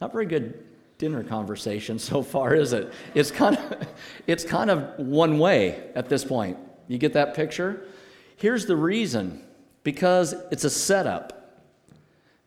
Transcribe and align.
Not 0.00 0.12
very 0.12 0.26
good 0.26 0.64
dinner 0.98 1.22
conversation 1.22 1.98
so 1.98 2.22
far, 2.22 2.54
is 2.54 2.72
it? 2.72 2.92
It's 3.14 3.30
kind 3.30 3.56
of, 3.56 3.88
it's 4.26 4.44
kind 4.44 4.70
of 4.70 4.98
one 4.98 5.38
way 5.38 5.90
at 5.94 6.08
this 6.08 6.24
point. 6.24 6.58
You 6.88 6.98
get 6.98 7.12
that 7.14 7.34
picture? 7.34 7.84
Here's 8.36 8.66
the 8.66 8.76
reason 8.76 9.42
because 9.82 10.34
it's 10.50 10.64
a 10.64 10.70
setup. 10.70 11.34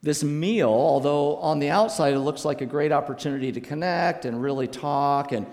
This 0.03 0.23
meal, 0.23 0.69
although 0.69 1.35
on 1.37 1.59
the 1.59 1.69
outside 1.69 2.13
it 2.13 2.19
looks 2.19 2.43
like 2.43 2.61
a 2.61 2.65
great 2.65 2.91
opportunity 2.91 3.51
to 3.51 3.61
connect 3.61 4.25
and 4.25 4.41
really 4.41 4.67
talk 4.67 5.31
and 5.31 5.45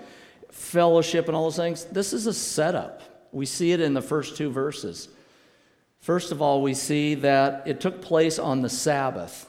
fellowship 0.51 1.27
and 1.27 1.37
all 1.37 1.45
those 1.45 1.57
things, 1.57 1.85
this 1.85 2.15
is 2.15 2.27
a 2.27 2.33
setup. 2.33 3.29
We 3.31 3.45
see 3.45 3.73
it 3.73 3.81
in 3.81 3.93
the 3.93 4.01
first 4.01 4.37
two 4.37 4.51
verses. 4.51 5.09
First 6.01 6.33
of 6.33 6.41
all, 6.41 6.63
we 6.63 6.73
see 6.73 7.15
that 7.17 7.65
it 7.67 7.81
took 7.81 8.01
place 8.01 8.39
on 8.39 8.63
the 8.63 8.71
Sabbath. 8.71 9.48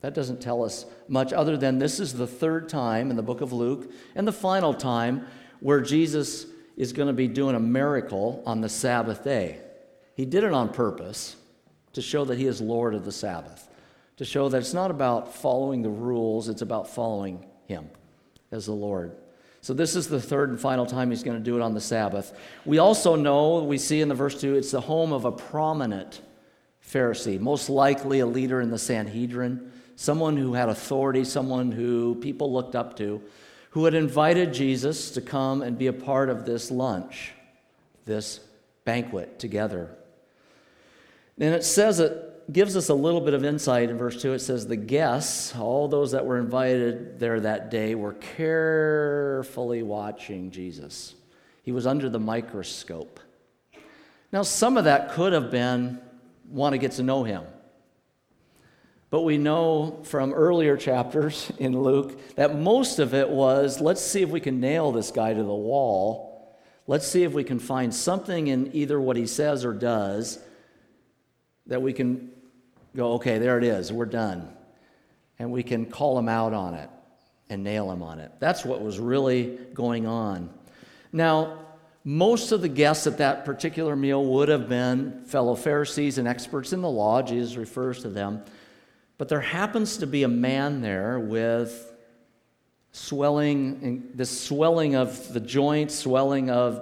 That 0.00 0.14
doesn't 0.14 0.40
tell 0.40 0.64
us 0.64 0.86
much 1.08 1.32
other 1.32 1.56
than 1.56 1.78
this 1.78 1.98
is 1.98 2.14
the 2.14 2.26
third 2.26 2.68
time 2.68 3.10
in 3.10 3.16
the 3.16 3.22
book 3.22 3.40
of 3.40 3.52
Luke 3.52 3.90
and 4.14 4.26
the 4.26 4.32
final 4.32 4.72
time 4.72 5.26
where 5.60 5.80
Jesus 5.80 6.46
is 6.76 6.92
going 6.92 7.08
to 7.08 7.12
be 7.12 7.26
doing 7.26 7.56
a 7.56 7.60
miracle 7.60 8.42
on 8.46 8.60
the 8.60 8.68
Sabbath 8.68 9.24
day. 9.24 9.58
He 10.14 10.24
did 10.24 10.44
it 10.44 10.52
on 10.52 10.72
purpose 10.72 11.36
to 11.94 12.02
show 12.02 12.24
that 12.26 12.38
he 12.38 12.46
is 12.46 12.60
Lord 12.60 12.94
of 12.94 13.04
the 13.04 13.12
Sabbath, 13.12 13.68
to 14.18 14.24
show 14.24 14.48
that 14.48 14.58
it's 14.58 14.74
not 14.74 14.92
about 14.92 15.34
following 15.34 15.82
the 15.82 15.90
rules, 15.90 16.48
it's 16.48 16.62
about 16.62 16.88
following 16.88 17.44
him 17.66 17.88
as 18.52 18.66
the 18.66 18.72
Lord. 18.72 19.16
So, 19.60 19.74
this 19.74 19.96
is 19.96 20.06
the 20.06 20.20
third 20.20 20.50
and 20.50 20.60
final 20.60 20.86
time 20.86 21.10
he's 21.10 21.24
going 21.24 21.36
to 21.36 21.42
do 21.42 21.56
it 21.56 21.62
on 21.62 21.74
the 21.74 21.80
Sabbath. 21.80 22.32
We 22.64 22.78
also 22.78 23.16
know, 23.16 23.64
we 23.64 23.76
see 23.76 24.00
in 24.00 24.08
the 24.08 24.14
verse 24.14 24.40
2, 24.40 24.54
it's 24.54 24.70
the 24.70 24.80
home 24.80 25.12
of 25.12 25.24
a 25.24 25.32
prominent 25.32 26.20
Pharisee, 26.88 27.40
most 27.40 27.68
likely 27.68 28.20
a 28.20 28.26
leader 28.26 28.60
in 28.60 28.70
the 28.70 28.78
Sanhedrin, 28.78 29.67
someone 29.98 30.36
who 30.36 30.54
had 30.54 30.68
authority, 30.68 31.24
someone 31.24 31.72
who 31.72 32.14
people 32.20 32.52
looked 32.52 32.76
up 32.76 32.96
to, 32.96 33.20
who 33.70 33.84
had 33.84 33.94
invited 33.94 34.54
Jesus 34.54 35.10
to 35.10 35.20
come 35.20 35.60
and 35.60 35.76
be 35.76 35.88
a 35.88 35.92
part 35.92 36.30
of 36.30 36.46
this 36.46 36.70
lunch, 36.70 37.32
this 38.04 38.38
banquet 38.84 39.40
together. 39.40 39.90
And 41.36 41.52
it 41.52 41.64
says 41.64 41.98
it 41.98 42.52
gives 42.52 42.76
us 42.76 42.90
a 42.90 42.94
little 42.94 43.20
bit 43.20 43.34
of 43.34 43.44
insight 43.44 43.90
in 43.90 43.98
verse 43.98 44.22
2. 44.22 44.34
It 44.34 44.38
says, 44.38 44.68
The 44.68 44.76
guests, 44.76 45.56
all 45.56 45.88
those 45.88 46.12
that 46.12 46.24
were 46.24 46.38
invited 46.38 47.18
there 47.18 47.40
that 47.40 47.68
day, 47.68 47.96
were 47.96 48.14
carefully 48.14 49.82
watching 49.82 50.52
Jesus. 50.52 51.16
He 51.64 51.72
was 51.72 51.88
under 51.88 52.08
the 52.08 52.20
microscope. 52.20 53.18
Now, 54.32 54.42
some 54.42 54.76
of 54.76 54.84
that 54.84 55.10
could 55.10 55.32
have 55.32 55.50
been 55.50 56.00
want 56.48 56.74
to 56.74 56.78
get 56.78 56.92
to 56.92 57.02
know 57.02 57.24
him. 57.24 57.42
But 59.10 59.22
we 59.22 59.38
know 59.38 60.00
from 60.04 60.34
earlier 60.34 60.76
chapters 60.76 61.50
in 61.58 61.80
Luke 61.80 62.34
that 62.36 62.58
most 62.58 62.98
of 62.98 63.14
it 63.14 63.28
was 63.28 63.80
let's 63.80 64.02
see 64.02 64.22
if 64.22 64.28
we 64.28 64.40
can 64.40 64.60
nail 64.60 64.92
this 64.92 65.10
guy 65.10 65.32
to 65.32 65.42
the 65.42 65.54
wall. 65.54 66.56
Let's 66.86 67.06
see 67.06 67.22
if 67.22 67.32
we 67.32 67.44
can 67.44 67.58
find 67.58 67.94
something 67.94 68.48
in 68.48 68.74
either 68.74 69.00
what 69.00 69.16
he 69.16 69.26
says 69.26 69.64
or 69.64 69.72
does 69.72 70.38
that 71.66 71.82
we 71.82 71.92
can 71.92 72.30
go, 72.96 73.14
okay, 73.14 73.38
there 73.38 73.58
it 73.58 73.64
is, 73.64 73.92
we're 73.92 74.06
done. 74.06 74.48
And 75.38 75.52
we 75.52 75.62
can 75.62 75.86
call 75.86 76.18
him 76.18 76.28
out 76.28 76.52
on 76.52 76.74
it 76.74 76.90
and 77.48 77.62
nail 77.62 77.90
him 77.90 78.02
on 78.02 78.20
it. 78.20 78.32
That's 78.40 78.64
what 78.64 78.82
was 78.82 78.98
really 78.98 79.58
going 79.72 80.06
on. 80.06 80.50
Now, 81.12 81.58
most 82.04 82.52
of 82.52 82.62
the 82.62 82.68
guests 82.68 83.06
at 83.06 83.18
that 83.18 83.44
particular 83.44 83.94
meal 83.94 84.24
would 84.24 84.48
have 84.48 84.68
been 84.68 85.24
fellow 85.26 85.54
Pharisees 85.54 86.18
and 86.18 86.26
experts 86.26 86.72
in 86.72 86.80
the 86.80 86.90
law. 86.90 87.22
Jesus 87.22 87.56
refers 87.56 88.02
to 88.02 88.08
them. 88.08 88.42
But 89.18 89.28
there 89.28 89.40
happens 89.40 89.98
to 89.98 90.06
be 90.06 90.22
a 90.22 90.28
man 90.28 90.80
there 90.80 91.18
with 91.18 91.92
swelling, 92.92 94.10
this 94.14 94.40
swelling 94.40 94.94
of 94.94 95.32
the 95.32 95.40
joints, 95.40 95.94
swelling 95.96 96.50
of 96.50 96.80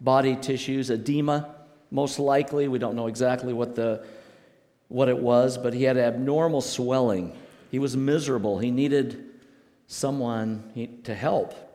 body 0.00 0.36
tissues, 0.36 0.90
edema, 0.90 1.54
most 1.90 2.18
likely. 2.18 2.68
We 2.68 2.78
don't 2.78 2.94
know 2.94 3.08
exactly 3.08 3.52
what 3.52 3.74
the 3.74 4.06
what 4.88 5.08
it 5.08 5.18
was, 5.18 5.58
but 5.58 5.74
he 5.74 5.82
had 5.82 5.96
abnormal 5.96 6.60
swelling. 6.60 7.36
He 7.72 7.80
was 7.80 7.96
miserable. 7.96 8.58
He 8.58 8.70
needed 8.70 9.24
someone 9.88 11.00
to 11.02 11.14
help. 11.14 11.65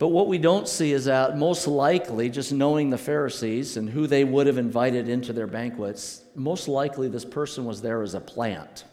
But 0.00 0.08
what 0.08 0.28
we 0.28 0.38
don't 0.38 0.66
see 0.66 0.94
is 0.94 1.04
that 1.04 1.36
most 1.36 1.66
likely, 1.68 2.30
just 2.30 2.52
knowing 2.52 2.88
the 2.88 2.96
Pharisees 2.96 3.76
and 3.76 3.86
who 3.86 4.06
they 4.06 4.24
would 4.24 4.46
have 4.46 4.56
invited 4.56 5.10
into 5.10 5.34
their 5.34 5.46
banquets, 5.46 6.22
most 6.34 6.68
likely 6.68 7.06
this 7.06 7.26
person 7.26 7.66
was 7.66 7.82
there 7.82 8.02
as 8.02 8.14
a 8.14 8.20
plant. 8.20 8.84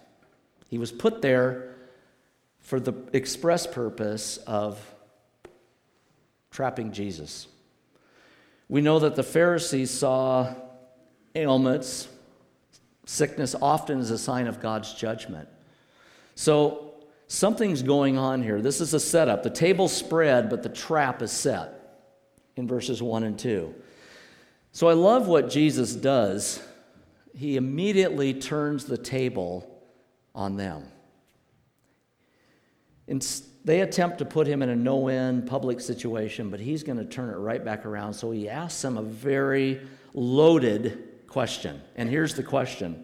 He 0.67 0.77
was 0.77 0.91
put 0.91 1.21
there 1.21 1.75
for 2.59 2.81
the 2.81 2.93
express 3.13 3.65
purpose 3.65 4.35
of 4.45 4.77
trapping 6.51 6.91
Jesus. 6.91 7.47
We 8.67 8.81
know 8.81 8.99
that 8.99 9.15
the 9.15 9.23
Pharisees 9.23 9.89
saw 9.89 10.53
ailments, 11.33 12.09
Sickness 13.05 13.55
often 13.61 13.99
is 13.99 14.11
a 14.11 14.17
sign 14.17 14.47
of 14.47 14.59
God's 14.59 14.93
judgment. 14.93 15.47
So 16.35 16.86
something's 17.27 17.83
going 17.83 18.17
on 18.17 18.41
here. 18.41 18.61
This 18.61 18.81
is 18.81 18.93
a 18.93 18.99
setup. 18.99 19.43
The 19.43 19.49
table's 19.49 19.93
spread, 19.93 20.49
but 20.49 20.63
the 20.63 20.69
trap 20.69 21.21
is 21.21 21.31
set 21.31 21.73
in 22.55 22.67
verses 22.67 23.01
1 23.01 23.23
and 23.23 23.37
2. 23.37 23.73
So 24.71 24.87
I 24.87 24.93
love 24.93 25.27
what 25.27 25.49
Jesus 25.49 25.93
does. 25.93 26.61
He 27.35 27.57
immediately 27.57 28.33
turns 28.33 28.85
the 28.85 28.97
table 28.97 29.81
on 30.33 30.57
them. 30.57 30.83
And 33.07 33.25
they 33.63 33.81
attempt 33.81 34.19
to 34.19 34.25
put 34.25 34.47
him 34.47 34.61
in 34.61 34.69
a 34.69 34.75
no 34.75 34.97
win 34.97 35.43
public 35.43 35.79
situation, 35.79 36.49
but 36.49 36.59
he's 36.59 36.83
going 36.83 36.97
to 36.97 37.05
turn 37.05 37.29
it 37.29 37.37
right 37.37 37.63
back 37.63 37.85
around. 37.85 38.13
So 38.13 38.31
he 38.31 38.49
asks 38.49 38.81
them 38.81 38.97
a 38.97 39.01
very 39.01 39.81
loaded 40.13 41.27
question. 41.27 41.81
And 41.95 42.09
here's 42.09 42.33
the 42.35 42.43
question 42.43 43.03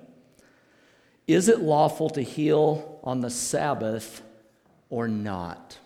Is 1.27 1.49
it 1.49 1.61
lawful 1.61 2.09
to 2.11 2.21
heal 2.21 2.92
on 3.03 3.21
the 3.21 3.29
Sabbath 3.29 4.21
or 4.89 5.07
not? 5.07 5.77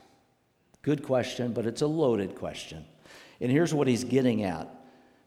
Good 0.82 1.04
question, 1.04 1.54
but 1.54 1.66
it's 1.66 1.82
a 1.82 1.88
loaded 1.88 2.36
question. 2.36 2.86
And 3.42 3.52
here's 3.52 3.74
what 3.74 3.88
he's 3.88 4.04
getting 4.04 4.44
at 4.44 4.70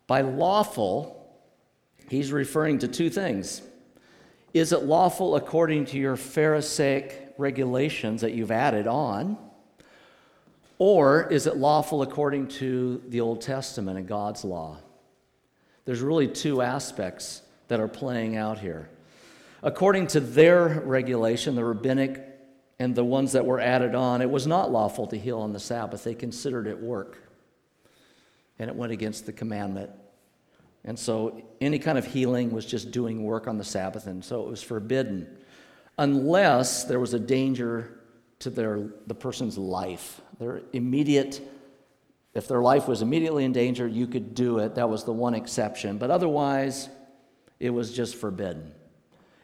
by 0.06 0.22
lawful, 0.22 1.30
he's 2.08 2.32
referring 2.32 2.78
to 2.80 2.88
two 2.88 3.10
things. 3.10 3.62
Is 4.52 4.72
it 4.72 4.82
lawful 4.82 5.36
according 5.36 5.84
to 5.86 5.98
your 5.98 6.16
Pharisaic 6.16 7.34
regulations 7.38 8.22
that 8.22 8.32
you've 8.32 8.50
added 8.50 8.88
on? 8.88 9.38
Or 10.78 11.28
is 11.30 11.46
it 11.46 11.56
lawful 11.56 12.02
according 12.02 12.48
to 12.48 13.02
the 13.08 13.20
Old 13.20 13.42
Testament 13.42 13.98
and 13.98 14.08
God's 14.08 14.44
law? 14.44 14.78
There's 15.84 16.00
really 16.00 16.26
two 16.26 16.62
aspects 16.62 17.42
that 17.68 17.80
are 17.80 17.88
playing 17.88 18.36
out 18.36 18.58
here. 18.58 18.88
According 19.62 20.08
to 20.08 20.20
their 20.20 20.80
regulation, 20.80 21.54
the 21.54 21.64
rabbinic 21.64 22.26
and 22.78 22.94
the 22.94 23.04
ones 23.04 23.32
that 23.32 23.44
were 23.44 23.60
added 23.60 23.94
on, 23.94 24.22
it 24.22 24.30
was 24.30 24.46
not 24.46 24.70
lawful 24.70 25.06
to 25.08 25.18
heal 25.18 25.40
on 25.40 25.52
the 25.52 25.60
Sabbath. 25.60 26.04
They 26.04 26.14
considered 26.14 26.66
it 26.66 26.78
work. 26.78 27.18
And 28.58 28.70
it 28.70 28.76
went 28.76 28.92
against 28.92 29.26
the 29.26 29.32
commandment. 29.32 29.90
And 30.84 30.98
so 30.98 31.42
any 31.60 31.78
kind 31.78 31.98
of 31.98 32.06
healing 32.06 32.52
was 32.52 32.64
just 32.64 32.90
doing 32.90 33.22
work 33.22 33.46
on 33.46 33.58
the 33.58 33.64
Sabbath, 33.64 34.06
and 34.06 34.24
so 34.24 34.42
it 34.42 34.48
was 34.48 34.62
forbidden, 34.62 35.26
unless 35.98 36.84
there 36.84 36.98
was 36.98 37.12
a 37.12 37.18
danger 37.18 38.00
to 38.38 38.48
their, 38.48 38.88
the 39.06 39.14
person's 39.14 39.58
life, 39.58 40.22
their 40.38 40.62
immediate 40.72 41.42
if 42.34 42.46
their 42.46 42.62
life 42.62 42.86
was 42.86 43.02
immediately 43.02 43.44
in 43.44 43.52
danger, 43.52 43.86
you 43.88 44.06
could 44.06 44.34
do 44.34 44.58
it. 44.58 44.76
That 44.76 44.88
was 44.88 45.04
the 45.04 45.12
one 45.12 45.34
exception. 45.34 45.98
But 45.98 46.10
otherwise, 46.10 46.88
it 47.58 47.70
was 47.70 47.92
just 47.92 48.16
forbidden. 48.16 48.72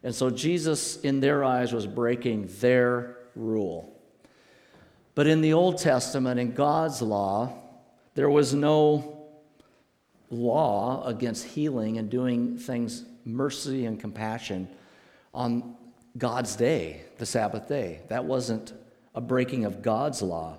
And 0.07 0.15
so 0.15 0.31
Jesus, 0.31 1.01
in 1.01 1.19
their 1.19 1.43
eyes, 1.43 1.73
was 1.73 1.85
breaking 1.85 2.49
their 2.61 3.17
rule. 3.35 3.93
But 5.17 5.27
in 5.27 5.41
the 5.41 5.53
Old 5.53 5.79
Testament, 5.79 6.39
in 6.39 6.53
God's 6.53 7.03
law, 7.03 7.53
there 8.15 8.31
was 8.31 8.55
no 8.55 9.27
law 10.31 11.05
against 11.05 11.45
healing 11.45 11.99
and 11.99 12.09
doing 12.09 12.57
things 12.57 13.05
mercy 13.25 13.85
and 13.85 13.99
compassion 13.99 14.69
on 15.35 15.75
God's 16.17 16.55
day, 16.55 17.03
the 17.19 17.27
Sabbath 17.27 17.67
day. 17.67 18.03
That 18.07 18.27
wasn't 18.27 18.75
a 19.13 19.21
breaking 19.21 19.65
of 19.65 19.83
God's 19.83 20.23
law. 20.23 20.59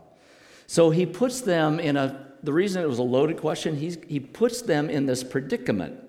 So 0.65 0.89
he 0.89 1.05
puts 1.05 1.39
them 1.39 1.79
in 1.79 1.95
a, 1.95 2.33
the 2.43 2.51
reason 2.51 2.83
it 2.83 2.89
was 2.89 2.99
a 2.99 3.03
loaded 3.03 3.37
question, 3.37 3.77
he's, 3.77 3.97
he 4.09 4.19
puts 4.19 4.61
them 4.61 4.89
in 4.89 5.05
this 5.05 5.23
predicament. 5.23 6.03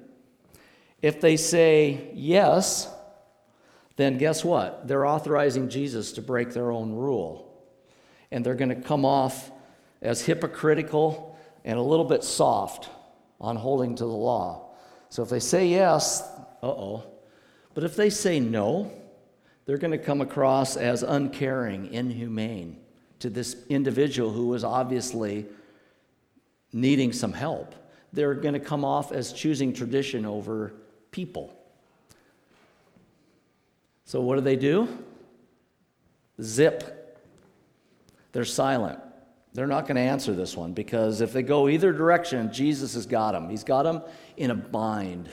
If 1.01 1.21
they 1.21 1.37
say 1.37 2.11
yes, 2.15 2.97
then 3.99 4.17
guess 4.17 4.45
what? 4.45 4.87
They're 4.87 5.05
authorizing 5.05 5.69
Jesus 5.69 6.13
to 6.13 6.23
break 6.23 6.53
their 6.53 6.71
own 6.71 6.93
rule. 6.93 7.53
And 8.31 8.47
they're 8.47 8.55
going 8.55 8.69
to 8.69 8.81
come 8.81 9.05
off 9.05 9.51
as 10.01 10.23
hypocritical 10.23 11.37
and 11.65 11.77
a 11.77 11.83
little 11.83 12.05
bit 12.05 12.23
soft 12.23 12.89
on 13.41 13.57
holding 13.57 13.97
to 13.97 14.05
the 14.05 14.09
law. 14.09 14.71
So 15.09 15.25
if 15.25 15.31
they 15.31 15.41
say 15.41 15.67
yes, 15.67 16.23
uh 16.63 16.69
oh. 16.69 17.05
But 17.75 17.83
if 17.83 17.97
they 17.97 18.09
say 18.09 18.39
no, 18.39 18.93
they're 19.67 19.79
going 19.79 19.91
to 19.91 19.99
come 19.99 20.21
across 20.21 20.77
as 20.77 21.03
uncaring, 21.03 21.93
inhumane 21.93 22.79
to 23.19 23.29
this 23.29 23.57
individual 23.69 24.31
who 24.31 24.47
was 24.47 24.63
obviously 24.63 25.45
needing 26.73 27.13
some 27.13 27.33
help. 27.33 27.75
They're 28.13 28.35
going 28.35 28.55
to 28.55 28.61
come 28.61 28.85
off 28.85 29.11
as 29.11 29.33
choosing 29.33 29.73
tradition 29.73 30.25
over 30.25 30.73
people. 31.11 31.58
So, 34.09 34.23
what 34.23 34.37
do 34.37 34.41
they 34.41 34.57
do? 34.57 34.89
Zip. 36.41 37.21
They're 38.33 38.47
silent. 38.47 38.99
They're 39.53 39.67
not 39.67 39.83
going 39.83 39.97
to 39.97 40.01
answer 40.01 40.33
this 40.33 40.57
one 40.57 40.73
because 40.73 41.21
if 41.21 41.35
they 41.35 41.43
go 41.43 41.69
either 41.69 41.93
direction, 41.93 42.51
Jesus 42.51 42.95
has 42.95 43.05
got 43.05 43.33
them. 43.33 43.51
He's 43.51 43.65
got 43.65 43.83
them 43.83 44.01
in 44.39 44.51
a 44.51 44.55
bind. 44.55 45.29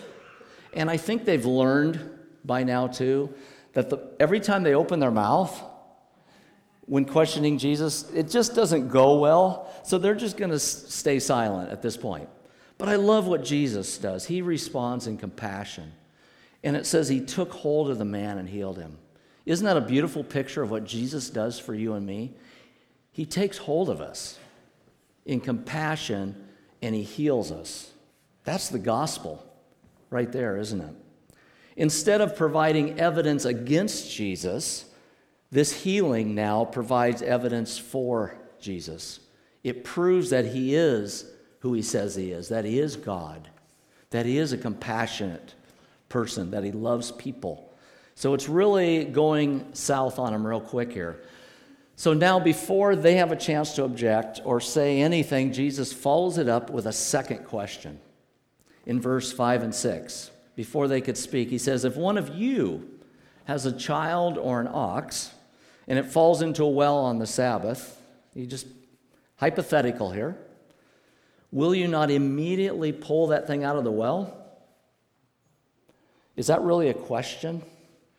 And 0.74 0.90
I 0.90 0.98
think 0.98 1.24
they've 1.24 1.46
learned 1.46 2.02
by 2.44 2.64
now, 2.64 2.88
too, 2.88 3.34
that 3.72 3.90
the, 3.90 4.10
every 4.20 4.42
time 4.42 4.64
they 4.64 4.74
open 4.74 5.00
their 5.00 5.10
mouth, 5.10 5.58
when 6.82 7.06
questioning 7.06 7.58
Jesus, 7.58 8.12
it 8.12 8.30
just 8.30 8.56
doesn't 8.56 8.90
go 8.90 9.20
well. 9.20 9.74
So 9.86 9.98
they're 9.98 10.16
just 10.16 10.36
going 10.36 10.52
to 10.52 10.60
stay 10.60 11.20
silent 11.20 11.72
at 11.72 11.82
this 11.82 11.96
point. 11.96 12.28
But 12.78 12.90
I 12.90 12.98
love 12.98 13.26
what 13.26 13.42
Jesus 13.42 13.98
does. 13.98 14.26
He 14.26 14.42
responds 14.42 15.08
in 15.08 15.18
compassion. 15.18 15.94
And 16.66 16.76
it 16.76 16.88
says 16.88 17.08
he 17.08 17.22
took 17.22 17.52
hold 17.52 17.92
of 17.92 18.00
the 18.00 18.06
man 18.06 18.40
and 18.40 18.50
healed 18.50 18.80
him. 18.80 18.98
Isn't 19.46 19.66
that 19.66 19.78
a 19.78 19.82
beautiful 19.82 20.24
picture 20.24 20.64
of 20.64 20.72
what 20.72 20.84
Jesus 20.84 21.30
does 21.30 21.60
for 21.60 21.76
you 21.76 21.94
and 21.94 22.06
me? 22.06 22.34
He 23.12 23.24
takes 23.24 23.60
hold 23.60 23.88
of 23.88 24.02
us 24.02 24.40
in 25.26 25.40
compassion 25.40 26.36
and 26.82 26.96
he 26.96 27.04
heals 27.04 27.52
us. 27.52 27.92
That's 28.44 28.70
the 28.70 28.80
gospel 28.80 29.46
right 30.10 30.32
there, 30.32 30.58
isn't 30.58 30.82
it? 30.82 30.96
Instead 31.78 32.22
of 32.22 32.36
providing 32.36 33.00
evidence 33.00 33.46
against 33.46 34.12
Jesus, 34.12 34.86
this 35.52 35.84
healing 35.84 36.34
now 36.34 36.66
provides 36.66 37.22
evidence 37.22 37.78
for 37.78 38.36
Jesus. 38.60 39.20
It 39.64 39.84
proves 39.84 40.32
that 40.32 40.46
he 40.46 40.74
is 40.74 41.26
who 41.60 41.74
he 41.74 41.82
says 41.82 42.16
he 42.16 42.32
is, 42.32 42.50
that 42.50 42.66
he 42.66 42.80
is 42.80 42.96
God, 42.96 43.50
that 44.10 44.26
he 44.26 44.38
is 44.38 44.52
a 44.52 44.58
compassionate 44.58 45.55
person, 46.16 46.52
that 46.52 46.64
he 46.64 46.72
loves 46.72 47.12
people. 47.12 47.74
So 48.16 48.34
it's 48.34 48.48
really 48.48 49.04
going 49.04 49.74
south 49.74 50.18
on 50.18 50.34
him 50.34 50.48
real 50.48 50.62
quick 50.62 50.94
here. 50.94 51.22
So 51.98 52.14
now, 52.14 52.40
before 52.40 52.96
they 52.96 53.16
have 53.16 53.34
a 53.34 53.36
chance 53.36 53.76
to 53.76 53.84
object 53.84 54.40
or 54.46 54.62
say 54.62 55.02
anything, 55.02 55.52
Jesus 55.52 55.92
follows 55.92 56.38
it 56.38 56.48
up 56.48 56.70
with 56.70 56.86
a 56.86 56.94
second 56.94 57.40
question 57.44 58.00
in 58.86 59.02
verse 59.02 59.34
5 59.34 59.64
and 59.64 59.76
6. 59.76 60.32
Before 60.56 60.88
they 60.88 61.02
could 61.02 61.18
speak, 61.18 61.50
he 61.50 61.58
says, 61.58 61.84
If 61.84 61.98
one 61.98 62.18
of 62.18 62.34
you 62.34 62.90
has 63.44 63.66
a 63.66 63.74
child 63.74 64.38
or 64.38 64.62
an 64.62 64.70
ox, 64.72 65.34
and 65.86 66.00
it 66.00 66.06
falls 66.06 66.42
into 66.42 66.64
a 66.64 66.70
well 66.70 66.96
on 66.98 67.20
the 67.20 67.28
Sabbath, 67.28 68.02
you 68.34 68.46
just 68.46 68.68
hypothetical 69.36 70.12
here, 70.12 70.38
will 71.52 71.76
you 71.76 71.90
not 71.90 72.10
immediately 72.10 72.94
pull 72.94 73.28
that 73.28 73.48
thing 73.48 73.66
out 73.66 73.76
of 73.76 73.84
the 73.84 73.92
well? 73.92 74.45
Is 76.36 76.48
that 76.48 76.62
really 76.62 76.90
a 76.90 76.94
question? 76.94 77.64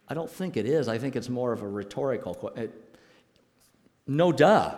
I 0.09 0.15
don't 0.15 0.31
think 0.31 0.57
it 0.57 0.67
is. 0.67 0.89
I 0.89 0.99
think 0.99 1.17
it's 1.17 1.29
more 1.29 1.53
of 1.53 1.63
a 1.63 1.69
rhetorical 1.69 2.35
question. 2.35 2.73
No 4.07 4.33
duh. 4.33 4.77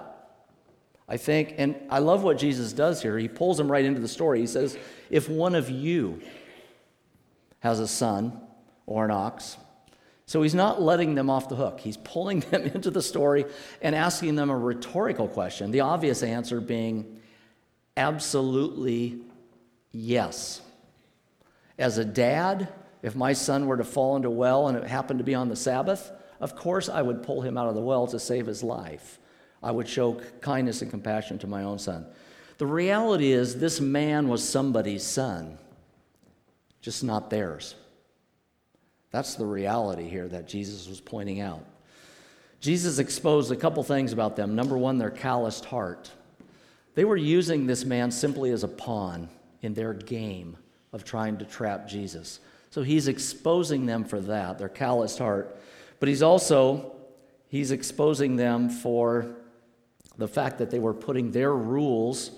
I 1.09 1.17
think, 1.17 1.55
and 1.57 1.75
I 1.89 2.01
love 2.01 2.23
what 2.23 2.39
Jesus 2.39 2.73
does 2.73 3.01
here. 3.01 3.17
He 3.19 3.29
pulls 3.29 3.57
them 3.57 3.71
right 3.71 3.85
into 3.85 4.01
the 4.01 4.09
story. 4.09 4.41
He 4.41 4.47
says, 4.47 4.77
If 5.11 5.29
one 5.29 5.55
of 5.55 5.71
you 5.71 6.21
has 7.61 7.81
a 7.81 7.89
son 7.89 8.39
or 8.87 9.07
an 9.07 9.11
ox, 9.11 9.57
so 10.27 10.43
he's 10.43 10.55
not 10.55 10.83
letting 10.83 11.15
them 11.15 11.31
off 11.31 11.49
the 11.49 11.57
hook. 11.57 11.81
He's 11.81 11.97
pulling 11.97 12.41
them 12.51 12.63
into 12.63 12.91
the 12.91 13.01
story 13.01 13.47
and 13.81 13.95
asking 13.95 14.35
them 14.35 14.51
a 14.51 14.57
rhetorical 14.57 15.29
question, 15.29 15.71
the 15.71 15.81
obvious 15.81 16.23
answer 16.23 16.61
being 16.61 17.21
absolutely 17.97 19.21
yes. 19.91 20.61
As 21.79 21.97
a 21.97 22.05
dad, 22.05 22.69
if 23.03 23.15
my 23.15 23.33
son 23.33 23.67
were 23.67 23.77
to 23.77 23.85
fall 23.85 24.17
into 24.17 24.29
a 24.29 24.33
well 24.33 24.69
and 24.69 24.77
it 24.77 24.85
happened 24.85 25.19
to 25.19 25.25
be 25.25 25.35
on 25.35 25.49
the 25.49 25.57
Sabbath, 25.57 26.11
of 26.41 26.57
course 26.57 26.89
I 26.89 27.03
would 27.03 27.23
pull 27.23 27.43
him 27.43 27.57
out 27.57 27.69
of 27.69 27.75
the 27.75 27.81
well 27.81 28.07
to 28.09 28.19
save 28.19 28.47
his 28.47 28.63
life. 28.63 29.19
I 29.63 29.71
would 29.71 29.89
show 29.89 30.21
kindness 30.41 30.83
and 30.83 30.91
compassion 30.91 31.39
to 31.41 31.47
my 31.47 31.63
own 31.65 31.79
son. 31.79 32.07
The 32.59 32.67
reality 32.67 33.33
is, 33.33 33.57
this 33.57 33.81
man 33.81 34.29
was 34.29 34.47
somebody's 34.47 35.05
son, 35.05 35.59
just 36.81 37.05
not 37.05 37.31
theirs. 37.31 37.77
That's 39.11 39.37
the 39.37 39.47
reality 39.47 40.09
here 40.09 40.29
that 40.29 40.49
Jesus 40.49 40.89
was 40.89 41.01
pointing 41.01 41.41
out. 41.41 41.65
Jesus 42.61 42.99
exposed 42.99 43.53
a 43.53 43.57
couple 43.57 43.83
things 43.85 44.13
about 44.13 44.37
them. 44.37 44.57
Number 44.57 44.77
one, 44.77 44.99
their 44.99 45.11
calloused 45.11 45.65
heart. 45.65 46.11
They 46.95 47.05
were 47.05 47.17
using 47.17 47.67
this 47.67 47.85
man 47.85 48.11
simply 48.11 48.51
as 48.51 48.65
a 48.65 48.69
pawn 48.69 49.29
in 49.63 49.75
their 49.75 49.95
game 49.95 50.57
of 50.93 51.05
trying 51.05 51.39
to 51.39 51.45
trap 51.45 51.87
Jesus. 51.87 52.41
So 52.79 52.85
he's 52.85 53.09
exposing 53.09 53.87
them 53.87 54.05
for 54.05 54.21
that, 54.21 54.59
their 54.59 54.69
calloused 54.69 55.19
heart. 55.19 55.61
But 55.99 56.09
he's 56.09 56.23
also 56.23 56.95
he's 57.49 57.73
exposing 57.73 58.37
them 58.37 58.71
for 58.71 59.35
the 60.17 60.29
fact 60.29 60.59
that 60.59 60.71
they 60.71 60.79
were 60.79 60.95
putting 60.95 61.33
their 61.33 61.53
rules 61.53 62.31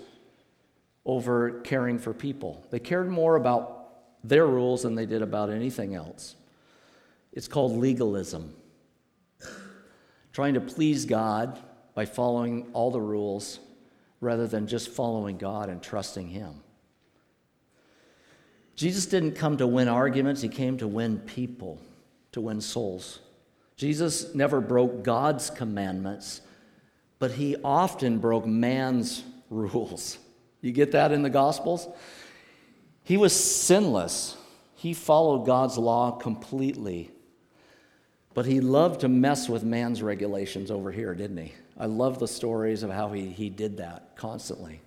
over 1.05 1.59
caring 1.59 1.99
for 1.99 2.11
people. 2.11 2.65
They 2.71 2.79
cared 2.79 3.07
more 3.07 3.35
about 3.35 3.89
their 4.23 4.47
rules 4.47 4.81
than 4.81 4.95
they 4.95 5.05
did 5.05 5.21
about 5.21 5.51
anything 5.51 5.93
else. 5.93 6.35
It's 7.33 7.47
called 7.47 7.77
legalism. 7.77 8.55
Trying 10.33 10.55
to 10.55 10.61
please 10.61 11.05
God 11.05 11.59
by 11.93 12.05
following 12.05 12.71
all 12.73 12.89
the 12.89 12.99
rules 12.99 13.59
rather 14.21 14.47
than 14.47 14.65
just 14.65 14.89
following 14.89 15.37
God 15.37 15.69
and 15.69 15.83
trusting 15.83 16.29
Him. 16.29 16.63
Jesus 18.75 19.05
didn't 19.05 19.33
come 19.33 19.57
to 19.57 19.67
win 19.67 19.87
arguments, 19.87 20.41
He 20.41 20.49
came 20.49 20.77
to 20.77 20.87
win 20.87 21.19
people, 21.19 21.79
to 22.31 22.41
win 22.41 22.61
souls. 22.61 23.19
Jesus 23.75 24.33
never 24.35 24.61
broke 24.61 25.03
God's 25.03 25.49
commandments, 25.49 26.41
but 27.19 27.31
He 27.31 27.55
often 27.63 28.19
broke 28.19 28.45
man's 28.45 29.23
rules. 29.49 30.17
You 30.61 30.71
get 30.71 30.91
that 30.91 31.11
in 31.11 31.23
the 31.23 31.29
Gospels? 31.29 31.87
He 33.03 33.17
was 33.17 33.33
sinless. 33.33 34.37
He 34.75 34.93
followed 34.93 35.45
God's 35.45 35.77
law 35.77 36.11
completely. 36.11 37.11
But 38.33 38.45
he 38.45 38.61
loved 38.61 39.01
to 39.01 39.09
mess 39.09 39.49
with 39.49 39.63
man's 39.63 40.01
regulations 40.01 40.71
over 40.71 40.91
here, 40.91 41.13
didn't 41.13 41.37
he? 41.37 41.53
I 41.77 41.85
love 41.87 42.19
the 42.19 42.27
stories 42.27 42.83
of 42.83 42.91
how 42.91 43.09
he, 43.09 43.29
he 43.29 43.49
did 43.49 43.77
that 43.77 44.15
constantly. 44.15 44.81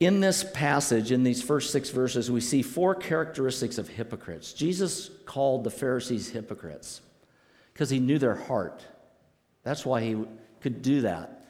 In 0.00 0.20
this 0.20 0.44
passage, 0.44 1.12
in 1.12 1.22
these 1.22 1.42
first 1.42 1.70
six 1.70 1.90
verses, 1.90 2.30
we 2.30 2.40
see 2.40 2.62
four 2.62 2.94
characteristics 2.94 3.78
of 3.78 3.88
hypocrites. 3.88 4.52
Jesus 4.52 5.10
called 5.24 5.64
the 5.64 5.70
Pharisees 5.70 6.30
hypocrites 6.30 7.00
because 7.72 7.90
he 7.90 8.00
knew 8.00 8.18
their 8.18 8.34
heart. 8.34 8.84
That's 9.62 9.86
why 9.86 10.00
he 10.02 10.24
could 10.60 10.82
do 10.82 11.02
that. 11.02 11.46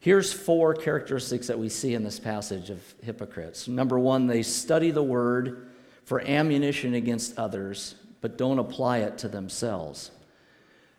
Here's 0.00 0.32
four 0.32 0.74
characteristics 0.74 1.46
that 1.46 1.58
we 1.58 1.68
see 1.68 1.94
in 1.94 2.04
this 2.04 2.18
passage 2.18 2.68
of 2.68 2.82
hypocrites. 3.02 3.68
Number 3.68 3.98
one, 3.98 4.26
they 4.26 4.42
study 4.42 4.90
the 4.90 5.02
word 5.02 5.70
for 6.04 6.20
ammunition 6.20 6.94
against 6.94 7.38
others, 7.38 7.94
but 8.20 8.36
don't 8.36 8.58
apply 8.58 8.98
it 8.98 9.16
to 9.18 9.28
themselves. 9.28 10.10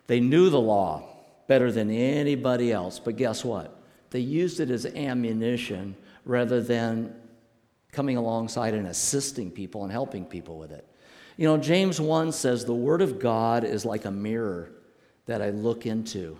They 0.07 0.19
knew 0.19 0.49
the 0.49 0.59
law 0.59 1.03
better 1.47 1.71
than 1.71 1.91
anybody 1.91 2.71
else, 2.71 2.97
but 2.97 3.15
guess 3.17 3.45
what? 3.45 3.79
They 4.09 4.21
used 4.21 4.59
it 4.59 4.71
as 4.71 4.85
ammunition 4.87 5.95
rather 6.25 6.61
than 6.61 7.15
coming 7.91 8.17
alongside 8.17 8.73
and 8.73 8.87
assisting 8.87 9.49
people 9.49 9.83
and 9.83 9.91
helping 9.91 10.25
people 10.25 10.57
with 10.57 10.71
it. 10.71 10.85
You 11.37 11.47
know, 11.47 11.57
James 11.57 11.99
1 11.99 12.31
says, 12.31 12.65
The 12.65 12.73
Word 12.73 13.01
of 13.01 13.19
God 13.19 13.63
is 13.63 13.85
like 13.85 14.05
a 14.05 14.11
mirror 14.11 14.71
that 15.25 15.41
I 15.41 15.49
look 15.51 15.85
into. 15.85 16.39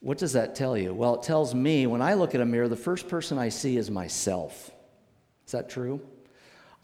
What 0.00 0.18
does 0.18 0.34
that 0.34 0.54
tell 0.54 0.76
you? 0.76 0.94
Well, 0.94 1.16
it 1.16 1.22
tells 1.22 1.54
me 1.54 1.86
when 1.86 2.02
I 2.02 2.14
look 2.14 2.34
at 2.34 2.40
a 2.40 2.46
mirror, 2.46 2.68
the 2.68 2.76
first 2.76 3.08
person 3.08 3.38
I 3.38 3.48
see 3.48 3.76
is 3.76 3.90
myself. 3.90 4.70
Is 5.46 5.52
that 5.52 5.68
true? 5.68 6.00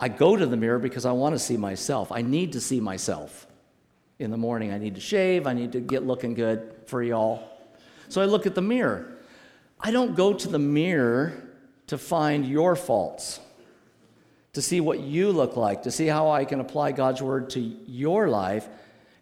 I 0.00 0.09
go 0.09 0.37
to 0.37 0.47
the 0.47 0.56
mirror 0.56 0.78
because 0.78 1.04
I 1.04 1.12
want 1.12 1.35
to 1.35 1.38
see 1.38 1.56
myself. 1.56 2.11
I 2.11 2.23
need 2.23 2.52
to 2.52 2.61
see 2.61 2.80
myself. 2.80 3.47
In 4.18 4.30
the 4.30 4.37
morning, 4.37 4.73
I 4.73 4.78
need 4.78 4.94
to 4.97 5.00
shave, 5.00 5.47
I 5.47 5.52
need 5.52 5.73
to 5.73 5.80
get 5.80 6.04
looking 6.04 6.35
good 6.35 6.75
for 6.87 7.02
y'all. 7.02 7.49
So 8.09 8.21
I 8.21 8.25
look 8.25 8.47
at 8.47 8.54
the 8.54 8.62
mirror. 8.62 9.12
I 9.85 9.91
don't 9.91 10.15
go 10.15 10.33
to 10.33 10.49
the 10.49 10.61
mirror 10.61 11.33
to 11.89 11.99
find 11.99 12.47
your 12.47 12.77
faults, 12.77 13.41
to 14.53 14.62
see 14.62 14.81
what 14.81 15.01
you 15.01 15.33
look 15.33 15.57
like, 15.57 15.83
to 15.83 15.91
see 15.91 16.07
how 16.07 16.31
I 16.31 16.45
can 16.45 16.61
apply 16.61 16.93
God's 16.93 17.21
word 17.21 17.51
to 17.51 17.61
your 17.61 18.29
life. 18.29 18.69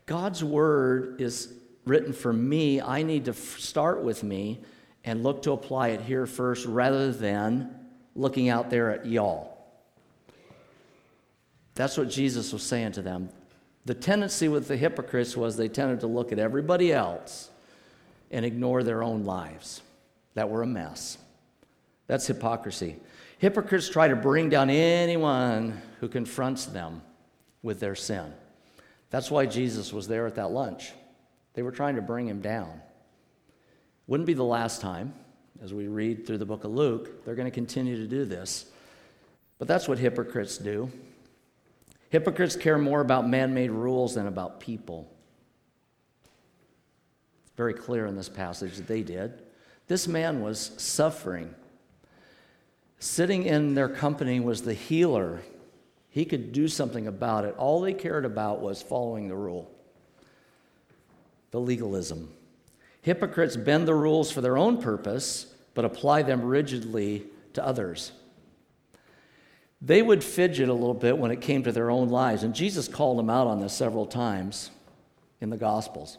God's 0.05 0.45
word 0.45 1.19
is 1.19 1.51
written 1.87 2.13
for 2.13 2.33
me. 2.33 2.79
I 2.79 3.03
need 3.03 3.25
to 3.25 3.33
start 3.33 4.03
with 4.03 4.23
me 4.23 4.61
and 5.03 5.23
look 5.23 5.43
to 5.45 5.53
apply 5.53 5.89
it 5.89 6.03
here 6.03 6.27
first 6.27 6.67
rather 6.67 7.11
than 7.11 7.75
looking 8.15 8.51
out 8.51 8.69
there 8.69 8.91
at 8.91 9.07
y'all. 9.07 9.57
That's 11.75 11.97
what 11.97 12.11
Jesus 12.11 12.53
was 12.53 12.63
saying 12.63 12.93
to 12.93 13.03
them. 13.03 13.31
The 13.87 13.95
tendency 13.95 14.49
with 14.49 14.69
the 14.69 14.77
hypocrites 14.77 15.39
was 15.39 15.57
they 15.57 15.69
tended 15.69 16.01
to 16.01 16.07
look 16.07 16.33
at 16.33 16.39
everybody 16.39 16.93
else 16.93 17.49
and 18.31 18.45
ignore 18.45 18.83
their 18.83 19.03
own 19.03 19.25
lives 19.25 19.81
that 20.35 20.49
were 20.49 20.63
a 20.63 20.67
mess. 20.67 21.19
That's 22.07 22.27
hypocrisy. 22.27 22.97
Hypocrites 23.39 23.89
try 23.89 24.09
to 24.09 24.17
bring 24.17 24.49
down 24.49 24.69
anyone 24.69 25.81
who 26.01 26.09
confronts 26.09 26.67
them 26.67 27.03
with 27.63 27.81
their 27.81 27.95
sin. 27.95 28.33
That's 29.11 29.31
why 29.31 29.47
Jesus 29.47 29.93
was 29.93 30.09
there 30.09 30.27
at 30.27 30.37
that 30.37 30.51
lunch. 30.51 30.93
They 31.55 31.63
were 31.63 31.73
trying 31.73 31.97
to 31.97 32.03
bring 32.03 32.29
him 32.29 32.41
down. 32.41 32.81
Wouldn't 34.07 34.27
be 34.27 34.35
the 34.35 34.45
last 34.45 34.81
time, 34.81 35.15
as 35.63 35.75
we 35.75 35.89
read 35.89 36.27
through 36.27 36.39
the 36.39 36.47
book 36.47 36.65
of 36.65 36.71
Luke. 36.71 37.25
They're 37.25 37.35
going 37.35 37.47
to 37.47 37.55
continue 37.55 37.97
to 37.97 38.07
do 38.07 38.25
this. 38.25 38.67
But 39.59 39.69
that's 39.69 39.89
what 39.89 39.99
hypocrites 39.99 40.59
do. 40.59 40.91
Hypocrites 42.09 42.57
care 42.57 42.79
more 42.79 43.01
about 43.01 43.29
man 43.29 43.55
made 43.55 43.71
rules 43.71 44.15
than 44.15 44.27
about 44.27 44.59
people. 44.59 45.11
It's 47.45 47.53
very 47.57 47.75
clear 47.75 48.07
in 48.07 48.17
this 48.17 48.29
passage 48.29 48.77
that 48.77 48.89
they 48.89 49.03
did. 49.03 49.43
This 49.91 50.07
man 50.07 50.41
was 50.41 50.71
suffering. 50.77 51.53
Sitting 53.01 53.43
in 53.43 53.75
their 53.75 53.89
company 53.89 54.39
was 54.39 54.63
the 54.63 54.73
healer. 54.73 55.41
He 56.11 56.25
could 56.25 56.53
do 56.53 56.69
something 56.69 57.09
about 57.09 57.45
it. 57.45 57.57
All 57.59 57.81
they 57.81 57.93
cared 57.93 58.25
about 58.25 58.61
was 58.61 58.83
following 58.83 59.27
the 59.27 59.35
rule 59.35 59.69
the 61.51 61.59
legalism. 61.59 62.33
Hypocrites 63.03 63.57
bend 63.57 63.89
the 63.89 63.95
rules 63.97 64.31
for 64.31 64.41
their 64.41 64.57
own 64.57 64.81
purpose, 64.81 65.53
but 65.75 65.85
apply 65.85 66.23
them 66.23 66.43
rigidly 66.43 67.25
to 67.55 67.67
others. 67.67 68.13
They 69.83 70.03
would 70.03 70.23
fidget 70.23 70.69
a 70.69 70.73
little 70.73 70.95
bit 70.95 71.19
when 71.19 71.33
it 71.33 71.41
came 71.41 71.65
to 71.65 71.73
their 71.73 71.91
own 71.91 72.11
lives, 72.11 72.45
and 72.45 72.55
Jesus 72.55 72.87
called 72.87 73.19
them 73.19 73.29
out 73.29 73.49
on 73.49 73.59
this 73.59 73.73
several 73.73 74.07
times 74.07 74.71
in 75.41 75.51
the 75.51 75.57
Gospels. 75.57 76.17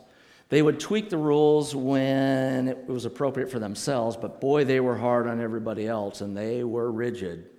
They 0.51 0.61
would 0.61 0.81
tweak 0.81 1.09
the 1.09 1.17
rules 1.17 1.73
when 1.73 2.67
it 2.67 2.85
was 2.85 3.05
appropriate 3.05 3.49
for 3.49 3.57
themselves, 3.57 4.17
but 4.17 4.41
boy, 4.41 4.65
they 4.65 4.81
were 4.81 4.97
hard 4.97 5.25
on 5.25 5.39
everybody 5.39 5.87
else, 5.87 6.19
and 6.19 6.35
they 6.35 6.65
were 6.65 6.91
rigid. 6.91 7.49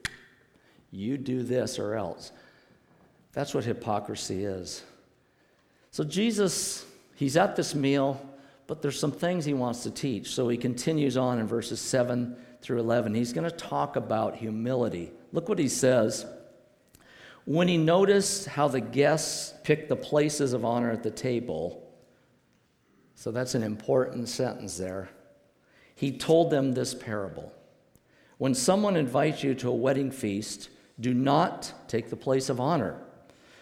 You 0.91 1.17
do 1.17 1.43
this 1.43 1.79
or 1.79 1.95
else. 1.95 2.33
That's 3.33 3.55
what 3.55 3.65
hypocrisy 3.65 4.45
is. 4.45 4.85
So 5.91 6.05
Jesus, 6.05 6.85
he's 7.15 7.39
at 7.39 7.57
this 7.57 7.75
meal, 7.75 8.21
but 8.67 8.83
there's 8.83 9.01
some 9.01 9.11
things 9.11 9.47
he 9.47 9.55
wants 9.55 9.85
to 9.85 9.91
teach. 9.91 10.35
So 10.35 10.51
he 10.51 10.59
continues 10.59 11.17
on 11.17 11.39
in 11.39 11.47
verses 11.47 11.81
7 11.81 12.37
through 12.61 12.81
11. 12.81 13.15
He's 13.15 13.33
going 13.33 13.49
to 13.49 13.57
talk 13.57 13.97
about 13.97 14.37
humility. 14.37 15.13
Look 15.33 15.49
what 15.49 15.59
he 15.59 15.69
says. 15.69 16.27
When 17.47 17.69
he 17.69 17.79
noticed 17.79 18.49
how 18.49 18.69
the 18.69 18.83
guests 18.83 19.55
picked 19.65 19.89
the 19.89 19.97
places 19.97 20.53
of 20.53 20.67
honor 20.67 20.91
at 20.91 21.03
the 21.03 21.11
table, 21.11 21.89
so 23.23 23.31
that's 23.31 23.55
an 23.55 23.63
important 23.63 24.29
sentence 24.29 24.79
there, 24.79 25.09
he 25.95 26.11
told 26.11 26.51
them 26.51 26.73
this 26.73 26.93
parable. 26.93 27.53
When 28.39 28.53
someone 28.53 28.97
invites 28.97 29.45
you 29.45 29.55
to 29.55 29.69
a 29.69 29.77
wedding 29.77 30.11
feast, 30.11 30.71
do 30.99 31.15
not 31.15 31.73
take 31.87 32.11
the 32.11 32.17
place 32.17 32.49
of 32.49 32.59
honor, 32.59 32.99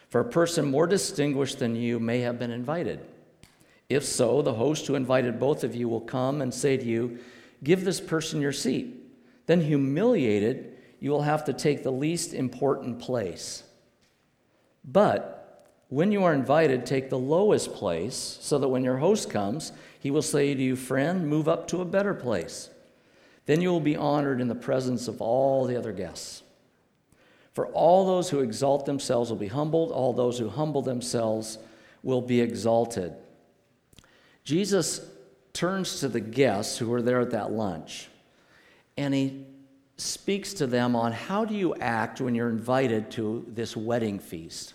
for 0.09 0.23
a 0.23 0.31
person 0.31 0.65
more 0.65 0.87
distinguished 0.87 1.59
than 1.59 1.77
you 1.77 2.01
may 2.01 2.21
have 2.21 2.39
been 2.39 2.51
invited. 2.51 3.01
If 3.91 4.03
so, 4.03 4.41
the 4.41 4.55
host 4.55 4.87
who 4.87 4.95
invited 4.95 5.39
both 5.39 5.63
of 5.63 5.75
you 5.75 5.91
will 5.91 6.01
come 6.01 6.41
and 6.41 6.55
say 6.55 6.79
to 6.79 6.85
you, 6.87 7.19
Give 7.63 7.85
this 7.85 8.01
person 8.01 8.41
your 8.41 8.53
seat. 8.53 8.97
Then, 9.45 9.61
humiliated, 9.61 10.79
you 11.01 11.11
will 11.11 11.21
have 11.21 11.45
to 11.45 11.53
take 11.53 11.83
the 11.83 11.93
least 11.93 12.33
important 12.33 12.99
place. 12.99 13.63
But 14.83 15.40
when 15.91 16.11
you 16.11 16.25
are 16.25 16.33
invited, 16.33 16.87
take 16.87 17.11
the 17.11 17.19
lowest 17.19 17.75
place, 17.75 18.39
so 18.41 18.59
that 18.59 18.69
when 18.69 18.83
your 18.83 18.97
host 18.97 19.29
comes, 19.29 19.73
he 19.99 20.11
will 20.11 20.23
say 20.23 20.55
to 20.55 20.63
you, 20.63 20.77
Friend, 20.77 21.29
move 21.29 21.49
up 21.49 21.69
to 21.69 21.83
a 21.83 21.85
better 21.85 22.15
place. 22.15 22.71
Then 23.47 23.61
you 23.61 23.71
will 23.71 23.81
be 23.81 23.97
honored 23.97 24.41
in 24.41 24.49
the 24.49 24.55
presence 24.55 25.09
of 25.09 25.21
all 25.21 25.67
the 25.67 25.77
other 25.77 25.93
guests. 25.93 26.43
For 27.53 27.67
all 27.67 28.07
those 28.07 28.31
who 28.31 28.41
exalt 28.41 28.87
themselves 28.87 29.29
will 29.29 29.37
be 29.37 29.49
humbled, 29.49 29.91
all 29.91 30.13
those 30.13 30.39
who 30.39 30.49
humble 30.49 30.83
themselves 30.83 31.59
will 32.03 32.23
be 32.23 32.41
exalted. 32.41 33.13
Jesus 34.45 35.01
turns 35.53 36.01
to 36.01 36.09
the 36.09 36.21
guests 36.21 36.79
who 36.79 36.89
were 36.89 37.03
there 37.03 37.21
at 37.21 37.33
that 37.33 37.53
lunch 37.53 38.09
and 38.97 39.15
he 39.15 39.47
speaks 39.97 40.55
to 40.55 40.67
them 40.67 40.95
on 40.95 41.13
how 41.13 41.45
do 41.45 41.55
you 41.55 41.75
act 41.77 42.21
when 42.21 42.35
you're 42.35 42.51
invited 42.51 43.11
to 43.11 43.45
this 43.49 43.77
wedding 43.77 44.19
feast. 44.19 44.75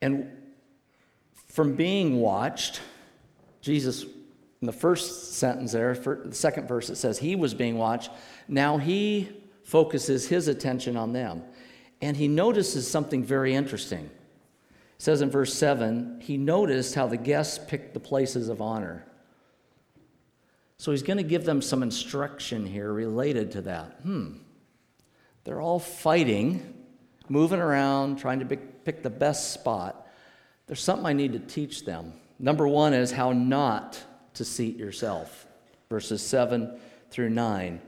And 0.00 0.30
from 1.46 1.74
being 1.74 2.20
watched, 2.20 2.80
Jesus, 3.60 4.04
in 4.04 4.66
the 4.66 4.72
first 4.72 5.34
sentence 5.34 5.72
there, 5.72 5.94
the 5.94 6.34
second 6.34 6.68
verse, 6.68 6.90
it 6.90 6.96
says 6.96 7.18
he 7.18 7.36
was 7.36 7.54
being 7.54 7.78
watched. 7.78 8.10
Now 8.46 8.78
he 8.78 9.28
focuses 9.64 10.28
his 10.28 10.48
attention 10.48 10.96
on 10.96 11.12
them. 11.12 11.42
And 12.00 12.16
he 12.16 12.28
notices 12.28 12.88
something 12.88 13.24
very 13.24 13.54
interesting. 13.54 14.04
It 14.04 15.02
says 15.02 15.20
in 15.20 15.30
verse 15.30 15.52
7 15.52 16.20
he 16.22 16.36
noticed 16.36 16.94
how 16.94 17.06
the 17.06 17.16
guests 17.16 17.58
picked 17.68 17.94
the 17.94 18.00
places 18.00 18.48
of 18.48 18.62
honor. 18.62 19.04
So 20.78 20.92
he's 20.92 21.02
going 21.02 21.16
to 21.16 21.24
give 21.24 21.44
them 21.44 21.60
some 21.60 21.82
instruction 21.82 22.64
here 22.64 22.92
related 22.92 23.52
to 23.52 23.62
that. 23.62 23.98
Hmm. 24.02 24.34
They're 25.44 25.60
all 25.60 25.80
fighting, 25.80 26.77
moving 27.28 27.60
around, 27.60 28.18
trying 28.18 28.40
to 28.40 28.44
pick, 28.46 29.02
the 29.02 29.10
best 29.10 29.52
spot. 29.52 30.06
There's 30.66 30.82
something 30.82 31.06
I 31.06 31.12
need 31.12 31.32
to 31.32 31.38
teach 31.38 31.84
them. 31.84 32.14
Number 32.38 32.66
one 32.66 32.94
is 32.94 33.12
how 33.12 33.32
not 33.32 34.02
to 34.34 34.44
seat 34.44 34.76
yourself, 34.76 35.46
verses 35.90 36.22
7 36.22 36.78
through 37.10 37.30
9. 37.30 37.80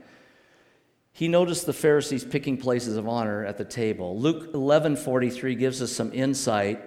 He 1.13 1.27
noticed 1.27 1.65
the 1.65 1.73
Pharisees 1.73 2.23
picking 2.23 2.57
places 2.57 2.97
of 2.97 3.07
honor 3.07 3.45
at 3.45 3.57
the 3.57 3.65
table. 3.65 4.17
Luke 4.19 4.53
11:43 4.53 5.55
gives 5.55 5.81
us 5.81 5.91
some 5.91 6.13
insight 6.13 6.79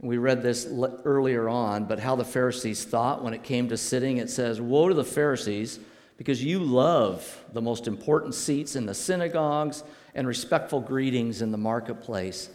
we 0.00 0.16
read 0.16 0.42
this 0.42 0.66
earlier 1.04 1.48
on, 1.48 1.86
but 1.86 1.98
how 1.98 2.14
the 2.14 2.24
Pharisees 2.24 2.84
thought 2.84 3.24
when 3.24 3.34
it 3.34 3.42
came 3.42 3.68
to 3.68 3.76
sitting. 3.76 4.18
It 4.18 4.30
says, 4.30 4.60
Woe 4.60 4.88
to 4.88 4.94
the 4.94 5.04
Pharisees, 5.04 5.80
because 6.18 6.44
you 6.44 6.58
love 6.58 7.44
the 7.54 7.62
most 7.62 7.86
important 7.86 8.34
seats 8.34 8.76
in 8.76 8.84
the 8.84 8.92
synagogues 8.92 9.84
and 10.14 10.26
respectful 10.26 10.80
greetings 10.80 11.40
in 11.40 11.52
the 11.52 11.58
marketplace. 11.58 12.50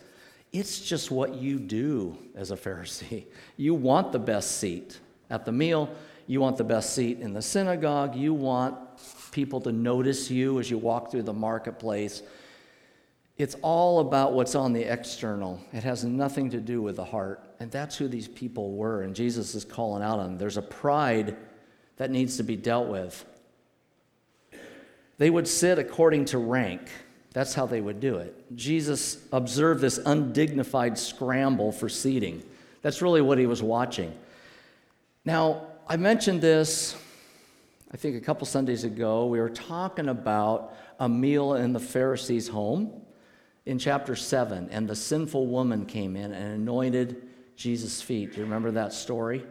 It's 0.52 0.80
just 0.80 1.10
what 1.10 1.34
you 1.34 1.58
do 1.58 2.16
as 2.36 2.52
a 2.52 2.56
Pharisee. 2.56 3.26
You 3.58 3.74
want 3.74 4.12
the 4.12 4.20
best 4.20 4.60
seat 4.60 5.00
at 5.30 5.46
the 5.46 5.52
meal, 5.52 5.90
you 6.28 6.42
want 6.42 6.58
the 6.58 6.64
best 6.64 6.94
seat 6.94 7.20
in 7.20 7.34
the 7.34 7.42
synagogue, 7.42 8.16
you 8.16 8.34
want 8.34 8.78
people 9.32 9.62
to 9.62 9.72
notice 9.72 10.30
you 10.30 10.60
as 10.60 10.70
you 10.70 10.78
walk 10.78 11.10
through 11.10 11.24
the 11.24 11.34
marketplace. 11.34 12.22
It's 13.38 13.56
all 13.62 14.00
about 14.00 14.34
what's 14.34 14.54
on 14.56 14.74
the 14.74 14.84
external. 14.84 15.60
It 15.72 15.84
has 15.84 16.04
nothing 16.04 16.52
to 16.52 16.60
do 16.60 16.82
with 16.82 16.98
the 16.98 17.06
heart. 17.06 17.44
And 17.60 17.72
that's 17.72 17.98
who 17.98 18.08
these 18.08 18.28
people 18.28 18.74
were. 18.74 19.02
And 19.02 19.16
Jesus 19.16 19.56
is 19.56 19.66
calling 19.66 20.04
out 20.04 20.20
on 20.20 20.26
them. 20.26 20.38
There's 20.38 20.58
a 20.58 20.62
pride 20.62 21.36
that 21.98 22.12
needs 22.12 22.38
to 22.38 22.44
be 22.44 22.56
dealt 22.56 22.90
with. 22.90 23.26
They 25.24 25.30
would 25.30 25.48
sit 25.48 25.80
according 25.80 26.26
to 26.26 26.38
rank. 26.38 26.82
That's 27.32 27.54
how 27.54 27.66
they 27.66 27.80
would 27.80 28.02
do 28.02 28.18
it. 28.18 28.58
Jesus 28.58 29.26
observed 29.32 29.80
this 29.80 29.98
undignified 29.98 30.98
scramble 30.98 31.72
for 31.72 31.88
seating. 31.88 32.44
That's 32.82 33.02
really 33.02 33.22
what 33.22 33.38
he 33.38 33.46
was 33.46 33.64
watching. 33.64 34.14
Now, 35.24 35.68
I 35.88 35.96
mentioned 35.96 36.42
this, 36.42 36.98
I 37.90 37.96
think, 37.96 38.18
a 38.18 38.20
couple 38.20 38.46
Sundays 38.46 38.84
ago. 38.84 39.28
We 39.28 39.40
were 39.40 39.50
talking 39.50 40.10
about 40.10 40.76
a 41.00 41.08
meal 41.08 41.54
in 41.54 41.72
the 41.72 41.80
Pharisee's 41.80 42.50
home 42.50 42.92
in 43.66 43.80
chapter 43.80 44.18
7, 44.18 44.68
and 44.72 44.90
the 44.90 44.96
sinful 44.98 45.48
woman 45.48 45.86
came 45.86 46.18
in 46.18 46.34
and 46.34 46.54
anointed 46.54 47.30
Jesus' 47.56 48.02
feet. 48.02 48.34
Do 48.34 48.40
you 48.40 48.44
remember 48.44 48.72
that 48.72 48.92
story? 48.92 49.46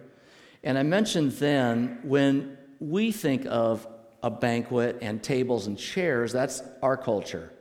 And 0.63 0.77
I 0.77 0.83
mentioned 0.83 1.33
then 1.33 2.01
when 2.03 2.59
we 2.79 3.11
think 3.11 3.47
of 3.49 3.87
a 4.23 4.31
banquet 4.31 4.99
and 5.03 5.23
tables 5.23 5.67
and 5.67 5.79
chairs, 5.79 6.33
that's 6.33 6.63
our 6.83 6.97
culture. 6.97 7.53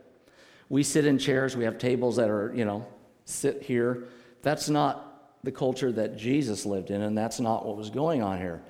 We 0.68 0.82
sit 0.82 1.04
in 1.04 1.18
chairs, 1.18 1.56
we 1.56 1.64
have 1.64 1.78
tables 1.78 2.16
that 2.16 2.30
are, 2.30 2.52
you 2.54 2.64
know, 2.64 2.86
sit 3.24 3.62
here. 3.62 4.04
That's 4.42 4.68
not 4.68 5.38
the 5.44 5.52
culture 5.52 5.92
that 5.92 6.16
Jesus 6.16 6.64
lived 6.64 6.90
in, 6.90 7.02
and 7.02 7.18
that's 7.18 7.40
not 7.40 7.66
what 7.66 7.76
was 7.76 7.90
going 7.90 8.22
on 8.22 8.38
here. 8.38 8.62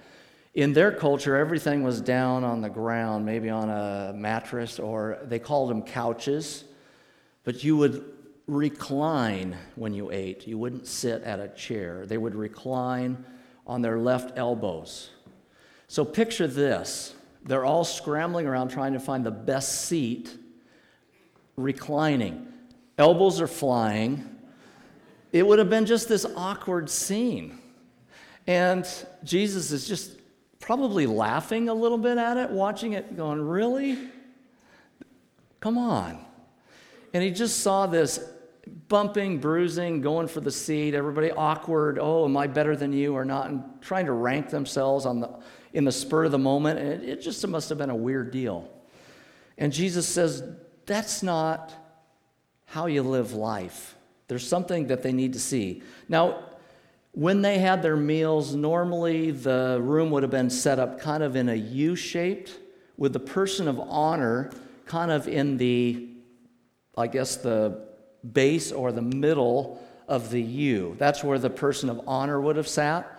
In 0.54 0.72
their 0.72 0.92
culture, 0.92 1.36
everything 1.36 1.82
was 1.82 2.00
down 2.00 2.44
on 2.44 2.60
the 2.60 2.68
ground, 2.68 3.24
maybe 3.24 3.48
on 3.50 3.70
a 3.70 4.12
mattress, 4.14 4.78
or 4.78 5.18
they 5.24 5.38
called 5.38 5.70
them 5.70 5.82
couches 5.82 6.64
but 7.44 7.64
you 7.64 7.76
would 7.76 8.04
recline 8.46 9.56
when 9.74 9.94
you 9.94 10.10
ate. 10.10 10.46
You 10.46 10.58
wouldn't 10.58 10.86
sit 10.86 11.22
at 11.22 11.40
a 11.40 11.48
chair. 11.48 12.06
They 12.06 12.18
would 12.18 12.34
recline 12.34 13.24
on 13.66 13.82
their 13.82 13.98
left 13.98 14.36
elbows. 14.38 15.10
So 15.88 16.04
picture 16.04 16.46
this 16.46 17.14
they're 17.44 17.64
all 17.64 17.84
scrambling 17.84 18.46
around 18.46 18.68
trying 18.68 18.92
to 18.92 19.00
find 19.00 19.24
the 19.24 19.30
best 19.30 19.86
seat, 19.86 20.36
reclining. 21.56 22.46
Elbows 22.98 23.40
are 23.40 23.46
flying. 23.46 24.28
it 25.32 25.46
would 25.46 25.58
have 25.58 25.70
been 25.70 25.86
just 25.86 26.08
this 26.08 26.26
awkward 26.36 26.88
scene. 26.90 27.58
And 28.46 28.86
Jesus 29.24 29.70
is 29.70 29.86
just 29.86 30.18
probably 30.60 31.06
laughing 31.06 31.68
a 31.68 31.74
little 31.74 31.98
bit 31.98 32.18
at 32.18 32.36
it, 32.36 32.50
watching 32.50 32.92
it, 32.92 33.16
going, 33.16 33.40
Really? 33.40 33.98
Come 35.60 35.78
on. 35.78 36.24
And 37.14 37.22
he 37.22 37.30
just 37.30 37.60
saw 37.60 37.86
this 37.86 38.18
bumping, 38.88 39.38
bruising, 39.38 40.00
going 40.00 40.28
for 40.28 40.40
the 40.40 40.50
seat, 40.50 40.94
everybody 40.94 41.30
awkward. 41.30 41.98
Oh, 42.00 42.24
am 42.24 42.36
I 42.36 42.46
better 42.46 42.76
than 42.76 42.92
you 42.92 43.14
or 43.14 43.24
not? 43.24 43.50
And 43.50 43.62
trying 43.80 44.06
to 44.06 44.12
rank 44.12 44.50
themselves 44.50 45.06
on 45.06 45.20
the, 45.20 45.30
in 45.72 45.84
the 45.84 45.92
spur 45.92 46.24
of 46.24 46.32
the 46.32 46.38
moment. 46.38 46.78
And 46.78 46.88
it, 46.88 47.08
it 47.08 47.20
just 47.22 47.46
must 47.46 47.68
have 47.68 47.78
been 47.78 47.90
a 47.90 47.96
weird 47.96 48.30
deal. 48.30 48.68
And 49.58 49.72
Jesus 49.72 50.06
says, 50.06 50.42
That's 50.86 51.22
not 51.22 51.72
how 52.66 52.86
you 52.86 53.02
live 53.02 53.32
life. 53.32 53.96
There's 54.28 54.46
something 54.46 54.86
that 54.86 55.02
they 55.02 55.12
need 55.12 55.34
to 55.34 55.40
see. 55.40 55.82
Now, 56.08 56.44
when 57.12 57.42
they 57.42 57.58
had 57.58 57.82
their 57.82 57.96
meals, 57.96 58.54
normally 58.54 59.30
the 59.30 59.78
room 59.82 60.10
would 60.10 60.22
have 60.22 60.30
been 60.30 60.48
set 60.48 60.78
up 60.78 60.98
kind 60.98 61.22
of 61.22 61.36
in 61.36 61.50
a 61.50 61.54
U 61.54 61.94
shaped, 61.94 62.58
with 62.96 63.12
the 63.12 63.20
person 63.20 63.68
of 63.68 63.78
honor 63.78 64.50
kind 64.86 65.10
of 65.10 65.28
in 65.28 65.58
the, 65.58 66.08
I 66.96 67.06
guess, 67.06 67.36
the 67.36 67.86
base 68.32 68.72
or 68.72 68.92
the 68.92 69.02
middle 69.02 69.82
of 70.08 70.30
the 70.30 70.40
U. 70.40 70.96
That's 70.98 71.22
where 71.22 71.38
the 71.38 71.50
person 71.50 71.90
of 71.90 72.00
honor 72.06 72.40
would 72.40 72.56
have 72.56 72.68
sat. 72.68 73.11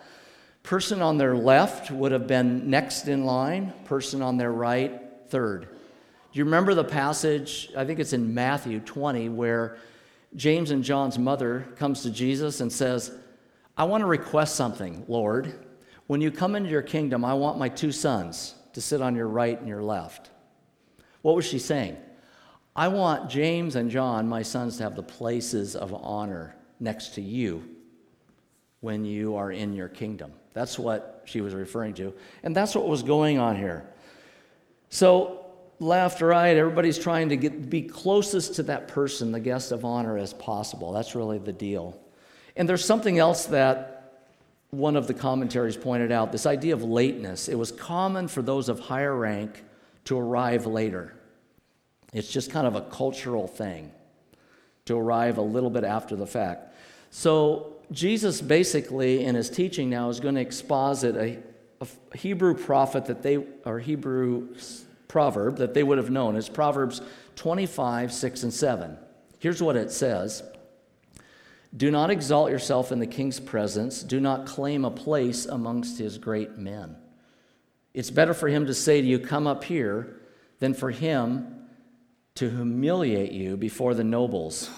Person 0.64 1.02
on 1.02 1.18
their 1.18 1.36
left 1.36 1.90
would 1.90 2.10
have 2.10 2.26
been 2.26 2.70
next 2.70 3.06
in 3.06 3.26
line, 3.26 3.74
person 3.84 4.22
on 4.22 4.38
their 4.38 4.50
right, 4.50 4.98
third. 5.28 5.68
Do 6.32 6.38
you 6.38 6.44
remember 6.46 6.72
the 6.72 6.82
passage? 6.82 7.70
I 7.76 7.84
think 7.84 8.00
it's 8.00 8.14
in 8.14 8.32
Matthew 8.32 8.80
20, 8.80 9.28
where 9.28 9.76
James 10.34 10.70
and 10.70 10.82
John's 10.82 11.18
mother 11.18 11.66
comes 11.76 12.02
to 12.02 12.10
Jesus 12.10 12.62
and 12.62 12.72
says, 12.72 13.12
I 13.76 13.84
want 13.84 14.00
to 14.00 14.06
request 14.06 14.56
something, 14.56 15.04
Lord. 15.06 15.66
When 16.06 16.22
you 16.22 16.30
come 16.30 16.56
into 16.56 16.70
your 16.70 16.82
kingdom, 16.82 17.26
I 17.26 17.34
want 17.34 17.58
my 17.58 17.68
two 17.68 17.92
sons 17.92 18.54
to 18.72 18.80
sit 18.80 19.02
on 19.02 19.14
your 19.14 19.28
right 19.28 19.58
and 19.58 19.68
your 19.68 19.82
left. 19.82 20.30
What 21.20 21.36
was 21.36 21.44
she 21.44 21.58
saying? 21.58 21.98
I 22.74 22.88
want 22.88 23.28
James 23.28 23.76
and 23.76 23.90
John, 23.90 24.26
my 24.30 24.42
sons, 24.42 24.78
to 24.78 24.84
have 24.84 24.96
the 24.96 25.02
places 25.02 25.76
of 25.76 25.92
honor 25.92 26.56
next 26.80 27.14
to 27.16 27.20
you 27.20 27.68
when 28.80 29.04
you 29.04 29.36
are 29.36 29.52
in 29.52 29.74
your 29.74 29.88
kingdom. 29.88 30.32
That's 30.54 30.78
what 30.78 31.22
she 31.26 31.40
was 31.40 31.52
referring 31.52 31.94
to. 31.94 32.14
And 32.42 32.56
that's 32.56 32.74
what 32.74 32.88
was 32.88 33.02
going 33.02 33.38
on 33.38 33.56
here. 33.56 33.84
So, 34.88 35.44
left, 35.80 36.22
right, 36.22 36.56
everybody's 36.56 36.98
trying 36.98 37.28
to 37.30 37.36
get, 37.36 37.68
be 37.68 37.82
closest 37.82 38.54
to 38.54 38.62
that 38.64 38.88
person, 38.88 39.32
the 39.32 39.40
guest 39.40 39.72
of 39.72 39.84
honor, 39.84 40.16
as 40.16 40.32
possible. 40.32 40.92
That's 40.92 41.14
really 41.14 41.38
the 41.38 41.52
deal. 41.52 42.00
And 42.56 42.68
there's 42.68 42.84
something 42.84 43.18
else 43.18 43.46
that 43.46 43.90
one 44.70 44.96
of 44.96 45.06
the 45.06 45.14
commentaries 45.14 45.76
pointed 45.76 46.12
out 46.12 46.32
this 46.32 46.46
idea 46.46 46.74
of 46.74 46.82
lateness. 46.82 47.48
It 47.48 47.56
was 47.56 47.72
common 47.72 48.28
for 48.28 48.42
those 48.42 48.68
of 48.68 48.80
higher 48.80 49.14
rank 49.14 49.64
to 50.04 50.18
arrive 50.18 50.66
later. 50.66 51.14
It's 52.12 52.30
just 52.30 52.50
kind 52.50 52.66
of 52.66 52.76
a 52.76 52.82
cultural 52.82 53.48
thing 53.48 53.90
to 54.84 54.96
arrive 54.96 55.38
a 55.38 55.42
little 55.42 55.70
bit 55.70 55.82
after 55.84 56.14
the 56.14 56.26
fact. 56.26 56.74
So, 57.10 57.73
Jesus 57.90 58.40
basically, 58.40 59.24
in 59.24 59.34
his 59.34 59.50
teaching 59.50 59.90
now, 59.90 60.08
is 60.08 60.20
going 60.20 60.34
to 60.34 60.40
exposit 60.40 61.16
a, 61.16 61.38
a 61.80 62.16
Hebrew 62.16 62.54
prophet 62.54 63.06
that 63.06 63.22
they, 63.22 63.36
or 63.64 63.78
Hebrew 63.78 64.54
proverb 65.08 65.58
that 65.58 65.74
they 65.74 65.82
would 65.82 65.98
have 65.98 66.10
known. 66.10 66.36
It's 66.36 66.48
Proverbs 66.48 67.00
25, 67.36 68.12
6, 68.12 68.42
and 68.42 68.52
7. 68.52 68.98
Here's 69.38 69.62
what 69.62 69.76
it 69.76 69.90
says 69.90 70.42
do 71.76 71.90
not 71.90 72.10
exalt 72.10 72.50
yourself 72.50 72.92
in 72.92 73.00
the 73.00 73.06
king's 73.06 73.40
presence. 73.40 74.02
Do 74.02 74.20
not 74.20 74.46
claim 74.46 74.84
a 74.84 74.90
place 74.90 75.44
amongst 75.44 75.98
his 75.98 76.18
great 76.18 76.56
men. 76.56 76.96
It's 77.92 78.10
better 78.10 78.34
for 78.34 78.48
him 78.48 78.66
to 78.66 78.74
say 78.74 79.00
to 79.00 79.06
you, 79.06 79.18
Come 79.18 79.46
up 79.46 79.64
here, 79.64 80.20
than 80.60 80.74
for 80.74 80.90
him 80.90 81.66
to 82.36 82.48
humiliate 82.48 83.32
you 83.32 83.56
before 83.56 83.94
the 83.94 84.04
nobles. 84.04 84.70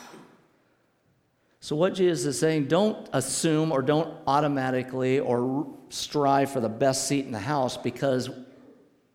So, 1.61 1.75
what 1.75 1.95
Jesus 1.95 2.27
is 2.27 2.39
saying, 2.39 2.67
don't 2.67 3.09
assume 3.13 3.73
or 3.73 3.83
don't 3.83 4.15
automatically 4.27 5.19
or 5.19 5.67
strive 5.89 6.51
for 6.51 6.61
the 6.61 6.69
best 6.69 7.09
seat 7.09 7.25
in 7.25 7.33
the 7.33 7.39
house 7.39 7.77
because 7.77 8.31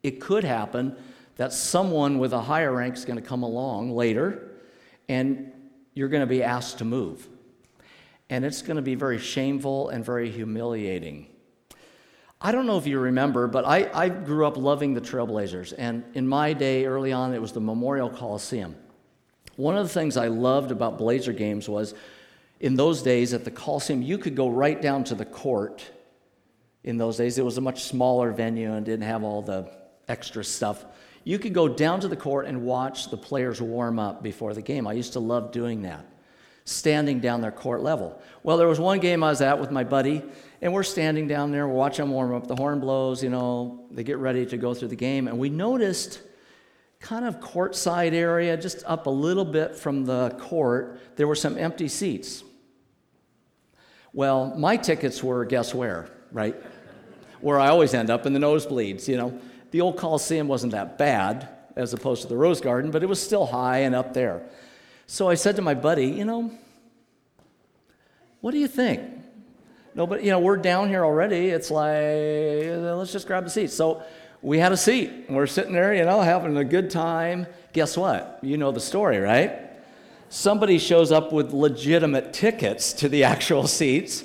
it 0.04 0.20
could 0.20 0.44
happen 0.44 0.96
that 1.38 1.54
someone 1.54 2.20
with 2.20 2.34
a 2.34 2.42
higher 2.42 2.72
rank 2.72 2.96
is 2.96 3.06
going 3.06 3.22
to 3.22 3.28
come 3.28 3.44
along 3.44 3.92
later 3.92 4.52
and 5.08 5.52
you're 5.94 6.10
going 6.10 6.22
to 6.22 6.28
be 6.28 6.44
asked 6.44 6.80
to 6.80 6.86
move 6.86 7.28
and 8.32 8.46
it's 8.46 8.62
going 8.62 8.78
to 8.78 8.82
be 8.82 8.96
very 8.96 9.20
shameful 9.20 9.90
and 9.90 10.04
very 10.04 10.32
humiliating. 10.32 11.28
I 12.40 12.54
don't 12.54 12.66
know 12.66 12.78
if 12.78 12.88
you 12.88 12.98
remember, 12.98 13.46
but 13.48 13.66
I, 13.66 13.92
I 13.94 14.10
grew 14.10 14.48
up 14.48 14.56
loving 14.58 14.94
the 14.94 15.02
Trailblazers, 15.02 15.74
and 15.78 16.04
in 16.14 16.28
my 16.28 16.54
day, 16.54 16.86
early 16.86 17.12
on, 17.12 17.34
it 17.34 17.42
was 17.42 17.52
the 17.52 17.60
Memorial 17.60 18.10
Coliseum. 18.10 18.76
One 19.58 19.78
of 19.78 19.84
the 19.84 19.94
things 19.94 20.16
I 20.16 20.28
loved 20.28 20.72
about 20.72 20.98
Blazer 20.98 21.34
games 21.34 21.68
was 21.68 21.94
in 22.62 22.76
those 22.76 23.02
days 23.02 23.34
at 23.34 23.44
the 23.44 23.52
Coliseum, 23.52 24.02
you 24.02 24.18
could 24.18 24.36
go 24.36 24.48
right 24.48 24.80
down 24.80 25.04
to 25.06 25.16
the 25.16 25.26
court. 25.26 25.84
In 26.84 26.98
those 26.98 27.18
days, 27.18 27.38
it 27.38 27.44
was 27.44 27.58
a 27.58 27.62
much 27.62 27.84
smaller 27.84 28.32
venue 28.32 28.72
and 28.74 28.86
didn't 28.86 29.06
have 29.06 29.24
all 29.24 29.42
the 29.42 29.70
extra 30.08 30.44
stuff. 30.44 30.86
You 31.24 31.40
could 31.40 31.54
go 31.54 31.68
down 31.68 32.00
to 32.02 32.08
the 32.08 32.16
court 32.16 32.46
and 32.46 32.64
watch 32.64 33.10
the 33.10 33.18
players 33.18 33.62
warm 33.62 34.00
up 34.00 34.22
before 34.24 34.54
the 34.54 34.62
game. 34.62 34.88
I 34.88 34.94
used 34.94 35.14
to 35.14 35.20
love 35.20 35.52
doing 35.52 35.82
that 35.82 36.06
standing 36.66 37.20
down 37.20 37.42
their 37.42 37.52
court 37.52 37.82
level. 37.82 38.22
Well, 38.44 38.58
there 38.58 38.68
was 38.68 38.80
one 38.80 39.00
game 39.00 39.24
I 39.24 39.32
was 39.32 39.42
at 39.42 39.60
with 39.60 39.72
my 39.72 39.84
buddy, 39.84 40.22
and 40.62 40.72
we're 40.72 40.84
standing 40.84 41.28
down 41.28 41.52
there, 41.52 41.68
watching 41.68 42.06
them 42.06 42.14
warm 42.14 42.36
up. 42.36 42.48
The 42.48 42.56
horn 42.56 42.80
blows, 42.80 43.24
you 43.24 43.30
know, 43.30 43.88
they 43.90 44.04
get 44.04 44.20
ready 44.20 44.46
to 44.46 44.58
go 44.58 44.76
through 44.76 44.90
the 44.90 44.96
game, 44.96 45.28
and 45.28 45.40
we 45.40 45.50
noticed 45.50 46.22
kind 47.00 47.26
of 47.26 47.40
courtside 47.40 48.14
area, 48.14 48.56
just 48.56 48.84
up 48.86 49.08
a 49.08 49.10
little 49.10 49.44
bit 49.44 49.76
from 49.76 50.06
the 50.06 50.30
court, 50.40 51.00
there 51.16 51.28
were 51.28 51.36
some 51.36 51.58
empty 51.58 51.88
seats. 51.88 52.44
Well, 54.14 54.54
my 54.58 54.78
tickets 54.78 55.24
were 55.24 55.46
guess 55.46 55.74
where, 55.74 56.10
right? 56.32 56.56
where 57.42 57.60
I 57.60 57.70
always 57.70 57.94
end 57.94 58.10
up 58.10 58.26
in 58.26 58.34
the 58.34 58.40
nosebleeds, 58.40 59.08
you 59.08 59.18
know. 59.18 59.40
The 59.72 59.82
old 59.82 59.98
Coliseum 59.98 60.48
wasn't 60.48 60.74
that 60.74 60.98
bad 60.98 61.50
as 61.76 61.94
opposed 61.94 62.22
to 62.24 62.28
the 62.28 62.38
Rose 62.38 62.62
Garden, 62.62 62.92
but 62.92 63.04
it 63.04 63.08
was 63.08 63.22
still 63.22 63.46
high 63.46 63.80
and 63.80 63.96
up 63.96 64.14
there. 64.14 64.44
So 65.08 65.30
I 65.30 65.36
said 65.36 65.56
to 65.56 65.62
my 65.62 65.74
buddy, 65.74 66.08
you 66.08 66.26
know, 66.26 66.52
what 68.42 68.52
do 68.52 68.60
you 68.60 68.68
think? 68.68 69.02
No, 69.94 70.08
but 70.08 70.24
you 70.24 70.32
know, 70.32 70.40
we're 70.40 70.58
down 70.58 70.90
here 70.90 71.04
already. 71.04 71.48
It's 71.48 71.70
like, 71.70 71.96
uh, 71.96 72.96
let's 72.96 73.12
just 73.12 73.28
grab 73.28 73.46
a 73.46 73.50
seat. 73.50 73.72
So 73.72 74.04
we 74.42 74.58
had 74.58 74.72
a 74.72 74.78
seat. 74.78 75.26
We're 75.30 75.48
sitting 75.48 75.74
there, 75.74 75.94
you 75.94 76.06
know, 76.06 76.22
having 76.22 76.56
a 76.58 76.64
good 76.64 76.90
time. 76.90 77.46
Guess 77.74 77.98
what? 77.98 78.40
You 78.42 78.58
know 78.58 78.72
the 78.72 78.80
story, 78.80 79.20
right? 79.20 79.61
Somebody 80.34 80.80
shows 80.80 81.12
up 81.12 81.34
with 81.34 81.52
legitimate 81.52 82.32
tickets 82.32 82.94
to 82.94 83.10
the 83.10 83.24
actual 83.26 83.68
seats, 83.68 84.24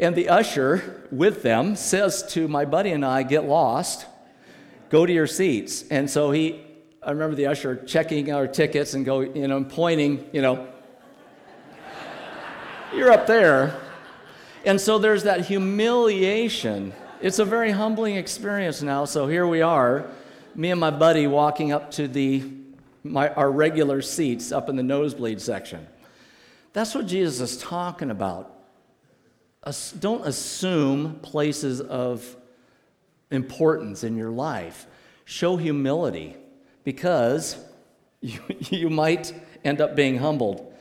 and 0.00 0.16
the 0.16 0.30
usher 0.30 1.06
with 1.12 1.42
them 1.42 1.76
says 1.76 2.22
to 2.32 2.48
my 2.48 2.64
buddy 2.64 2.90
and 2.90 3.04
I, 3.04 3.22
Get 3.22 3.44
lost, 3.44 4.06
go 4.88 5.04
to 5.04 5.12
your 5.12 5.26
seats. 5.26 5.84
And 5.90 6.08
so 6.08 6.30
he 6.30 6.62
I 7.02 7.10
remember 7.10 7.36
the 7.36 7.48
usher 7.48 7.76
checking 7.84 8.32
our 8.32 8.46
tickets 8.46 8.94
and 8.94 9.04
go, 9.04 9.20
you 9.20 9.46
know, 9.46 9.62
pointing, 9.62 10.24
you 10.32 10.40
know, 10.40 10.68
you're 12.96 13.12
up 13.12 13.26
there. 13.26 13.78
And 14.64 14.80
so 14.80 14.98
there's 14.98 15.24
that 15.24 15.44
humiliation. 15.44 16.94
It's 17.20 17.40
a 17.40 17.44
very 17.44 17.72
humbling 17.72 18.16
experience 18.16 18.80
now. 18.80 19.04
So 19.04 19.26
here 19.26 19.46
we 19.46 19.60
are, 19.60 20.06
me 20.54 20.70
and 20.70 20.80
my 20.80 20.90
buddy 20.90 21.26
walking 21.26 21.72
up 21.72 21.90
to 21.92 22.08
the 22.08 22.42
my, 23.04 23.28
our 23.30 23.50
regular 23.50 24.02
seats 24.02 24.52
up 24.52 24.68
in 24.68 24.76
the 24.76 24.82
nosebleed 24.82 25.40
section. 25.40 25.86
That's 26.72 26.94
what 26.94 27.06
Jesus 27.06 27.40
is 27.40 27.58
talking 27.58 28.10
about. 28.10 28.52
Don't 29.98 30.26
assume 30.26 31.20
places 31.22 31.80
of 31.80 32.36
importance 33.30 34.04
in 34.04 34.16
your 34.16 34.30
life. 34.30 34.86
Show 35.24 35.56
humility 35.56 36.36
because 36.84 37.56
you, 38.20 38.40
you 38.70 38.90
might 38.90 39.32
end 39.64 39.80
up 39.80 39.94
being 39.94 40.18
humbled. 40.18 40.72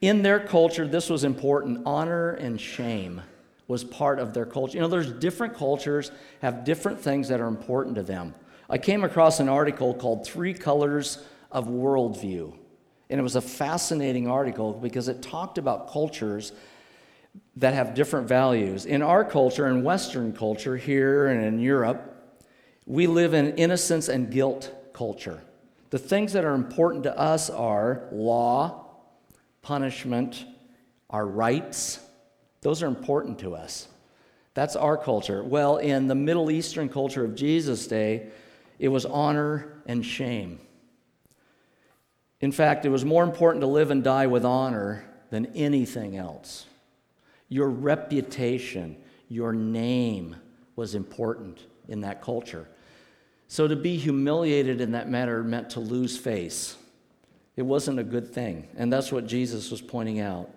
In 0.00 0.22
their 0.22 0.38
culture, 0.38 0.86
this 0.86 1.10
was 1.10 1.24
important. 1.24 1.82
Honor 1.86 2.30
and 2.30 2.60
shame 2.60 3.22
was 3.66 3.84
part 3.84 4.18
of 4.18 4.32
their 4.32 4.46
culture. 4.46 4.76
You 4.76 4.82
know, 4.82 4.88
there's 4.88 5.12
different 5.12 5.54
cultures 5.54 6.10
have 6.40 6.64
different 6.64 7.00
things 7.00 7.28
that 7.28 7.40
are 7.40 7.48
important 7.48 7.96
to 7.96 8.02
them. 8.02 8.34
I 8.70 8.78
came 8.78 9.04
across 9.04 9.40
an 9.40 9.48
article 9.48 9.94
called 9.94 10.26
Three 10.26 10.54
Colors 10.54 11.18
of 11.50 11.66
Worldview. 11.66 12.54
And 13.10 13.18
it 13.18 13.22
was 13.22 13.36
a 13.36 13.40
fascinating 13.40 14.28
article 14.28 14.72
because 14.72 15.08
it 15.08 15.22
talked 15.22 15.58
about 15.58 15.90
cultures 15.90 16.52
that 17.56 17.74
have 17.74 17.94
different 17.94 18.28
values. 18.28 18.84
In 18.84 19.02
our 19.02 19.24
culture, 19.24 19.66
in 19.66 19.82
Western 19.82 20.32
culture, 20.32 20.76
here 20.76 21.28
and 21.28 21.44
in 21.44 21.58
Europe, 21.58 22.14
we 22.86 23.06
live 23.06 23.34
in 23.34 23.56
innocence 23.56 24.08
and 24.08 24.30
guilt 24.30 24.72
culture. 24.92 25.42
The 25.90 25.98
things 25.98 26.34
that 26.34 26.44
are 26.44 26.54
important 26.54 27.04
to 27.04 27.18
us 27.18 27.48
are 27.48 28.08
law, 28.12 28.86
punishment, 29.62 30.44
our 31.10 31.26
rights, 31.26 32.00
those 32.60 32.82
are 32.82 32.86
important 32.86 33.38
to 33.40 33.54
us. 33.54 33.88
That's 34.54 34.76
our 34.76 34.96
culture. 34.96 35.42
Well, 35.42 35.76
in 35.76 36.08
the 36.08 36.14
Middle 36.14 36.50
Eastern 36.50 36.88
culture 36.88 37.24
of 37.24 37.34
Jesus' 37.34 37.86
day, 37.86 38.28
it 38.78 38.88
was 38.88 39.06
honor 39.06 39.80
and 39.86 40.04
shame. 40.04 40.58
In 42.40 42.52
fact, 42.52 42.84
it 42.84 42.90
was 42.90 43.04
more 43.04 43.24
important 43.24 43.62
to 43.62 43.66
live 43.66 43.90
and 43.90 44.02
die 44.04 44.26
with 44.26 44.44
honor 44.44 45.04
than 45.30 45.46
anything 45.54 46.16
else. 46.16 46.66
Your 47.48 47.68
reputation, 47.68 48.96
your 49.28 49.52
name 49.52 50.36
was 50.76 50.94
important 50.94 51.60
in 51.88 52.02
that 52.02 52.22
culture. 52.22 52.68
So 53.48 53.66
to 53.66 53.76
be 53.76 53.96
humiliated 53.96 54.80
in 54.80 54.92
that 54.92 55.08
manner 55.08 55.42
meant 55.42 55.70
to 55.70 55.80
lose 55.80 56.16
face. 56.16 56.76
It 57.56 57.62
wasn't 57.62 57.98
a 57.98 58.04
good 58.04 58.32
thing. 58.32 58.68
And 58.76 58.92
that's 58.92 59.10
what 59.10 59.26
Jesus 59.26 59.70
was 59.70 59.80
pointing 59.80 60.20
out. 60.20 60.50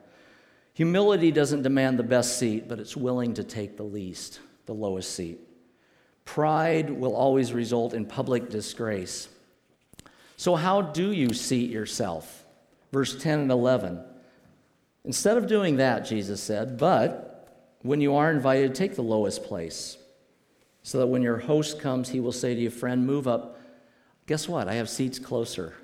Humility 0.73 1.31
doesn't 1.31 1.63
demand 1.63 1.97
the 1.97 2.03
best 2.03 2.37
seat, 2.37 2.67
but 2.67 2.79
it's 2.79 2.95
willing 2.95 3.33
to 3.33 3.43
take 3.43 3.75
the 3.75 3.83
least, 3.83 4.39
the 4.65 4.73
lowest 4.73 5.15
seat. 5.15 5.39
Pride 6.25 6.89
will 6.89 7.15
always 7.15 7.53
result 7.53 7.93
in 7.93 8.05
public 8.05 8.49
disgrace. 8.49 9.27
So, 10.41 10.55
how 10.55 10.81
do 10.81 11.11
you 11.11 11.35
seat 11.35 11.69
yourself? 11.69 12.47
Verse 12.91 13.15
10 13.15 13.41
and 13.41 13.51
11. 13.51 14.03
Instead 15.05 15.37
of 15.37 15.45
doing 15.45 15.75
that, 15.75 15.99
Jesus 15.99 16.41
said, 16.41 16.79
but 16.79 17.47
when 17.83 18.01
you 18.01 18.15
are 18.15 18.31
invited, 18.31 18.73
take 18.73 18.95
the 18.95 19.03
lowest 19.03 19.43
place, 19.43 19.99
so 20.81 20.97
that 20.97 21.05
when 21.05 21.21
your 21.21 21.37
host 21.37 21.79
comes, 21.79 22.09
he 22.09 22.19
will 22.19 22.31
say 22.31 22.55
to 22.55 22.59
you, 22.59 22.71
Friend, 22.71 23.05
move 23.05 23.27
up. 23.27 23.61
Guess 24.25 24.49
what? 24.49 24.67
I 24.67 24.73
have 24.73 24.89
seats 24.89 25.19
closer. 25.19 25.75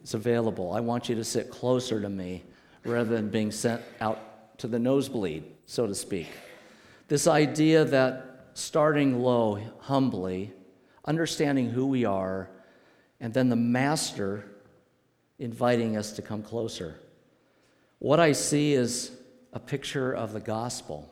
It's 0.00 0.14
available. 0.14 0.72
I 0.72 0.78
want 0.78 1.08
you 1.08 1.16
to 1.16 1.24
sit 1.24 1.50
closer 1.50 2.00
to 2.00 2.08
me 2.08 2.44
rather 2.84 3.10
than 3.10 3.28
being 3.28 3.50
sent 3.50 3.82
out 4.00 4.56
to 4.58 4.68
the 4.68 4.78
nosebleed, 4.78 5.42
so 5.66 5.88
to 5.88 5.96
speak. 5.96 6.28
This 7.08 7.26
idea 7.26 7.84
that 7.86 8.50
starting 8.54 9.20
low, 9.20 9.58
humbly, 9.80 10.52
understanding 11.04 11.70
who 11.70 11.86
we 11.86 12.04
are, 12.04 12.48
and 13.20 13.34
then 13.34 13.48
the 13.48 13.56
master 13.56 14.44
inviting 15.38 15.96
us 15.96 16.12
to 16.12 16.22
come 16.22 16.42
closer. 16.42 17.00
What 17.98 18.20
I 18.20 18.32
see 18.32 18.72
is 18.74 19.12
a 19.52 19.60
picture 19.60 20.12
of 20.12 20.32
the 20.32 20.40
gospel. 20.40 21.08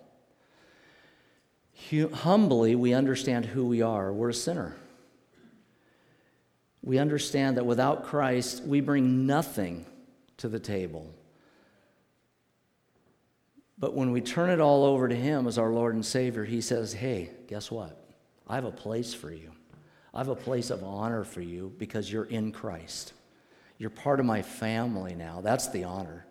Humbly, 2.12 2.74
we 2.74 2.92
understand 2.94 3.46
who 3.46 3.66
we 3.66 3.83
are. 3.83 4.12
We're 4.12 4.31
a 4.31 4.35
sinner. 4.35 4.76
We 6.83 6.98
understand 6.98 7.57
that 7.57 7.66
without 7.66 8.05
Christ, 8.05 8.62
we 8.64 8.81
bring 8.81 9.26
nothing 9.26 9.85
to 10.38 10.48
the 10.48 10.59
table. 10.59 11.12
But 13.79 13.94
when 13.94 14.12
we 14.12 14.20
turn 14.20 14.50
it 14.50 14.61
all 14.61 14.85
over 14.85 15.09
to 15.09 15.16
Him 15.16 15.46
as 15.46 15.59
our 15.59 15.70
Lord 15.70 15.94
and 15.94 16.05
Savior, 16.05 16.44
He 16.44 16.61
says, 16.61 16.92
Hey, 16.92 17.31
guess 17.48 17.70
what? 17.70 17.96
I 18.46 18.55
have 18.55 18.64
a 18.64 18.70
place 18.70 19.14
for 19.14 19.33
you. 19.33 19.53
I 20.12 20.18
have 20.18 20.29
a 20.29 20.35
place 20.35 20.70
of 20.70 20.83
honor 20.83 21.25
for 21.25 21.40
you 21.40 21.73
because 21.79 22.11
you're 22.11 22.25
in 22.25 22.53
Christ. 22.53 23.12
You're 23.79 23.90
part 23.90 24.20
of 24.20 24.27
my 24.27 24.42
family 24.42 25.14
now. 25.14 25.40
That's 25.40 25.68
the 25.68 25.85
honor. 25.85 26.27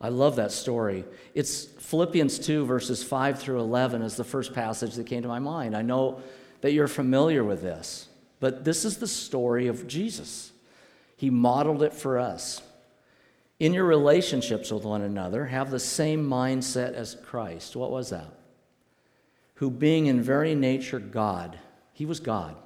I 0.00 0.08
love 0.08 0.36
that 0.36 0.50
story. 0.50 1.04
It's 1.32 1.64
Philippians 1.64 2.40
2, 2.40 2.64
verses 2.64 3.04
5 3.04 3.38
through 3.38 3.60
11, 3.60 4.02
is 4.02 4.16
the 4.16 4.24
first 4.24 4.52
passage 4.52 4.94
that 4.96 5.06
came 5.06 5.22
to 5.22 5.28
my 5.28 5.38
mind. 5.38 5.76
I 5.76 5.82
know 5.82 6.20
that 6.60 6.72
you're 6.72 6.88
familiar 6.88 7.44
with 7.44 7.62
this, 7.62 8.08
but 8.40 8.64
this 8.64 8.84
is 8.84 8.98
the 8.98 9.06
story 9.06 9.68
of 9.68 9.86
Jesus. 9.86 10.50
He 11.16 11.30
modeled 11.30 11.84
it 11.84 11.92
for 11.92 12.18
us. 12.18 12.62
In 13.60 13.72
your 13.72 13.84
relationships 13.84 14.72
with 14.72 14.82
one 14.82 15.02
another, 15.02 15.46
have 15.46 15.70
the 15.70 15.78
same 15.78 16.28
mindset 16.28 16.94
as 16.94 17.16
Christ. 17.24 17.76
What 17.76 17.92
was 17.92 18.10
that? 18.10 18.26
Who, 19.56 19.70
being 19.70 20.06
in 20.06 20.20
very 20.20 20.56
nature 20.56 20.98
God, 20.98 21.56
he 21.92 22.04
was 22.04 22.18
God, 22.18 22.56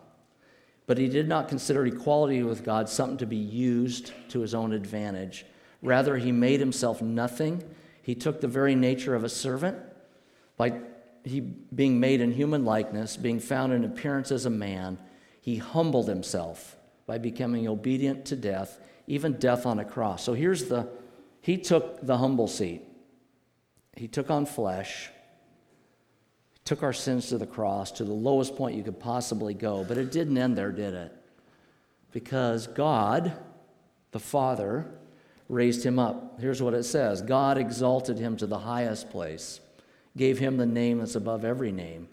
but 0.87 0.99
he 0.99 1.09
did 1.09 1.29
not 1.29 1.49
consider 1.49 1.85
equality 1.87 2.43
with 2.43 2.65
God 2.65 2.89
something 2.89 3.19
to 3.19 3.27
be 3.27 3.37
used 3.37 4.13
to 4.29 4.41
his 4.41 4.55
own 4.55 4.73
advantage. 4.73 5.45
Rather, 5.83 6.17
he 6.17 6.33
made 6.33 6.61
himself 6.61 7.03
nothing. 7.03 7.63
He 8.03 8.15
took 8.15 8.41
the 8.41 8.49
very 8.49 8.75
nature 8.75 9.15
of 9.15 9.25
a 9.25 9.29
servant 9.29 9.77
by 10.57 10.81
he 11.27 11.41
being 11.41 11.99
made 11.99 12.21
in 12.21 12.33
human 12.33 12.65
likeness, 12.65 13.17
being 13.17 13.41
found 13.41 13.73
in 13.73 13.85
appearance 13.85 14.31
as 14.31 14.47
a 14.47 14.51
man, 14.51 14.97
he 15.41 15.57
humbled 15.57 16.09
himself 16.09 16.77
by 17.05 17.19
becoming 17.19 17.67
obedient 17.67 18.25
to 18.27 18.37
death, 18.37 18.79
even 19.09 19.33
death 19.35 19.67
on 19.67 19.81
a 19.81 19.85
cross. 19.85 20.23
So 20.23 20.35
here's 20.35 20.67
the 20.67 20.89
he 21.41 21.59
took 21.59 22.05
the 22.05 22.19
humble 22.19 22.49
seat. 22.49 22.83
He 23.97 24.09
took 24.09 24.31
on 24.31 24.47
flesh, 24.47 25.11
took 26.67 26.83
our 26.83 26.93
sins 26.93 27.29
to 27.29 27.39
the 27.39 27.47
cross, 27.47 27.93
to 27.93 28.05
the 28.05 28.13
lowest 28.13 28.57
point 28.57 28.77
you 28.77 28.83
could 28.83 29.01
possibly 29.01 29.55
go. 29.55 29.85
But 29.85 29.97
it 29.97 30.13
didn't 30.13 30.37
end 30.37 30.59
there, 30.59 30.73
did 30.73 30.93
it? 30.93 31.13
Because 32.13 32.67
God, 32.67 33.33
the 34.11 34.19
Father, 34.19 34.87
raised 35.49 35.87
him 35.87 35.99
up. 35.99 36.41
Here's 36.41 36.61
what 36.61 36.75
it 36.75 36.83
says 36.83 37.23
God 37.23 37.57
exalted 37.57 38.19
him 38.19 38.37
to 38.39 38.47
the 38.47 38.59
highest 38.59 39.11
place, 39.11 39.61
gave 40.17 40.41
him 40.41 40.57
the 40.57 40.67
name 40.67 40.99
that's 40.99 41.15
above 41.15 41.45
every 41.45 41.73
name. 41.73 42.09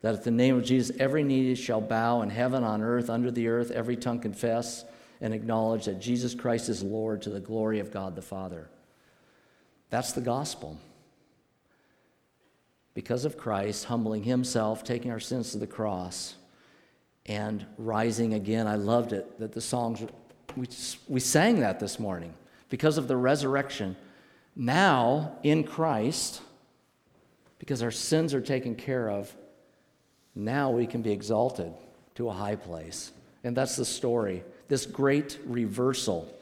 That 0.00 0.14
at 0.14 0.24
the 0.24 0.30
name 0.30 0.56
of 0.56 0.64
Jesus, 0.64 0.96
every 0.98 1.22
knee 1.22 1.54
shall 1.54 1.82
bow 1.82 2.22
in 2.22 2.30
heaven, 2.30 2.64
on 2.64 2.82
earth, 2.82 3.10
under 3.10 3.30
the 3.30 3.48
earth, 3.48 3.70
every 3.70 3.96
tongue 3.96 4.18
confess 4.18 4.82
and 5.20 5.34
acknowledge 5.34 5.84
that 5.84 6.00
Jesus 6.00 6.34
Christ 6.34 6.70
is 6.70 6.82
Lord 6.82 7.20
to 7.22 7.30
the 7.30 7.38
glory 7.38 7.80
of 7.80 7.92
God 7.92 8.16
the 8.16 8.22
Father. 8.22 8.70
That's 9.90 10.12
the 10.12 10.22
gospel. 10.22 10.78
Because 12.94 13.24
of 13.24 13.36
Christ 13.36 13.84
humbling 13.84 14.24
himself, 14.24 14.82
taking 14.84 15.10
our 15.10 15.20
sins 15.20 15.52
to 15.52 15.58
the 15.58 15.66
cross, 15.66 16.34
and 17.26 17.64
rising 17.78 18.34
again. 18.34 18.66
I 18.66 18.76
loved 18.76 19.12
it 19.12 19.38
that 19.38 19.52
the 19.52 19.60
songs, 19.60 20.02
we, 20.56 20.66
we 21.08 21.20
sang 21.20 21.60
that 21.60 21.78
this 21.78 21.98
morning 22.00 22.34
because 22.68 22.98
of 22.98 23.08
the 23.08 23.16
resurrection. 23.16 23.96
Now, 24.56 25.36
in 25.42 25.64
Christ, 25.64 26.42
because 27.58 27.82
our 27.82 27.90
sins 27.90 28.34
are 28.34 28.40
taken 28.40 28.74
care 28.74 29.08
of, 29.08 29.32
now 30.34 30.70
we 30.70 30.86
can 30.86 31.02
be 31.02 31.12
exalted 31.12 31.72
to 32.16 32.28
a 32.28 32.32
high 32.32 32.56
place. 32.56 33.12
And 33.44 33.56
that's 33.56 33.76
the 33.76 33.84
story, 33.84 34.42
this 34.68 34.86
great 34.86 35.38
reversal. 35.46 36.32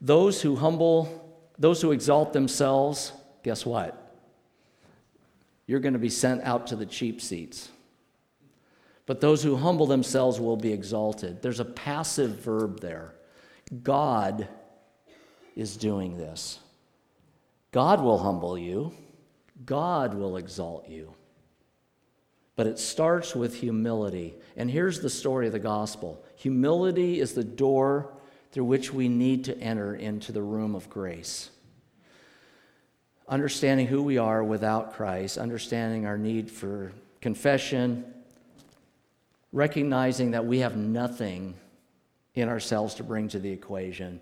Those 0.00 0.40
who 0.42 0.56
humble, 0.56 1.38
those 1.58 1.82
who 1.82 1.92
exalt 1.92 2.32
themselves, 2.32 3.12
guess 3.42 3.66
what? 3.66 3.99
You're 5.70 5.78
going 5.78 5.92
to 5.92 6.00
be 6.00 6.10
sent 6.10 6.42
out 6.42 6.66
to 6.66 6.74
the 6.74 6.84
cheap 6.84 7.20
seats. 7.20 7.68
But 9.06 9.20
those 9.20 9.40
who 9.40 9.54
humble 9.54 9.86
themselves 9.86 10.40
will 10.40 10.56
be 10.56 10.72
exalted. 10.72 11.42
There's 11.42 11.60
a 11.60 11.64
passive 11.64 12.42
verb 12.42 12.80
there. 12.80 13.14
God 13.84 14.48
is 15.54 15.76
doing 15.76 16.16
this. 16.16 16.58
God 17.70 18.02
will 18.02 18.18
humble 18.18 18.58
you, 18.58 18.92
God 19.64 20.14
will 20.14 20.38
exalt 20.38 20.88
you. 20.88 21.14
But 22.56 22.66
it 22.66 22.80
starts 22.80 23.36
with 23.36 23.54
humility. 23.54 24.34
And 24.56 24.68
here's 24.68 25.00
the 25.00 25.08
story 25.08 25.46
of 25.46 25.52
the 25.52 25.60
gospel 25.60 26.20
humility 26.34 27.20
is 27.20 27.34
the 27.34 27.44
door 27.44 28.12
through 28.50 28.64
which 28.64 28.92
we 28.92 29.08
need 29.08 29.44
to 29.44 29.56
enter 29.60 29.94
into 29.94 30.32
the 30.32 30.42
room 30.42 30.74
of 30.74 30.90
grace. 30.90 31.50
Understanding 33.30 33.86
who 33.86 34.02
we 34.02 34.18
are 34.18 34.44
without 34.44 34.92
Christ, 34.92 35.38
understanding 35.38 36.04
our 36.04 36.18
need 36.18 36.50
for 36.50 36.92
confession, 37.22 38.04
recognizing 39.52 40.32
that 40.32 40.44
we 40.44 40.58
have 40.58 40.76
nothing 40.76 41.54
in 42.34 42.50
ourselves 42.50 42.96
to 42.96 43.02
bring 43.02 43.28
to 43.28 43.38
the 43.38 43.50
equation 43.50 44.20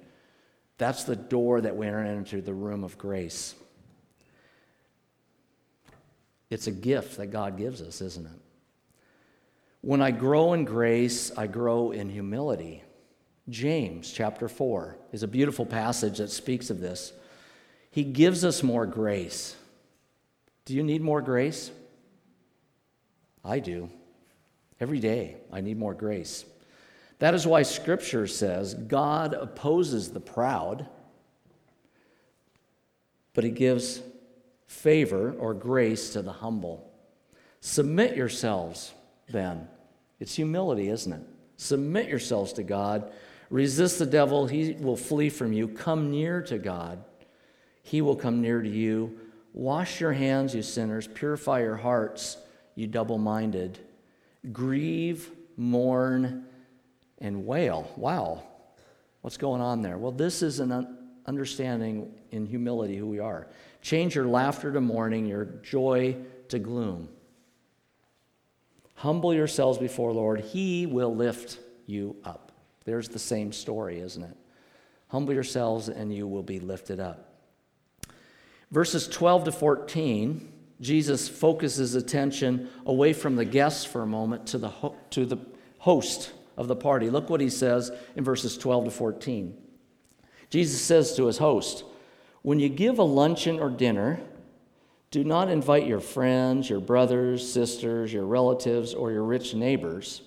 that's 0.79 1.03
the 1.03 1.17
door 1.17 1.61
that 1.61 1.77
we 1.77 1.87
enter 1.87 2.05
into 2.05 2.41
the 2.41 2.55
room 2.55 2.85
of 2.85 2.97
grace. 2.97 3.55
It's 6.51 6.69
a 6.69 6.73
gift 6.73 7.19
that 7.19 7.27
God 7.27 7.59
gives 7.59 7.83
us, 7.83 8.01
isn't 8.01 8.25
it? 8.25 8.41
When 9.81 10.01
I 10.01 10.13
grow 10.13 10.55
in 10.55 10.65
grace, 10.65 11.31
I 11.37 11.47
grow 11.47 11.91
in 11.91 12.09
humility. 12.09 12.83
James 13.49 14.13
chapter 14.13 14.49
4 14.49 14.97
is 15.13 15.23
a 15.23 15.29
beautiful 15.29 15.67
passage 15.67 16.19
that 16.19 16.31
speaks 16.31 16.71
of 16.71 16.81
this. 16.81 17.13
He 17.99 18.05
gives 18.05 18.45
us 18.45 18.63
more 18.63 18.87
grace. 18.87 19.57
Do 20.67 20.73
you 20.73 20.85
need 20.85 21.03
more 21.03 21.21
grace? 21.21 21.73
I 23.45 23.59
do. 23.59 23.91
Every 24.79 25.01
day, 25.01 25.39
I 25.53 25.63
need 25.63 25.81
more 25.81 25.95
grace. 25.95 26.45
That 27.19 27.35
is 27.35 27.45
why 27.45 27.63
Scripture 27.63 28.29
says 28.29 28.75
God 28.75 29.35
opposes 29.35 30.13
the 30.13 30.21
proud, 30.21 30.87
but 33.35 33.43
He 33.43 33.51
gives 33.51 34.01
favor 34.69 35.33
or 35.33 35.53
grace 35.53 36.11
to 36.11 36.23
the 36.23 36.31
humble. 36.31 36.89
Submit 37.61 38.17
yourselves, 38.17 38.93
then. 39.29 39.67
It's 40.21 40.37
humility, 40.37 40.89
isn't 40.89 41.15
it? 41.15 41.23
Submit 41.57 42.09
yourselves 42.09 42.53
to 42.53 42.63
God. 42.63 43.11
Resist 43.51 43.99
the 43.99 44.07
devil, 44.07 44.47
he 44.47 44.75
will 44.75 44.97
flee 44.97 45.31
from 45.31 45.53
you. 45.53 45.67
Come 45.67 46.13
near 46.13 46.43
to 46.43 46.59
God. 46.59 47.03
He 47.89 48.03
will 48.03 48.17
come 48.17 48.43
near 48.43 48.61
to 48.61 48.69
you. 48.69 49.19
Wash 49.55 49.99
your 49.99 50.13
hands, 50.13 50.55
you 50.55 50.63
sinners. 50.63 51.09
Purify 51.09 51.61
your 51.61 51.77
hearts, 51.77 52.37
you 52.75 52.87
double 52.87 53.17
minded. 53.17 53.79
Grieve, 54.53 55.31
mourn, 55.57 56.45
and 57.19 57.47
wail. 57.47 57.91
Wow. 57.97 58.43
What's 59.23 59.39
going 59.39 59.63
on 59.63 59.81
there? 59.81 59.97
Well, 59.97 60.13
this 60.13 60.43
is 60.43 60.61
an 60.61 60.99
understanding 61.25 62.13
in 62.31 62.45
humility 62.45 62.97
who 62.99 63.07
we 63.07 63.21
are. 63.21 63.49
Change 63.81 64.15
your 64.15 64.27
laughter 64.27 64.71
to 64.71 64.83
mourning, 64.83 65.25
your 65.25 65.47
joy 65.47 66.15
to 66.49 66.59
gloom. 66.59 67.09
Humble 68.97 69.33
yourselves 69.33 69.79
before 69.79 70.13
Lord, 70.13 70.41
He 70.41 70.85
will 70.85 71.15
lift 71.15 71.59
you 71.87 72.17
up. 72.23 72.53
There's 72.85 73.09
the 73.09 73.19
same 73.19 73.51
story, 73.51 74.01
isn't 74.01 74.23
it? 74.23 74.37
Humble 75.09 75.33
yourselves 75.33 75.89
and 75.89 76.13
you 76.15 76.27
will 76.27 76.43
be 76.43 76.61
lifted 76.61 77.01
up. 77.01 77.28
Verses 78.71 79.09
12 79.09 79.45
to 79.45 79.53
14, 79.53 80.53
Jesus 80.81 81.29
focuses 81.29 81.95
attention 81.95 82.69
away 82.87 83.13
from 83.13 83.37
the 83.37 83.45
guests 83.45 83.85
for 83.85 84.03
a 84.03 84.07
moment 84.07 84.47
to 84.49 84.59
the, 84.59 84.69
ho- 84.69 84.97
to 85.11 85.25
the 85.25 85.39
host 85.79 86.33
of 86.57 86.69
the 86.69 86.77
party. 86.77 87.09
Look 87.09 87.31
what 87.31 87.41
he 87.41 87.51
says 87.51 87.91
in 88.15 88.25
verses 88.25 88.59
12 88.59 88.87
to 88.87 88.91
14. 88.91 89.57
Jesus 90.51 90.81
says 90.81 91.17
to 91.17 91.27
his 91.27 91.39
host, 91.39 91.85
When 92.43 92.61
you 92.61 92.69
give 92.69 92.99
a 92.99 93.05
luncheon 93.05 93.59
or 93.59 93.71
dinner, 93.71 94.21
do 95.11 95.25
not 95.25 95.49
invite 95.49 95.87
your 95.87 96.01
friends, 96.01 96.69
your 96.69 96.81
brothers, 96.81 97.51
sisters, 97.51 98.13
your 98.13 98.27
relatives, 98.27 98.93
or 98.93 99.11
your 99.11 99.25
rich 99.25 99.55
neighbors. 99.55 100.23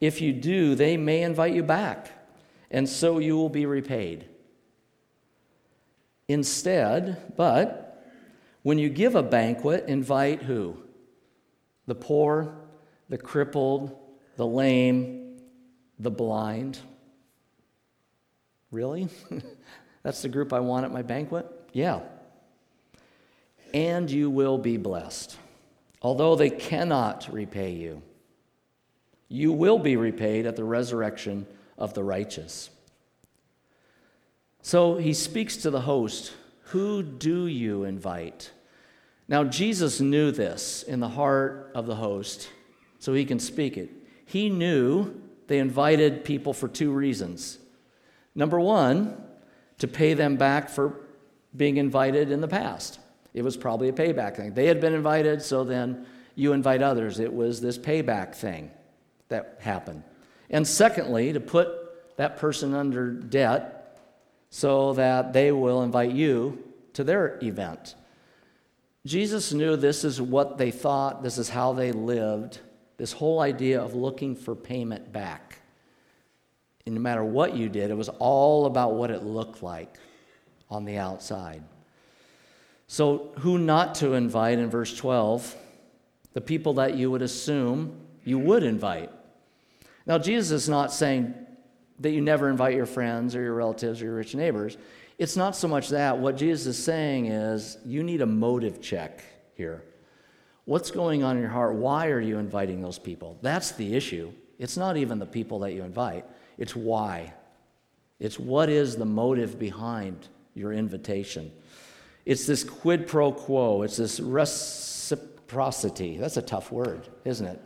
If 0.00 0.20
you 0.20 0.32
do, 0.32 0.74
they 0.74 0.96
may 0.96 1.22
invite 1.22 1.54
you 1.54 1.62
back, 1.62 2.10
and 2.70 2.88
so 2.88 3.20
you 3.20 3.36
will 3.36 3.48
be 3.48 3.66
repaid. 3.66 4.26
Instead, 6.28 7.34
but 7.36 8.04
when 8.62 8.78
you 8.78 8.88
give 8.88 9.14
a 9.14 9.22
banquet, 9.22 9.84
invite 9.88 10.42
who? 10.42 10.76
The 11.86 11.94
poor, 11.94 12.54
the 13.08 13.18
crippled, 13.18 13.96
the 14.36 14.46
lame, 14.46 15.38
the 15.98 16.10
blind. 16.10 16.78
Really? 18.70 19.08
That's 20.02 20.22
the 20.22 20.28
group 20.28 20.52
I 20.52 20.60
want 20.60 20.84
at 20.84 20.92
my 20.92 21.02
banquet? 21.02 21.46
Yeah. 21.72 22.00
And 23.74 24.10
you 24.10 24.30
will 24.30 24.58
be 24.58 24.76
blessed. 24.76 25.36
Although 26.00 26.36
they 26.36 26.50
cannot 26.50 27.28
repay 27.32 27.72
you, 27.72 28.02
you 29.28 29.52
will 29.52 29.78
be 29.78 29.96
repaid 29.96 30.46
at 30.46 30.56
the 30.56 30.64
resurrection 30.64 31.46
of 31.78 31.94
the 31.94 32.02
righteous. 32.02 32.70
So 34.62 34.96
he 34.96 35.12
speaks 35.12 35.56
to 35.58 35.70
the 35.70 35.82
host 35.82 36.32
Who 36.66 37.02
do 37.02 37.46
you 37.46 37.84
invite? 37.84 38.50
Now, 39.28 39.44
Jesus 39.44 40.00
knew 40.00 40.30
this 40.30 40.82
in 40.82 41.00
the 41.00 41.08
heart 41.08 41.72
of 41.74 41.86
the 41.86 41.94
host, 41.94 42.48
so 42.98 43.12
he 43.14 43.24
can 43.24 43.38
speak 43.38 43.76
it. 43.76 43.90
He 44.24 44.48
knew 44.48 45.20
they 45.46 45.58
invited 45.58 46.24
people 46.24 46.52
for 46.52 46.68
two 46.68 46.92
reasons. 46.92 47.58
Number 48.34 48.58
one, 48.58 49.22
to 49.78 49.88
pay 49.88 50.14
them 50.14 50.36
back 50.36 50.68
for 50.68 51.00
being 51.56 51.76
invited 51.76 52.30
in 52.30 52.40
the 52.40 52.48
past. 52.48 52.98
It 53.34 53.42
was 53.42 53.56
probably 53.56 53.88
a 53.88 53.92
payback 53.92 54.36
thing. 54.36 54.54
They 54.54 54.66
had 54.66 54.80
been 54.80 54.94
invited, 54.94 55.42
so 55.42 55.64
then 55.64 56.06
you 56.34 56.52
invite 56.52 56.82
others. 56.82 57.18
It 57.18 57.32
was 57.32 57.60
this 57.60 57.78
payback 57.78 58.34
thing 58.34 58.70
that 59.28 59.58
happened. 59.60 60.02
And 60.50 60.66
secondly, 60.66 61.32
to 61.32 61.40
put 61.40 62.16
that 62.16 62.36
person 62.36 62.74
under 62.74 63.10
debt 63.10 63.81
so 64.54 64.92
that 64.92 65.32
they 65.32 65.50
will 65.50 65.82
invite 65.82 66.12
you 66.12 66.62
to 66.92 67.02
their 67.02 67.38
event. 67.42 67.94
Jesus 69.06 69.54
knew 69.54 69.76
this 69.76 70.04
is 70.04 70.20
what 70.20 70.58
they 70.58 70.70
thought, 70.70 71.22
this 71.22 71.38
is 71.38 71.48
how 71.48 71.72
they 71.72 71.90
lived, 71.90 72.60
this 72.98 73.12
whole 73.12 73.40
idea 73.40 73.80
of 73.80 73.94
looking 73.94 74.36
for 74.36 74.54
payment 74.54 75.10
back. 75.10 75.62
And 76.84 76.94
no 76.94 77.00
matter 77.00 77.24
what 77.24 77.56
you 77.56 77.70
did, 77.70 77.90
it 77.90 77.96
was 77.96 78.10
all 78.10 78.66
about 78.66 78.92
what 78.92 79.10
it 79.10 79.22
looked 79.22 79.62
like 79.62 79.96
on 80.68 80.84
the 80.84 80.98
outside. 80.98 81.62
So, 82.88 83.32
who 83.38 83.56
not 83.56 83.94
to 83.96 84.12
invite 84.12 84.58
in 84.58 84.68
verse 84.68 84.94
12? 84.94 85.56
The 86.34 86.42
people 86.42 86.74
that 86.74 86.94
you 86.94 87.10
would 87.10 87.22
assume 87.22 87.98
you 88.22 88.38
would 88.38 88.64
invite. 88.64 89.10
Now, 90.04 90.18
Jesus 90.18 90.50
is 90.50 90.68
not 90.68 90.92
saying 90.92 91.34
that 92.02 92.10
you 92.10 92.20
never 92.20 92.48
invite 92.48 92.74
your 92.74 92.86
friends 92.86 93.34
or 93.34 93.42
your 93.42 93.54
relatives 93.54 94.02
or 94.02 94.06
your 94.06 94.14
rich 94.14 94.34
neighbors. 94.34 94.76
It's 95.18 95.36
not 95.36 95.56
so 95.56 95.68
much 95.68 95.88
that. 95.90 96.18
What 96.18 96.36
Jesus 96.36 96.66
is 96.78 96.84
saying 96.84 97.26
is 97.26 97.78
you 97.84 98.02
need 98.02 98.20
a 98.20 98.26
motive 98.26 98.80
check 98.80 99.22
here. 99.54 99.82
What's 100.64 100.90
going 100.90 101.22
on 101.24 101.36
in 101.36 101.42
your 101.42 101.50
heart? 101.50 101.74
Why 101.74 102.08
are 102.08 102.20
you 102.20 102.38
inviting 102.38 102.82
those 102.82 102.98
people? 102.98 103.38
That's 103.42 103.72
the 103.72 103.94
issue. 103.94 104.32
It's 104.58 104.76
not 104.76 104.96
even 104.96 105.18
the 105.18 105.26
people 105.26 105.60
that 105.60 105.72
you 105.72 105.82
invite, 105.82 106.24
it's 106.58 106.76
why. 106.76 107.34
It's 108.20 108.38
what 108.38 108.68
is 108.68 108.94
the 108.94 109.04
motive 109.04 109.58
behind 109.58 110.28
your 110.54 110.72
invitation. 110.72 111.50
It's 112.24 112.46
this 112.46 112.62
quid 112.62 113.08
pro 113.08 113.32
quo, 113.32 113.82
it's 113.82 113.96
this 113.96 114.20
reciprocity. 114.20 116.16
That's 116.18 116.36
a 116.36 116.42
tough 116.42 116.70
word, 116.70 117.08
isn't 117.24 117.46
it? 117.46 117.60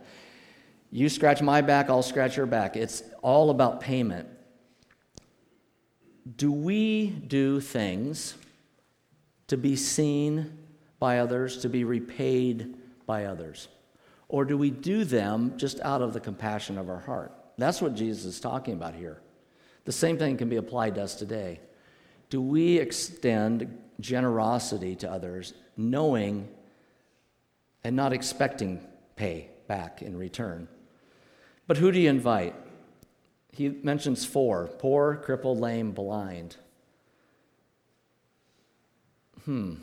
You 0.91 1.09
scratch 1.09 1.41
my 1.41 1.61
back, 1.61 1.89
I'll 1.89 2.03
scratch 2.03 2.37
your 2.37 2.45
back. 2.45 2.75
It's 2.75 3.03
all 3.21 3.49
about 3.49 3.81
payment. 3.81 4.27
Do 6.35 6.51
we 6.51 7.07
do 7.07 7.59
things 7.59 8.35
to 9.47 9.57
be 9.57 9.75
seen 9.75 10.57
by 10.99 11.19
others, 11.19 11.57
to 11.59 11.69
be 11.69 11.83
repaid 11.83 12.75
by 13.05 13.25
others? 13.25 13.67
Or 14.29 14.43
do 14.43 14.57
we 14.57 14.71
do 14.71 15.03
them 15.03 15.53
just 15.57 15.79
out 15.81 16.01
of 16.01 16.13
the 16.13 16.19
compassion 16.19 16.77
of 16.77 16.89
our 16.89 16.99
heart? 16.99 17.31
That's 17.57 17.81
what 17.81 17.95
Jesus 17.95 18.25
is 18.25 18.39
talking 18.39 18.73
about 18.73 18.93
here. 18.93 19.21
The 19.85 19.91
same 19.91 20.17
thing 20.17 20.37
can 20.37 20.49
be 20.49 20.57
applied 20.57 20.95
to 20.95 21.03
us 21.03 21.15
today. 21.15 21.61
Do 22.29 22.41
we 22.41 22.77
extend 22.77 23.77
generosity 23.99 24.95
to 24.97 25.09
others 25.09 25.53
knowing 25.77 26.49
and 27.83 27.95
not 27.95 28.11
expecting 28.11 28.81
pay 29.15 29.49
back 29.67 30.01
in 30.01 30.17
return? 30.17 30.67
But 31.67 31.77
who 31.77 31.91
do 31.91 31.99
you 31.99 32.09
invite? 32.09 32.55
He 33.51 33.69
mentions 33.69 34.25
four 34.25 34.67
poor, 34.67 35.17
crippled, 35.17 35.59
lame, 35.59 35.91
blind. 35.91 36.55
Hmm. 39.45 39.75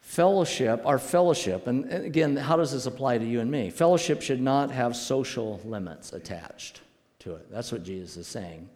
Fellowship, 0.00 0.82
our 0.84 0.98
fellowship, 0.98 1.66
and 1.66 1.90
again, 1.92 2.36
how 2.36 2.56
does 2.56 2.72
this 2.72 2.86
apply 2.86 3.18
to 3.18 3.24
you 3.24 3.40
and 3.40 3.50
me? 3.50 3.70
Fellowship 3.70 4.22
should 4.22 4.40
not 4.40 4.70
have 4.70 4.94
social 4.94 5.60
limits 5.64 6.12
attached 6.12 6.82
to 7.20 7.34
it. 7.34 7.50
That's 7.50 7.72
what 7.72 7.82
Jesus 7.82 8.16
is 8.16 8.26
saying. 8.26 8.68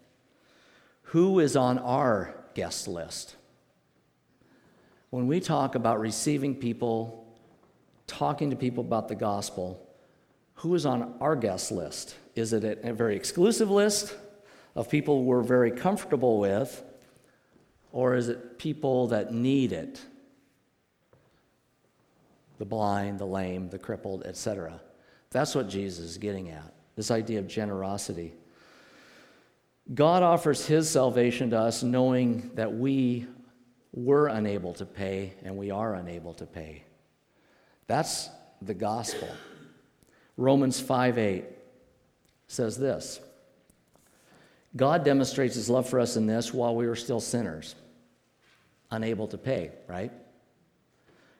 Who 1.03 1.39
is 1.39 1.55
on 1.57 1.79
our 1.79 2.35
guest 2.55 2.89
list? 2.89 3.37
When 5.11 5.27
we 5.27 5.41
talk 5.41 5.75
about 5.75 6.01
receiving 6.01 6.55
people, 6.55 7.27
talking 8.07 8.51
to 8.51 8.57
people 8.57 8.85
about 8.85 9.09
the 9.09 9.15
gospel, 9.15 9.88
who 10.59 10.75
is 10.75 10.85
on 10.85 11.15
our 11.21 11.37
guest 11.37 11.71
list? 11.71 12.17
Is 12.35 12.53
it 12.53 12.65
a 12.83 12.93
very 12.93 13.15
exclusive 13.17 13.71
list 13.71 14.15
of 14.75 14.89
people 14.91 15.25
we're 15.25 15.43
very 15.43 15.71
comfortable 15.71 16.41
with, 16.41 16.83
or 17.93 18.17
is 18.17 18.29
it 18.29 18.59
people 18.59 19.09
that 19.09 19.33
need 19.33 19.73
it? 19.73 20.01
The 22.59 22.65
blind, 22.65 23.21
the 23.21 23.25
lame, 23.25 23.71
the 23.71 23.79
crippled, 23.79 24.25
etc. 24.25 24.81
That's 25.31 25.55
what 25.55 25.69
Jesus 25.69 26.05
is 26.05 26.19
getting 26.19 26.51
at 26.51 26.75
this 26.97 27.13
idea 27.13 27.39
of 27.39 27.47
generosity. 27.47 28.35
God 29.95 30.25
offers 30.25 30.67
his 30.67 30.91
salvation 30.91 31.51
to 31.51 31.59
us 31.59 31.85
knowing 31.85 32.51
that 32.55 32.75
we 32.75 33.27
were 33.93 34.27
unable 34.27 34.75
to 34.75 34.85
pay 34.85 35.35
and 35.45 35.57
we 35.57 35.71
are 35.71 35.95
unable 35.95 36.35
to 36.35 36.47
pay. 36.47 36.83
That's 37.87 38.29
the 38.61 38.75
gospel. 38.75 39.29
Romans 40.39 40.79
5 40.79 41.19
8 41.19 41.45
says 42.47 42.79
this 42.79 43.21
God 44.75 45.05
demonstrates 45.05 45.57
his 45.57 45.69
love 45.69 45.89
for 45.89 46.01
us 46.01 46.17
in 46.17 46.27
this 46.27 46.55
while 46.55 46.75
we 46.75 46.87
were 46.87 46.97
still 46.97 47.21
sinners, 47.21 47.75
unable 48.91 49.27
to 49.29 49.37
pay, 49.37 49.73
right? 49.89 50.13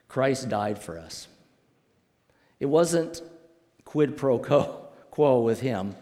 Christ 0.09 0.49
died 0.49 0.79
for 0.79 0.99
us. 0.99 1.27
It 2.59 2.65
wasn't 2.65 3.21
quid 3.85 4.17
pro 4.17 4.37
quo 5.11 5.39
with 5.39 5.61
him. 5.61 5.95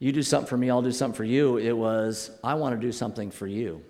You 0.00 0.10
do 0.10 0.22
something 0.22 0.48
for 0.48 0.56
me, 0.56 0.68
I'll 0.68 0.82
do 0.82 0.90
something 0.90 1.16
for 1.16 1.24
you. 1.24 1.58
It 1.58 1.72
was, 1.72 2.32
I 2.42 2.54
want 2.54 2.74
to 2.74 2.84
do 2.84 2.90
something 2.90 3.30
for 3.30 3.46
you. 3.46 3.82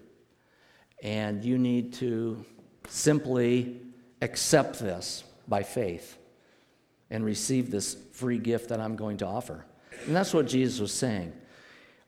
And 1.03 1.43
you 1.43 1.57
need 1.57 1.95
to 1.95 2.45
simply 2.87 3.81
accept 4.21 4.79
this 4.79 5.25
by 5.49 5.63
faith 5.63 6.19
and 7.13 7.25
receive 7.25 7.71
this 7.71 7.97
free 8.11 8.39
gift 8.39 8.71
that 8.71 8.81
I'm 8.81 8.97
going 8.97 9.19
to 9.19 9.27
offer. 9.27 9.65
And 10.07 10.17
that's 10.17 10.35
what 10.35 10.49
Jesus 10.49 10.81
was 10.81 10.93
saying. 10.93 11.33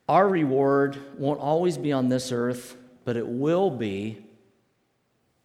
Our 0.09 0.27
reward 0.27 0.99
won't 1.19 1.41
always 1.41 1.79
be 1.79 1.93
on 1.93 2.09
this 2.09 2.33
earth, 2.33 2.77
but 3.05 3.17
it 3.17 3.27
will 3.27 3.71
be 3.71 4.25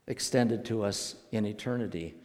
extended 0.08 0.66
to 0.66 0.84
us 0.84 1.16
in 1.34 1.46
eternity. 1.46 2.16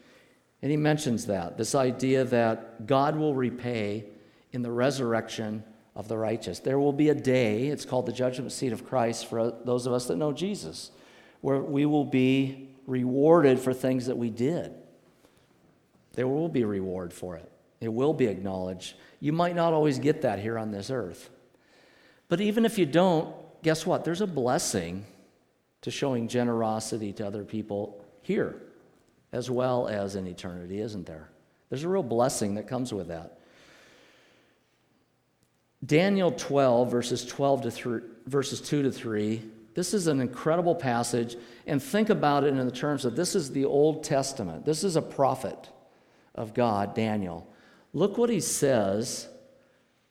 And 0.62 0.70
he 0.70 0.76
mentions 0.76 1.26
that 1.26 1.58
this 1.58 1.74
idea 1.74 2.24
that 2.24 2.86
God 2.86 3.16
will 3.16 3.34
repay 3.34 4.06
in 4.52 4.62
the 4.62 4.70
resurrection 4.70 5.64
of 5.96 6.06
the 6.06 6.16
righteous. 6.16 6.60
There 6.60 6.78
will 6.78 6.92
be 6.92 7.08
a 7.08 7.14
day, 7.14 7.66
it's 7.66 7.84
called 7.84 8.06
the 8.06 8.12
judgment 8.12 8.52
seat 8.52 8.72
of 8.72 8.86
Christ 8.86 9.26
for 9.26 9.52
those 9.64 9.86
of 9.86 9.92
us 9.92 10.06
that 10.06 10.16
know 10.16 10.32
Jesus, 10.32 10.92
where 11.40 11.60
we 11.60 11.84
will 11.84 12.04
be 12.04 12.70
rewarded 12.86 13.58
for 13.58 13.74
things 13.74 14.06
that 14.06 14.16
we 14.16 14.30
did. 14.30 14.72
There 16.14 16.28
will 16.28 16.48
be 16.48 16.64
reward 16.64 17.12
for 17.12 17.36
it, 17.36 17.50
it 17.80 17.92
will 17.92 18.14
be 18.14 18.26
acknowledged. 18.26 18.94
You 19.20 19.32
might 19.32 19.56
not 19.56 19.72
always 19.72 19.98
get 19.98 20.22
that 20.22 20.38
here 20.38 20.58
on 20.58 20.70
this 20.70 20.90
earth. 20.90 21.30
But 22.28 22.40
even 22.40 22.64
if 22.64 22.78
you 22.78 22.86
don't, 22.86 23.34
guess 23.62 23.86
what? 23.86 24.04
There's 24.04 24.20
a 24.20 24.26
blessing 24.26 25.04
to 25.82 25.90
showing 25.90 26.28
generosity 26.28 27.12
to 27.14 27.26
other 27.26 27.44
people 27.44 28.04
here 28.22 28.56
as 29.34 29.50
well 29.50 29.88
as 29.88 30.14
in 30.14 30.26
eternity, 30.26 30.80
isn't 30.80 31.06
there? 31.06 31.28
There's 31.68 31.82
a 31.82 31.88
real 31.88 32.04
blessing 32.04 32.54
that 32.54 32.68
comes 32.68 32.94
with 32.94 33.08
that. 33.08 33.40
Daniel 35.84 36.30
12, 36.30 36.90
verses 36.90 37.26
12 37.26 37.62
to 37.62 37.70
3, 37.70 38.00
verses 38.26 38.60
2 38.60 38.84
to 38.84 38.92
3. 38.92 39.42
This 39.74 39.92
is 39.92 40.06
an 40.06 40.20
incredible 40.20 40.74
passage, 40.74 41.36
and 41.66 41.82
think 41.82 42.10
about 42.10 42.44
it 42.44 42.56
in 42.56 42.64
the 42.64 42.70
terms 42.70 43.04
of 43.04 43.16
this 43.16 43.34
is 43.34 43.50
the 43.50 43.64
Old 43.64 44.04
Testament. 44.04 44.64
This 44.64 44.84
is 44.84 44.94
a 44.94 45.02
prophet 45.02 45.68
of 46.34 46.54
God, 46.54 46.94
Daniel. 46.94 47.46
Look 47.92 48.18
what 48.18 48.30
he 48.30 48.40
says 48.40 49.28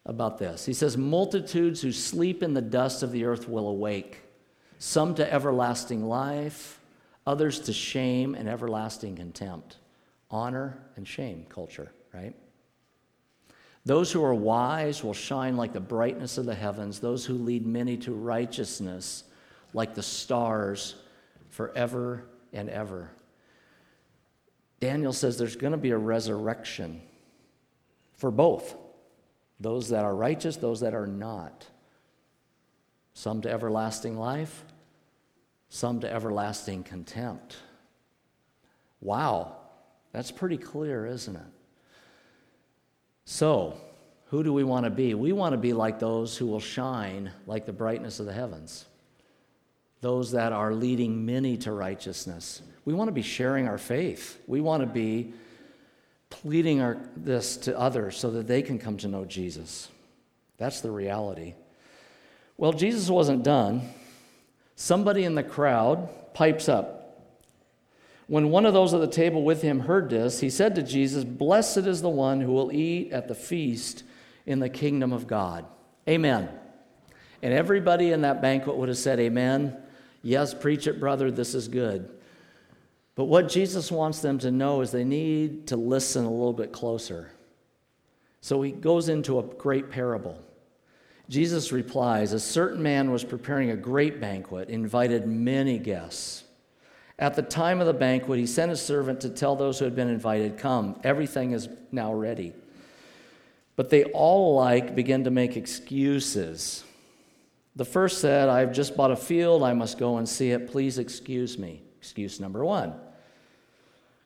about 0.06 0.38
this. 0.38 0.66
He 0.66 0.74
says, 0.74 0.98
Multitudes 0.98 1.82
who 1.82 1.92
sleep 1.92 2.44
in 2.44 2.54
the 2.54 2.62
dust 2.62 3.04
of 3.04 3.12
the 3.12 3.26
earth 3.26 3.48
will 3.48 3.68
awake, 3.68 4.22
some 4.80 5.16
to 5.16 5.34
everlasting 5.34 6.06
life, 6.06 6.80
others 7.26 7.60
to 7.60 7.74
shame 7.74 8.36
and 8.36 8.48
everlasting 8.48 9.16
contempt. 9.16 9.78
Honor 10.30 10.80
and 10.96 11.08
shame 11.08 11.46
culture, 11.50 11.92
right? 12.14 12.34
Those 13.86 14.12
who 14.12 14.24
are 14.24 14.34
wise 14.34 15.04
will 15.04 15.14
shine 15.14 15.58
like 15.58 15.74
the 15.74 15.80
brightness 15.80 16.38
of 16.38 16.46
the 16.46 16.56
heavens, 16.56 17.00
those 17.00 17.26
who 17.26 17.34
lead 17.34 17.66
many 17.66 17.98
to 17.98 18.14
righteousness 18.14 19.26
like 19.74 19.94
the 19.94 20.04
stars 20.04 20.96
forever 21.50 22.26
and 22.54 22.70
ever. 22.70 23.12
Daniel 24.84 25.14
says 25.14 25.38
there's 25.38 25.56
going 25.56 25.72
to 25.72 25.78
be 25.78 25.92
a 25.92 25.98
resurrection 25.98 27.02
for 28.18 28.30
both 28.30 28.76
those 29.58 29.88
that 29.88 30.04
are 30.04 30.14
righteous, 30.14 30.58
those 30.58 30.82
that 30.82 30.94
are 30.94 31.08
not. 31.08 31.66
Some 33.14 33.42
to 33.44 33.50
everlasting 33.50 34.18
life, 34.18 34.66
some 35.70 36.02
to 36.02 36.12
everlasting 36.12 36.84
contempt. 36.84 37.56
Wow, 39.00 39.56
that's 40.12 40.32
pretty 40.32 40.58
clear, 40.58 41.06
isn't 41.06 41.38
it? 41.38 41.54
So, 43.24 43.78
who 44.26 44.44
do 44.44 44.52
we 44.52 44.66
want 44.66 44.84
to 44.84 44.90
be? 44.90 45.14
We 45.14 45.32
want 45.32 45.54
to 45.54 45.58
be 45.58 45.72
like 45.72 45.98
those 45.98 46.36
who 46.36 46.46
will 46.46 46.60
shine 46.60 47.32
like 47.48 47.66
the 47.66 47.72
brightness 47.72 48.20
of 48.20 48.26
the 48.26 48.34
heavens, 48.34 48.84
those 50.04 50.32
that 50.34 50.52
are 50.52 50.74
leading 50.74 51.26
many 51.26 51.56
to 51.56 51.72
righteousness. 51.72 52.62
We 52.84 52.94
want 52.94 53.08
to 53.08 53.14
be 53.14 53.22
sharing 53.22 53.70
our 53.70 53.78
faith. 53.78 54.38
We 54.48 54.60
want 54.60 54.82
to 54.82 54.88
be 54.88 55.34
pleading 56.30 56.82
our, 56.82 56.98
this 57.16 57.56
to 57.58 57.80
others 57.80 58.18
so 58.18 58.30
that 58.32 58.46
they 58.46 58.62
can 58.62 58.78
come 58.78 58.98
to 58.98 59.08
know 59.08 59.24
Jesus. 59.24 59.88
That's 60.58 60.82
the 60.82 60.92
reality. 60.92 61.54
Well, 62.58 62.74
Jesus 62.74 63.10
wasn't 63.10 63.44
done. 63.44 63.90
Somebody 64.76 65.24
in 65.24 65.36
the 65.36 65.44
crowd 65.44 66.10
pipes 66.34 66.68
up. 66.68 67.00
When 68.28 68.50
one 68.50 68.66
of 68.66 68.74
those 68.74 68.94
at 68.94 69.00
the 69.00 69.08
table 69.08 69.44
with 69.44 69.62
him 69.62 69.80
heard 69.80 70.10
this, 70.10 70.42
he 70.42 70.50
said 70.50 70.76
to 70.76 70.84
Jesus, 70.84 71.24
Blessed 71.24 71.78
is 71.78 72.02
the 72.02 72.10
one 72.10 72.42
who 72.42 72.52
will 72.52 72.74
eat 72.74 73.14
at 73.14 73.30
the 73.30 73.36
feast 73.36 74.04
in 74.46 74.60
the 74.60 74.70
kingdom 74.70 75.14
of 75.14 75.28
God. 75.28 75.66
Amen. 76.10 76.50
And 77.42 77.54
everybody 77.54 78.12
in 78.12 78.22
that 78.24 78.42
banquet 78.42 78.76
would 78.76 78.90
have 78.90 78.98
said, 78.98 79.22
Amen. 79.22 79.78
Yes, 80.24 80.54
preach 80.54 80.88
it, 80.88 81.00
brother. 81.00 81.30
This 81.30 81.54
is 81.54 81.68
good. 81.68 82.10
But 83.16 83.26
what 83.26 83.50
Jesus 83.50 83.92
wants 83.92 84.20
them 84.20 84.40
to 84.40 84.50
know 84.50 84.82
is 84.82 84.92
they 84.92 85.04
need 85.04 85.68
to 85.68 85.76
listen 85.76 86.26
a 86.26 86.32
little 86.32 86.54
bit 86.54 86.72
closer. 86.72 87.30
So 88.42 88.62
he 88.62 88.72
goes 88.72 89.10
into 89.10 89.38
a 89.38 89.44
great 89.44 89.92
parable. 89.92 90.42
Jesus 91.30 91.72
replies 91.72 92.34
A 92.34 92.40
certain 92.40 92.82
man 92.82 93.12
was 93.12 93.24
preparing 93.24 93.70
a 93.70 93.76
great 93.76 94.20
banquet, 94.20 94.70
invited 94.70 95.28
many 95.28 95.78
guests. 95.78 96.44
At 97.20 97.36
the 97.36 97.44
time 97.44 97.80
of 97.80 97.86
the 97.86 97.94
banquet, 97.94 98.40
he 98.40 98.48
sent 98.48 98.72
his 98.72 98.82
servant 98.82 99.22
to 99.22 99.30
tell 99.30 99.56
those 99.56 99.78
who 99.78 99.86
had 99.86 99.96
been 99.96 100.10
invited, 100.10 100.58
Come, 100.58 101.00
everything 101.04 101.52
is 101.52 101.70
now 101.92 102.14
ready. 102.14 102.54
But 103.76 103.90
they 103.90 104.06
all 104.06 104.54
alike 104.54 104.96
began 104.96 105.24
to 105.26 105.32
make 105.32 105.56
excuses. 105.56 106.84
The 107.76 107.86
first 107.86 108.20
said, 108.20 108.50
I 108.50 108.60
have 108.60 108.72
just 108.72 108.96
bought 108.96 109.12
a 109.12 109.16
field, 109.16 109.64
I 109.64 109.74
must 109.74 109.98
go 109.98 110.18
and 110.18 110.30
see 110.30 110.52
it. 110.52 110.72
Please 110.72 111.00
excuse 111.00 111.58
me. 111.58 111.82
Excuse 111.98 112.40
number 112.40 112.64
one. 112.64 112.94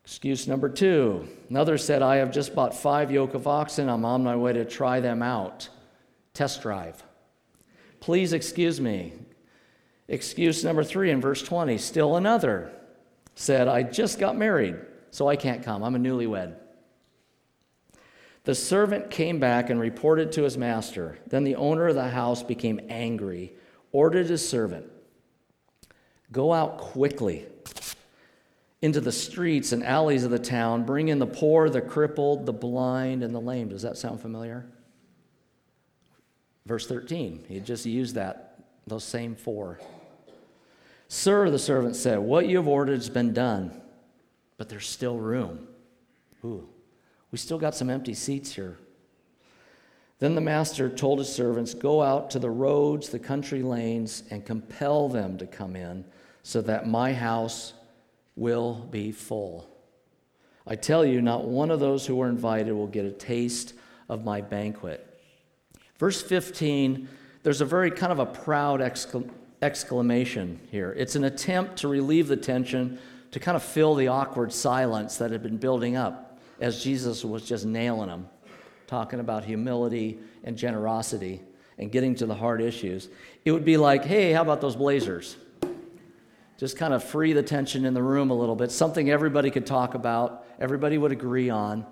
Excuse 0.04 0.48
number 0.48 0.70
two. 0.70 1.28
Another 1.50 1.78
said, 1.78 2.02
I 2.02 2.18
have 2.18 2.32
just 2.32 2.56
bought 2.56 2.74
five 2.74 3.12
yoke 3.12 3.34
of 3.34 3.48
oxen. 3.48 3.90
I'm 3.90 4.06
on 4.06 4.24
my 4.24 4.36
way 4.36 4.54
to 4.54 4.66
try 4.66 5.00
them 5.00 5.22
out. 5.22 5.70
Test 6.34 6.62
drive. 6.62 7.04
Please 8.00 8.34
excuse 8.34 8.82
me. 8.82 9.14
Excuse 10.08 10.64
number 10.64 10.84
three 10.84 11.12
in 11.12 11.22
verse 11.22 11.42
20. 11.42 11.78
Still 11.78 12.16
another 12.16 12.72
said, 13.36 13.68
I 13.68 13.84
just 13.84 14.20
got 14.20 14.38
married, 14.38 14.76
so 15.12 15.28
I 15.28 15.36
can't 15.36 15.64
come. 15.64 15.84
I'm 15.84 15.96
a 15.96 16.00
newlywed. 16.00 16.56
The 18.48 18.56
servant 18.56 19.10
came 19.10 19.42
back 19.42 19.70
and 19.70 19.78
reported 19.78 20.32
to 20.32 20.44
his 20.44 20.58
master. 20.58 21.18
Then 21.28 21.44
the 21.44 21.58
owner 21.58 21.90
of 21.90 21.96
the 21.96 22.08
house 22.08 22.44
became 22.44 22.80
angry, 22.88 23.52
ordered 23.92 24.28
his 24.28 24.48
servant, 24.48 24.90
Go 26.32 26.54
out 26.54 26.78
quickly 26.78 27.46
into 28.82 29.02
the 29.02 29.12
streets 29.12 29.74
and 29.74 29.84
alleys 29.84 30.24
of 30.24 30.32
the 30.32 30.40
town, 30.40 30.86
bring 30.86 31.10
in 31.10 31.20
the 31.20 31.28
poor, 31.28 31.70
the 31.70 31.82
crippled, 31.82 32.46
the 32.46 32.54
blind, 32.54 33.22
and 33.22 33.36
the 33.36 33.42
lame. 33.42 33.68
Does 33.68 33.82
that 33.82 33.98
sound 33.98 34.22
familiar? 34.22 34.66
Verse 36.66 36.88
13, 36.88 37.44
he 37.50 37.60
just 37.60 37.86
used 37.86 38.16
that, 38.16 38.60
those 38.88 39.04
same 39.04 39.36
four. 39.36 39.78
Sir, 41.10 41.50
the 41.50 41.60
servant 41.60 41.98
said, 41.98 42.20
What 42.20 42.48
you 42.48 42.56
have 42.56 42.68
ordered 42.70 42.96
has 42.96 43.10
been 43.10 43.34
done, 43.34 43.82
but 44.56 44.70
there's 44.70 44.88
still 44.88 45.20
room. 45.20 45.68
Ooh, 46.46 46.70
we 47.32 47.38
still 47.38 47.58
got 47.58 47.76
some 47.76 47.90
empty 47.90 48.14
seats 48.14 48.54
here. 48.54 48.78
Then 50.20 50.34
the 50.34 50.42
master 50.42 50.90
told 50.90 51.20
his 51.20 51.32
servants, 51.32 51.74
Go 51.74 52.02
out 52.02 52.32
to 52.32 52.40
the 52.40 52.50
roads, 52.50 53.10
the 53.10 53.20
country 53.20 53.62
lanes, 53.62 54.24
and 54.32 54.46
compel 54.46 55.10
them 55.10 55.38
to 55.38 55.46
come 55.46 55.76
in, 55.76 56.06
so 56.44 56.62
that 56.62 56.88
my 56.88 57.14
house 57.14 57.74
will 58.36 58.88
be 58.90 59.12
full. 59.12 59.70
I 60.66 60.76
tell 60.76 61.06
you, 61.06 61.22
not 61.22 61.46
one 61.46 61.72
of 61.72 61.80
those 61.80 62.06
who 62.06 62.22
are 62.22 62.30
invited 62.30 62.74
will 62.74 62.88
get 62.88 63.06
a 63.06 63.12
taste 63.12 63.74
of 64.10 64.24
my 64.24 64.42
banquet. 64.42 65.04
Verse 65.98 66.22
15, 66.22 67.08
there's 67.44 67.62
a 67.62 67.66
very 67.66 67.92
kind 67.92 68.12
of 68.12 68.20
a 68.20 68.26
proud 68.26 68.82
exclamation 69.62 70.60
here. 70.72 70.94
It's 70.98 71.16
an 71.16 71.24
attempt 71.24 71.78
to 71.78 71.88
relieve 71.88 72.28
the 72.28 72.38
tension, 72.38 73.00
to 73.32 73.40
kind 73.40 73.56
of 73.56 73.64
fill 73.64 73.96
the 73.96 74.08
awkward 74.08 74.52
silence 74.52 75.18
that 75.18 75.32
had 75.32 75.44
been 75.44 75.58
building 75.58 75.96
up 75.96 76.27
as 76.60 76.84
Jesus 76.84 77.24
was 77.24 77.44
just 77.44 77.66
nailing 77.66 78.10
them, 78.10 78.28
talking 78.88 79.20
about 79.20 79.44
humility 79.44 80.20
and 80.44 80.58
generosity 80.58 81.42
and 81.78 81.92
getting 81.92 82.16
to 82.16 82.26
the 82.26 82.36
hard 82.36 82.62
issues. 82.62 83.10
It 83.46 83.52
would 83.52 83.66
be 83.66 83.78
like, 83.78 84.04
hey, 84.04 84.32
how 84.32 84.42
about 84.42 84.62
those 84.62 84.76
blazers? 84.76 85.38
just 86.58 86.76
kind 86.76 86.94
of 86.94 87.04
free 87.04 87.34
the 87.34 87.44
tension 87.44 87.86
in 87.86 87.94
the 87.94 88.02
room 88.02 88.32
a 88.32 88.34
little 88.34 88.56
bit, 88.56 88.72
something 88.72 89.10
everybody 89.10 89.52
could 89.52 89.66
talk 89.66 89.94
about, 89.94 90.46
everybody 90.60 90.98
would 90.98 91.12
agree 91.12 91.50
on. 91.50 91.86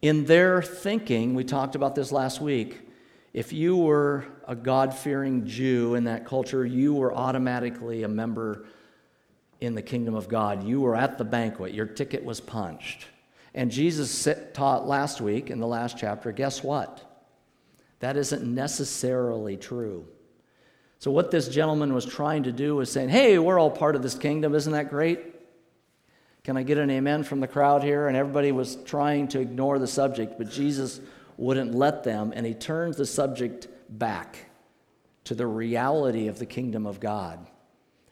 In 0.00 0.24
their 0.24 0.62
thinking, 0.62 1.34
we 1.34 1.44
talked 1.44 1.74
about 1.74 1.94
this 1.94 2.10
last 2.10 2.40
week, 2.40 2.80
if 3.34 3.52
you 3.52 3.76
were 3.76 4.24
a 4.48 4.56
God 4.56 4.94
fearing 4.94 5.46
Jew 5.46 5.94
in 5.94 6.04
that 6.04 6.24
culture, 6.24 6.64
you 6.64 6.94
were 6.94 7.14
automatically 7.14 8.02
a 8.02 8.08
member 8.08 8.64
in 9.60 9.74
the 9.74 9.82
kingdom 9.82 10.14
of 10.14 10.26
God. 10.26 10.64
You 10.64 10.80
were 10.80 10.96
at 10.96 11.18
the 11.18 11.24
banquet, 11.24 11.74
your 11.74 11.86
ticket 11.86 12.24
was 12.24 12.40
punched. 12.40 13.06
And 13.54 13.70
Jesus 13.70 14.28
taught 14.52 14.86
last 14.86 15.20
week 15.20 15.50
in 15.50 15.58
the 15.58 15.66
last 15.66 15.98
chapter 15.98 16.32
guess 16.32 16.62
what? 16.62 17.06
That 18.00 18.16
isn't 18.16 18.42
necessarily 18.42 19.56
true. 19.56 20.06
So, 20.98 21.10
what 21.10 21.30
this 21.30 21.48
gentleman 21.48 21.94
was 21.94 22.04
trying 22.04 22.44
to 22.44 22.52
do 22.52 22.76
was 22.76 22.90
saying, 22.90 23.08
Hey, 23.08 23.38
we're 23.38 23.58
all 23.58 23.70
part 23.70 23.96
of 23.96 24.02
this 24.02 24.14
kingdom. 24.14 24.54
Isn't 24.54 24.72
that 24.72 24.90
great? 24.90 25.20
Can 26.44 26.56
I 26.56 26.62
get 26.62 26.78
an 26.78 26.90
amen 26.90 27.24
from 27.24 27.40
the 27.40 27.48
crowd 27.48 27.82
here? 27.82 28.08
And 28.08 28.16
everybody 28.16 28.52
was 28.52 28.76
trying 28.84 29.28
to 29.28 29.40
ignore 29.40 29.78
the 29.78 29.86
subject, 29.86 30.38
but 30.38 30.50
Jesus 30.50 31.00
wouldn't 31.36 31.74
let 31.74 32.04
them, 32.04 32.32
and 32.34 32.46
he 32.46 32.54
turns 32.54 32.96
the 32.96 33.06
subject 33.06 33.68
back 33.88 34.50
to 35.24 35.34
the 35.34 35.46
reality 35.46 36.28
of 36.28 36.38
the 36.38 36.46
kingdom 36.46 36.86
of 36.86 37.00
God 37.00 37.46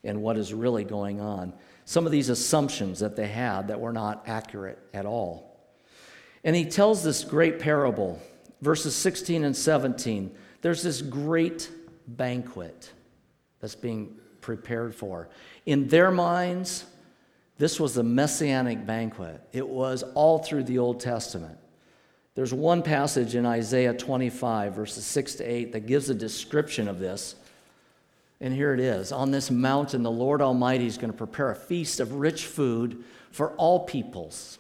and 0.05 0.23
what 0.23 0.37
is 0.37 0.55
really 0.55 0.85
going 0.85 1.21
on. 1.21 1.53
Some 1.89 2.05
of 2.05 2.13
these 2.13 2.29
assumptions 2.29 3.01
that 3.01 3.17
they 3.17 3.27
had 3.27 3.69
that 3.69 3.81
were 3.81 3.95
not 3.95 4.23
accurate 4.27 4.79
at 4.93 5.07
all. 5.07 5.59
And 6.45 6.55
he 6.55 6.67
tells 6.67 7.03
this 7.03 7.25
great 7.25 7.59
parable, 7.59 8.21
verses 8.61 8.95
16 8.95 9.43
and 9.43 9.57
17. 9.57 10.37
There's 10.61 10.83
this 10.83 11.01
great 11.01 11.71
banquet 12.07 12.93
that's 13.61 13.75
being 13.75 14.19
prepared 14.43 14.95
for. 14.95 15.31
In 15.65 15.89
their 15.89 16.11
minds, 16.11 16.85
this 17.57 17.81
was 17.81 17.95
the 17.95 18.05
messianic 18.05 18.85
banquet. 18.85 19.41
It 19.55 19.67
was 19.67 20.03
all 20.15 20.41
through 20.41 20.65
the 20.65 20.77
Old 20.77 21.01
Testament. 21.01 21.57
There's 22.35 22.53
one 22.53 22.83
passage 22.83 23.35
in 23.35 23.47
Isaiah 23.47 23.95
25, 23.95 24.75
verses 24.75 25.07
6 25.07 25.37
to 25.37 25.45
8, 25.45 25.73
that 25.73 25.87
gives 25.87 26.11
a 26.11 26.15
description 26.15 26.87
of 26.87 26.99
this. 26.99 27.35
And 28.41 28.55
here 28.55 28.73
it 28.73 28.81
is 28.81 29.11
On 29.13 29.31
this 29.31 29.51
mountain, 29.51 30.03
the 30.03 30.11
Lord 30.11 30.41
Almighty 30.41 30.87
is 30.87 30.99
going 30.99 31.11
to 31.11 31.17
prepare 31.17 31.51
a 31.51 31.57
feast 31.57 32.01
of 32.01 32.15
rich 32.15 32.47
food 32.47 33.05
for 33.31 33.51
all 33.53 33.81
peoples, 33.81 34.59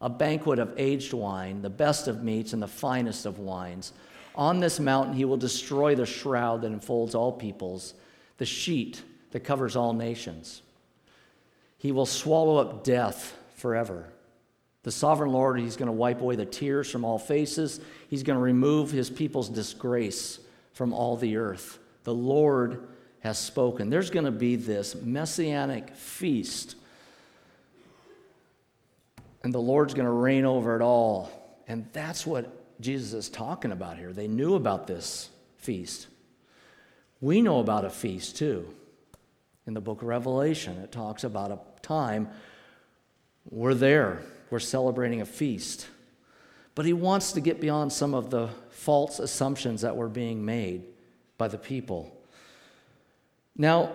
a 0.00 0.08
banquet 0.08 0.58
of 0.58 0.74
aged 0.76 1.12
wine, 1.12 1.62
the 1.62 1.70
best 1.70 2.06
of 2.06 2.22
meats, 2.22 2.52
and 2.52 2.62
the 2.62 2.68
finest 2.68 3.26
of 3.26 3.38
wines. 3.38 3.92
On 4.34 4.60
this 4.60 4.78
mountain, 4.78 5.14
he 5.14 5.24
will 5.24 5.36
destroy 5.36 5.94
the 5.94 6.06
shroud 6.06 6.62
that 6.62 6.72
enfolds 6.72 7.14
all 7.14 7.32
peoples, 7.32 7.94
the 8.36 8.46
sheet 8.46 9.02
that 9.32 9.40
covers 9.40 9.74
all 9.74 9.92
nations. 9.92 10.62
He 11.76 11.92
will 11.92 12.06
swallow 12.06 12.56
up 12.56 12.84
death 12.84 13.36
forever. 13.56 14.04
The 14.84 14.92
sovereign 14.92 15.32
Lord, 15.32 15.58
He's 15.58 15.76
going 15.76 15.88
to 15.88 15.92
wipe 15.92 16.20
away 16.20 16.36
the 16.36 16.46
tears 16.46 16.90
from 16.90 17.04
all 17.04 17.18
faces. 17.18 17.80
He's 18.08 18.22
going 18.22 18.38
to 18.38 18.42
remove 18.42 18.90
His 18.90 19.10
people's 19.10 19.48
disgrace 19.48 20.38
from 20.72 20.92
all 20.92 21.16
the 21.16 21.36
earth. 21.36 21.78
The 22.04 22.14
Lord 22.14 22.86
has 23.20 23.38
spoken. 23.38 23.90
There's 23.90 24.10
going 24.10 24.24
to 24.24 24.30
be 24.30 24.56
this 24.56 24.94
messianic 24.94 25.90
feast, 25.90 26.76
and 29.42 29.52
the 29.52 29.60
Lord's 29.60 29.94
going 29.94 30.06
to 30.06 30.12
reign 30.12 30.44
over 30.44 30.76
it 30.76 30.82
all. 30.82 31.30
And 31.66 31.86
that's 31.92 32.26
what 32.26 32.80
Jesus 32.80 33.12
is 33.12 33.28
talking 33.28 33.72
about 33.72 33.98
here. 33.98 34.12
They 34.12 34.28
knew 34.28 34.54
about 34.54 34.86
this 34.86 35.28
feast. 35.58 36.06
We 37.20 37.42
know 37.42 37.60
about 37.60 37.84
a 37.84 37.90
feast 37.90 38.36
too. 38.36 38.66
In 39.66 39.74
the 39.74 39.80
book 39.80 40.02
of 40.02 40.08
Revelation, 40.08 40.78
it 40.78 40.92
talks 40.92 41.24
about 41.24 41.50
a 41.50 41.58
time 41.82 42.28
we're 43.50 43.74
there 43.74 44.22
we're 44.50 44.58
celebrating 44.58 45.20
a 45.20 45.26
feast. 45.26 45.86
But 46.74 46.86
he 46.86 46.92
wants 46.92 47.32
to 47.32 47.40
get 47.40 47.60
beyond 47.60 47.92
some 47.92 48.14
of 48.14 48.30
the 48.30 48.48
false 48.70 49.18
assumptions 49.18 49.82
that 49.82 49.96
were 49.96 50.08
being 50.08 50.44
made 50.44 50.84
by 51.36 51.48
the 51.48 51.58
people. 51.58 52.14
Now, 53.58 53.92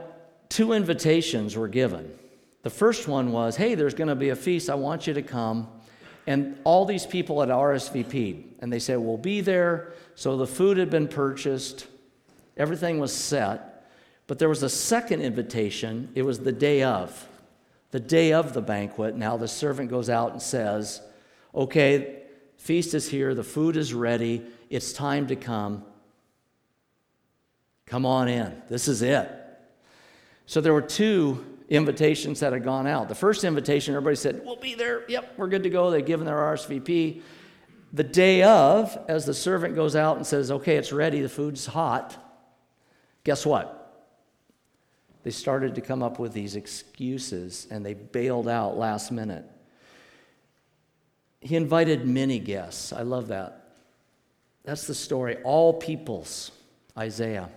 two 0.50 0.74
invitations 0.74 1.56
were 1.56 1.68
given. 1.68 2.14
The 2.62 2.70
first 2.70 3.08
one 3.08 3.32
was, 3.32 3.56
hey, 3.56 3.76
there's 3.76 3.96
going 3.96 4.10
to 4.10 4.16
be 4.16 4.30
a 4.30 4.36
feast. 4.36 4.70
I 4.70 4.76
want 4.76 5.08
you 5.08 5.14
to 5.16 5.24
come. 5.24 5.68
And 6.28 6.58
all 6.64 6.86
these 6.86 7.06
people 7.06 7.40
had 7.40 7.50
RSVP'd. 7.50 8.62
And 8.62 8.72
they 8.72 8.80
said, 8.80 9.00
we'll 9.00 9.18
be 9.18 9.42
there. 9.42 9.94
So 10.16 10.38
the 10.38 10.48
food 10.48 10.78
had 10.78 10.90
been 10.90 11.08
purchased, 11.08 11.88
everything 12.56 13.00
was 13.00 13.14
set. 13.14 13.88
But 14.28 14.40
there 14.40 14.50
was 14.50 14.64
a 14.64 14.70
second 14.70 15.22
invitation. 15.22 16.10
It 16.14 16.22
was 16.22 16.40
the 16.40 16.52
day 16.52 16.84
of 16.84 17.28
the 17.94 18.00
day 18.00 18.34
of 18.34 18.54
the 18.54 18.62
banquet, 18.62 19.16
now 19.16 19.38
the 19.38 19.48
servant 19.48 19.88
goes 19.88 20.10
out 20.10 20.32
and 20.32 20.42
says, 20.42 21.00
Okay, 21.54 22.22
feast 22.58 22.96
is 22.96 23.08
here, 23.08 23.36
the 23.36 23.44
food 23.44 23.78
is 23.78 23.94
ready, 23.94 24.42
it's 24.72 24.94
time 24.94 25.28
to 25.28 25.36
come. 25.36 25.84
Come 27.86 28.08
on 28.08 28.28
in. 28.28 28.64
This 28.68 28.88
is 28.88 29.04
it. 29.04 29.30
So 30.46 30.62
there 30.62 30.74
were 30.74 30.82
two 30.82 31.46
invitations 31.70 32.40
that 32.42 32.54
had 32.54 32.64
gone 32.64 32.88
out. 32.88 33.10
The 33.10 33.16
first 33.16 33.44
invitation, 33.44 33.96
everybody 33.96 34.16
said, 34.16 34.42
We'll 34.46 34.56
be 34.56 34.76
there. 34.76 35.04
Yep, 35.08 35.34
we're 35.38 35.48
good 35.48 35.64
to 35.64 35.70
go. 35.70 35.90
They'd 35.90 36.06
given 36.06 36.26
their 36.26 36.38
RSVP. 36.38 37.22
The 37.94 38.04
day 38.04 38.44
of, 38.44 38.98
as 39.08 39.26
the 39.26 39.34
servant 39.34 39.76
goes 39.76 39.96
out 39.96 40.18
and 40.18 40.26
says, 40.26 40.52
Okay, 40.52 40.76
it's 40.78 40.92
ready, 40.92 41.22
the 41.22 41.30
food's 41.30 41.66
hot, 41.66 42.18
guess 43.24 43.46
what? 43.46 43.80
They 45.24 45.32
started 45.32 45.76
to 45.76 45.82
come 45.82 46.04
up 46.04 46.20
with 46.20 46.34
these 46.34 46.56
excuses 46.56 47.68
and 47.72 47.86
they 47.86 47.94
bailed 47.94 48.48
out 48.50 48.78
last 48.78 49.12
minute. 49.12 49.46
He 51.40 51.56
invited 51.56 52.06
many 52.06 52.40
guests. 52.40 52.94
I 52.94 53.02
love 53.02 53.30
that. 53.30 53.76
That's 54.64 54.88
the 54.88 54.94
story. 54.94 55.38
All 55.44 55.74
peoples, 55.74 56.52
Isaiah. 56.98 57.50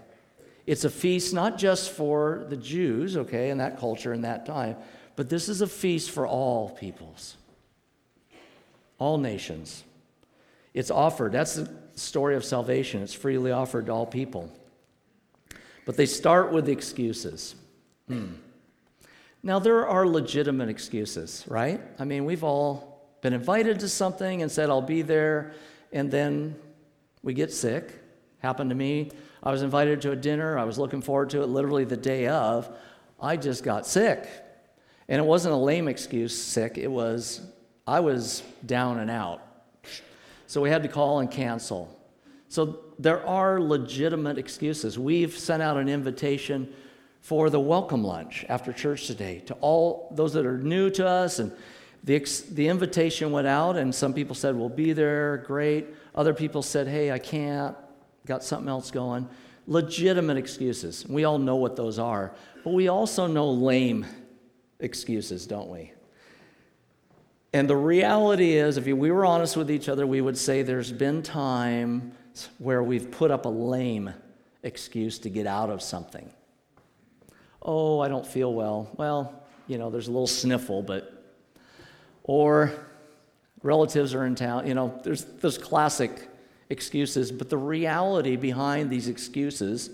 It's 0.66 0.84
a 0.84 0.90
feast 0.90 1.32
not 1.32 1.58
just 1.58 1.90
for 1.90 2.44
the 2.48 2.56
Jews, 2.56 3.16
okay, 3.16 3.50
in 3.50 3.58
that 3.58 3.78
culture 3.78 4.12
in 4.12 4.22
that 4.22 4.46
time, 4.46 4.76
but 5.14 5.28
this 5.28 5.48
is 5.48 5.60
a 5.60 5.66
feast 5.66 6.10
for 6.10 6.26
all 6.26 6.70
peoples, 6.70 7.36
all 8.98 9.18
nations. 9.18 9.84
It's 10.74 10.90
offered. 10.90 11.32
That's 11.32 11.54
the 11.54 11.70
story 11.94 12.36
of 12.36 12.44
salvation. 12.44 13.02
It's 13.02 13.14
freely 13.14 13.50
offered 13.50 13.86
to 13.86 13.92
all 13.92 14.06
people. 14.06 14.52
But 15.86 15.96
they 15.96 16.04
start 16.04 16.52
with 16.52 16.68
excuses. 16.68 17.54
Hmm. 18.08 18.34
Now, 19.42 19.60
there 19.60 19.86
are 19.86 20.06
legitimate 20.06 20.68
excuses, 20.68 21.44
right? 21.46 21.80
I 21.98 22.04
mean, 22.04 22.24
we've 22.24 22.42
all 22.42 23.06
been 23.22 23.32
invited 23.32 23.80
to 23.80 23.88
something 23.88 24.42
and 24.42 24.50
said, 24.50 24.68
I'll 24.68 24.82
be 24.82 25.02
there, 25.02 25.54
and 25.92 26.10
then 26.10 26.56
we 27.22 27.32
get 27.32 27.52
sick. 27.52 27.92
Happened 28.40 28.70
to 28.70 28.76
me. 28.76 29.12
I 29.46 29.52
was 29.52 29.62
invited 29.62 30.02
to 30.02 30.10
a 30.10 30.16
dinner. 30.16 30.58
I 30.58 30.64
was 30.64 30.76
looking 30.76 31.00
forward 31.00 31.30
to 31.30 31.40
it 31.40 31.46
literally 31.46 31.84
the 31.84 31.96
day 31.96 32.26
of. 32.26 32.68
I 33.20 33.36
just 33.36 33.62
got 33.62 33.86
sick. 33.86 34.28
And 35.06 35.20
it 35.20 35.24
wasn't 35.24 35.54
a 35.54 35.56
lame 35.56 35.86
excuse, 35.86 36.36
sick. 36.36 36.76
It 36.76 36.90
was, 36.90 37.42
I 37.86 38.00
was 38.00 38.42
down 38.66 38.98
and 38.98 39.08
out. 39.08 39.40
So 40.48 40.60
we 40.60 40.68
had 40.68 40.82
to 40.82 40.88
call 40.88 41.20
and 41.20 41.30
cancel. 41.30 41.96
So 42.48 42.80
there 42.98 43.24
are 43.24 43.60
legitimate 43.60 44.36
excuses. 44.36 44.98
We've 44.98 45.38
sent 45.38 45.62
out 45.62 45.76
an 45.76 45.88
invitation 45.88 46.74
for 47.20 47.48
the 47.48 47.60
welcome 47.60 48.02
lunch 48.02 48.44
after 48.48 48.72
church 48.72 49.06
today 49.06 49.44
to 49.46 49.54
all 49.60 50.12
those 50.16 50.32
that 50.32 50.44
are 50.44 50.58
new 50.58 50.90
to 50.90 51.06
us. 51.06 51.38
And 51.38 51.52
the, 52.02 52.18
the 52.50 52.66
invitation 52.66 53.30
went 53.30 53.46
out, 53.46 53.76
and 53.76 53.94
some 53.94 54.12
people 54.12 54.34
said, 54.34 54.56
We'll 54.56 54.68
be 54.68 54.92
there, 54.92 55.36
great. 55.46 55.86
Other 56.16 56.34
people 56.34 56.62
said, 56.62 56.88
Hey, 56.88 57.12
I 57.12 57.20
can't, 57.20 57.76
got 58.26 58.44
something 58.44 58.68
else 58.68 58.90
going. 58.90 59.28
Legitimate 59.66 60.36
excuses. 60.36 61.06
We 61.08 61.24
all 61.24 61.38
know 61.38 61.56
what 61.56 61.76
those 61.76 61.98
are, 61.98 62.32
but 62.62 62.72
we 62.72 62.88
also 62.88 63.26
know 63.26 63.50
lame 63.50 64.06
excuses, 64.80 65.46
don't 65.46 65.68
we? 65.68 65.92
And 67.52 67.70
the 67.70 67.76
reality 67.76 68.52
is, 68.52 68.76
if 68.76 68.84
we 68.84 69.10
were 69.10 69.24
honest 69.24 69.56
with 69.56 69.70
each 69.70 69.88
other, 69.88 70.06
we 70.06 70.20
would 70.20 70.36
say 70.36 70.62
there's 70.62 70.92
been 70.92 71.22
times 71.22 72.48
where 72.58 72.82
we've 72.82 73.10
put 73.10 73.30
up 73.30 73.46
a 73.46 73.48
lame 73.48 74.12
excuse 74.62 75.18
to 75.20 75.30
get 75.30 75.46
out 75.46 75.70
of 75.70 75.80
something. 75.80 76.30
Oh, 77.62 78.00
I 78.00 78.08
don't 78.08 78.26
feel 78.26 78.52
well. 78.52 78.90
Well, 78.96 79.42
you 79.66 79.78
know, 79.78 79.90
there's 79.90 80.08
a 80.08 80.12
little 80.12 80.26
sniffle, 80.26 80.82
but. 80.82 81.12
Or 82.28 82.72
relatives 83.62 84.14
are 84.14 84.26
in 84.26 84.34
town. 84.34 84.66
You 84.66 84.74
know, 84.74 85.00
there's 85.04 85.24
those 85.24 85.58
classic 85.58 86.28
excuses, 86.68 87.32
but 87.32 87.50
the 87.50 87.58
reality 87.58 88.36
behind 88.36 88.90
these 88.90 89.08
excuses, 89.08 89.90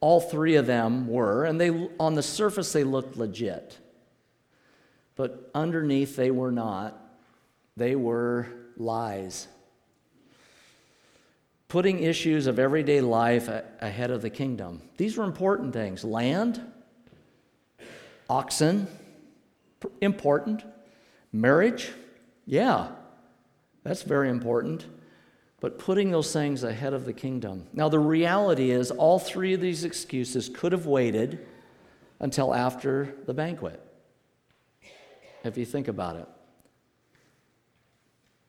all 0.00 0.20
three 0.20 0.56
of 0.56 0.66
them 0.66 1.08
were, 1.08 1.44
and 1.44 1.60
they 1.60 1.88
on 1.98 2.14
the 2.14 2.22
surface 2.22 2.72
they 2.72 2.84
looked 2.84 3.16
legit. 3.16 3.78
But 5.16 5.50
underneath 5.54 6.16
they 6.16 6.30
were 6.30 6.52
not. 6.52 6.96
They 7.76 7.96
were 7.96 8.46
lies 8.76 9.48
putting 11.68 12.02
issues 12.02 12.46
of 12.46 12.58
everyday 12.58 13.02
life 13.02 13.48
ahead 13.80 14.10
of 14.10 14.22
the 14.22 14.30
kingdom. 14.30 14.80
These 14.96 15.16
were 15.16 15.24
important 15.24 15.74
things 15.74 16.02
land, 16.02 16.60
oxen, 18.28 18.88
important. 20.00 20.64
Marriage, 21.30 21.92
yeah, 22.46 22.88
that's 23.84 24.02
very 24.02 24.30
important. 24.30 24.86
But 25.60 25.78
putting 25.78 26.10
those 26.10 26.32
things 26.32 26.62
ahead 26.62 26.94
of 26.94 27.04
the 27.04 27.12
kingdom. 27.12 27.66
Now, 27.72 27.88
the 27.88 27.98
reality 27.98 28.70
is, 28.70 28.90
all 28.92 29.18
three 29.18 29.54
of 29.54 29.60
these 29.60 29.84
excuses 29.84 30.48
could 30.48 30.72
have 30.72 30.86
waited 30.86 31.46
until 32.20 32.54
after 32.54 33.14
the 33.26 33.34
banquet, 33.34 33.80
if 35.44 35.58
you 35.58 35.64
think 35.64 35.88
about 35.88 36.16
it. 36.16 36.28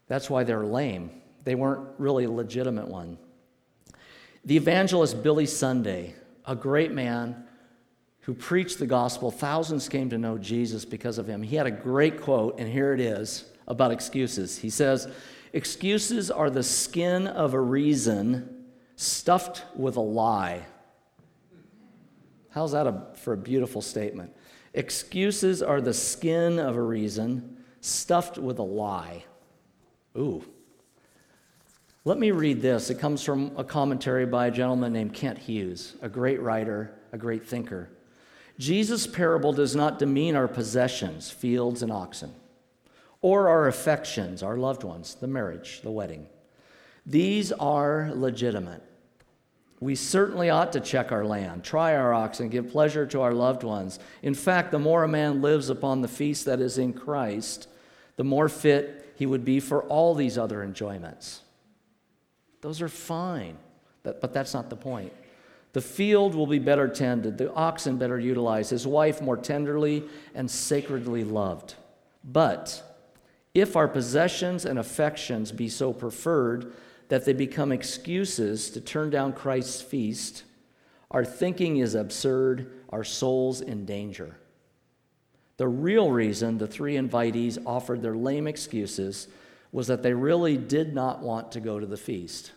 That's 0.08 0.30
why 0.30 0.44
they're 0.44 0.66
lame. 0.66 1.12
They 1.44 1.56
weren't 1.56 1.88
really 1.98 2.26
a 2.26 2.32
legitimate 2.32 2.88
one. 2.88 3.18
The 4.46 4.58
evangelist 4.58 5.22
Billy 5.24 5.46
Sunday, 5.46 6.16
a 6.46 6.56
great 6.56 6.92
man 6.92 7.44
who 8.22 8.34
preached 8.34 8.80
the 8.80 8.88
gospel, 8.88 9.32
thousands 9.32 9.90
came 9.90 10.10
to 10.10 10.18
know 10.18 10.38
Jesus 10.38 10.86
because 10.86 11.18
of 11.18 11.28
him. 11.28 11.42
He 11.42 11.56
had 11.56 11.68
a 11.68 11.72
great 11.72 12.22
quote, 12.22 12.60
and 12.60 12.68
here 12.68 12.94
it 12.94 13.00
is 13.00 13.46
about 13.68 13.92
excuses. 13.92 14.58
He 14.58 14.70
says, 14.70 15.08
Excuses 15.54 16.30
are 16.30 16.50
the 16.50 16.64
skin 16.64 17.28
of 17.28 17.54
a 17.54 17.60
reason 17.60 18.66
stuffed 18.96 19.66
with 19.76 19.96
a 19.96 20.02
lie. 20.02 20.66
How's 22.52 22.72
that 22.74 22.88
a, 22.88 23.08
for 23.16 23.34
a 23.34 23.38
beautiful 23.38 23.82
statement? 23.82 24.34
Excuses 24.74 25.64
are 25.64 25.82
the 25.82 25.94
skin 25.94 26.60
of 26.60 26.76
a 26.76 26.82
reason 26.82 27.58
stuffed 27.82 28.38
with 28.38 28.60
a 28.60 28.64
lie. 28.64 29.24
Ooh. 30.18 30.44
Let 32.06 32.18
me 32.18 32.32
read 32.32 32.62
this. 32.62 32.90
It 32.90 33.00
comes 33.00 33.24
from 33.24 33.52
a 33.58 33.64
commentary 33.64 34.26
by 34.26 34.48
a 34.48 34.52
gentleman 34.52 34.94
named 34.94 35.14
Kent 35.14 35.38
Hughes, 35.38 35.96
a 36.02 36.10
great 36.10 36.42
writer, 36.42 36.96
a 37.12 37.18
great 37.18 37.46
thinker. 37.46 37.90
Jesus' 38.58 39.08
parable 39.08 39.54
does 39.54 39.76
not 39.76 40.00
demean 40.00 40.36
our 40.36 40.48
possessions, 40.48 41.32
fields 41.32 41.82
and 41.82 41.92
oxen, 41.92 42.34
or 43.22 43.50
our 43.50 43.68
affections, 43.68 44.42
our 44.44 44.58
loved 44.58 44.84
ones, 44.84 45.16
the 45.16 45.28
marriage, 45.28 45.82
the 45.82 45.92
wedding. 45.92 46.28
These 47.06 47.52
are 47.52 48.12
legitimate. 48.14 48.84
We 49.82 49.96
certainly 49.96 50.50
ought 50.50 50.74
to 50.74 50.80
check 50.80 51.12
our 51.12 51.26
land, 51.26 51.64
try 51.64 51.96
our 51.96 52.14
oxen, 52.14 52.50
give 52.50 52.72
pleasure 52.72 53.06
to 53.08 53.22
our 53.22 53.34
loved 53.34 53.64
ones. 53.64 53.98
In 54.22 54.34
fact, 54.34 54.72
the 54.72 54.80
more 54.80 55.04
a 55.04 55.08
man 55.08 55.42
lives 55.42 55.70
upon 55.70 56.02
the 56.02 56.08
feast 56.08 56.46
that 56.46 56.60
is 56.60 56.78
in 56.78 56.94
Christ, 56.94 57.68
the 58.18 58.26
more 58.26 58.50
fit 58.50 59.14
he 59.16 59.26
would 59.26 59.46
be 59.46 59.60
for 59.60 59.84
all 59.84 60.16
these 60.16 60.38
other 60.38 60.64
enjoyments. 60.64 61.42
Those 62.62 62.82
are 62.82 62.90
fine, 62.90 63.58
but 64.04 64.34
that's 64.34 64.54
not 64.54 64.70
the 64.70 64.76
point. 64.76 65.14
The 65.72 65.82
field 65.82 66.36
will 66.36 66.48
be 66.48 66.60
better 66.60 66.88
tended, 66.88 67.38
the 67.38 67.54
oxen 67.54 67.98
better 67.98 68.20
utilized, 68.20 68.72
his 68.72 68.88
wife 68.88 69.22
more 69.22 69.38
tenderly 69.38 70.04
and 70.36 70.50
sacredly 70.50 71.24
loved. 71.24 71.76
But 72.24 72.84
if 73.54 73.76
our 73.76 73.88
possessions 73.88 74.66
and 74.66 74.78
affections 74.78 75.52
be 75.52 75.70
so 75.70 75.92
preferred 75.92 76.74
that 77.08 77.26
they 77.26 77.34
become 77.34 77.72
excuses 77.72 78.70
to 78.72 78.82
turn 78.82 79.10
down 79.10 79.34
Christ's 79.34 79.82
feast, 79.82 80.44
our 81.12 81.26
thinking 81.26 81.78
is 81.78 81.96
absurd, 81.96 82.72
our 82.90 83.04
souls 83.04 83.62
in 83.62 83.86
danger. 83.86 84.38
The 85.58 85.68
real 85.68 86.12
reason 86.12 86.58
the 86.58 86.68
three 86.68 86.96
invitees 86.96 87.58
offered 87.66 88.02
their 88.02 88.16
lame 88.16 88.48
excuses 88.48 89.28
was 89.72 89.88
that 89.88 90.04
they 90.04 90.14
really 90.14 90.56
did 90.56 90.94
not 90.94 91.22
want 91.22 91.52
to 91.52 91.60
go 91.60 91.80
to 91.80 91.86
the 91.86 91.98
feast. 91.98 92.52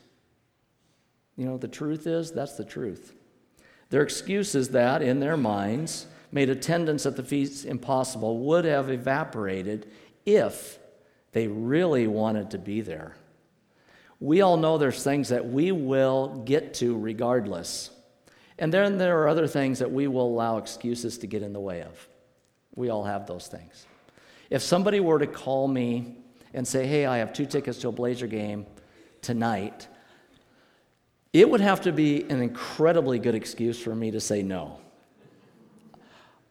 You 1.36 1.46
know, 1.46 1.56
the 1.56 1.68
truth 1.68 2.06
is, 2.06 2.30
that's 2.30 2.56
the 2.56 2.64
truth. 2.64 3.14
Their 3.90 4.02
excuses 4.02 4.68
that, 4.70 5.02
in 5.02 5.20
their 5.20 5.36
minds, 5.36 6.06
made 6.30 6.48
attendance 6.48 7.04
at 7.04 7.16
the 7.16 7.22
feast 7.22 7.64
impossible 7.64 8.38
would 8.38 8.64
have 8.64 8.90
evaporated 8.90 9.90
if 10.24 10.78
they 11.32 11.48
really 11.48 12.06
wanted 12.06 12.50
to 12.52 12.58
be 12.58 12.80
there. 12.80 13.16
We 14.20 14.40
all 14.40 14.56
know 14.56 14.78
there's 14.78 15.02
things 15.02 15.30
that 15.30 15.48
we 15.48 15.72
will 15.72 16.42
get 16.44 16.74
to 16.74 16.96
regardless. 16.96 17.90
And 18.58 18.72
then 18.72 18.98
there 18.98 19.20
are 19.22 19.28
other 19.28 19.48
things 19.48 19.80
that 19.80 19.90
we 19.90 20.06
will 20.06 20.26
allow 20.26 20.58
excuses 20.58 21.18
to 21.18 21.26
get 21.26 21.42
in 21.42 21.52
the 21.52 21.60
way 21.60 21.82
of. 21.82 22.08
We 22.76 22.90
all 22.90 23.02
have 23.04 23.26
those 23.26 23.48
things. 23.48 23.86
If 24.50 24.62
somebody 24.62 25.00
were 25.00 25.18
to 25.18 25.26
call 25.26 25.66
me 25.66 26.16
and 26.54 26.68
say, 26.68 26.86
hey, 26.86 27.06
I 27.06 27.18
have 27.18 27.32
two 27.32 27.46
tickets 27.46 27.78
to 27.78 27.88
a 27.88 27.92
Blazer 27.92 28.26
game 28.26 28.66
tonight, 29.22 29.88
it 31.32 31.48
would 31.48 31.62
have 31.62 31.80
to 31.82 31.92
be 31.92 32.22
an 32.24 32.42
incredibly 32.42 33.18
good 33.18 33.34
excuse 33.34 33.80
for 33.80 33.94
me 33.94 34.10
to 34.10 34.20
say 34.20 34.42
no. 34.42 34.78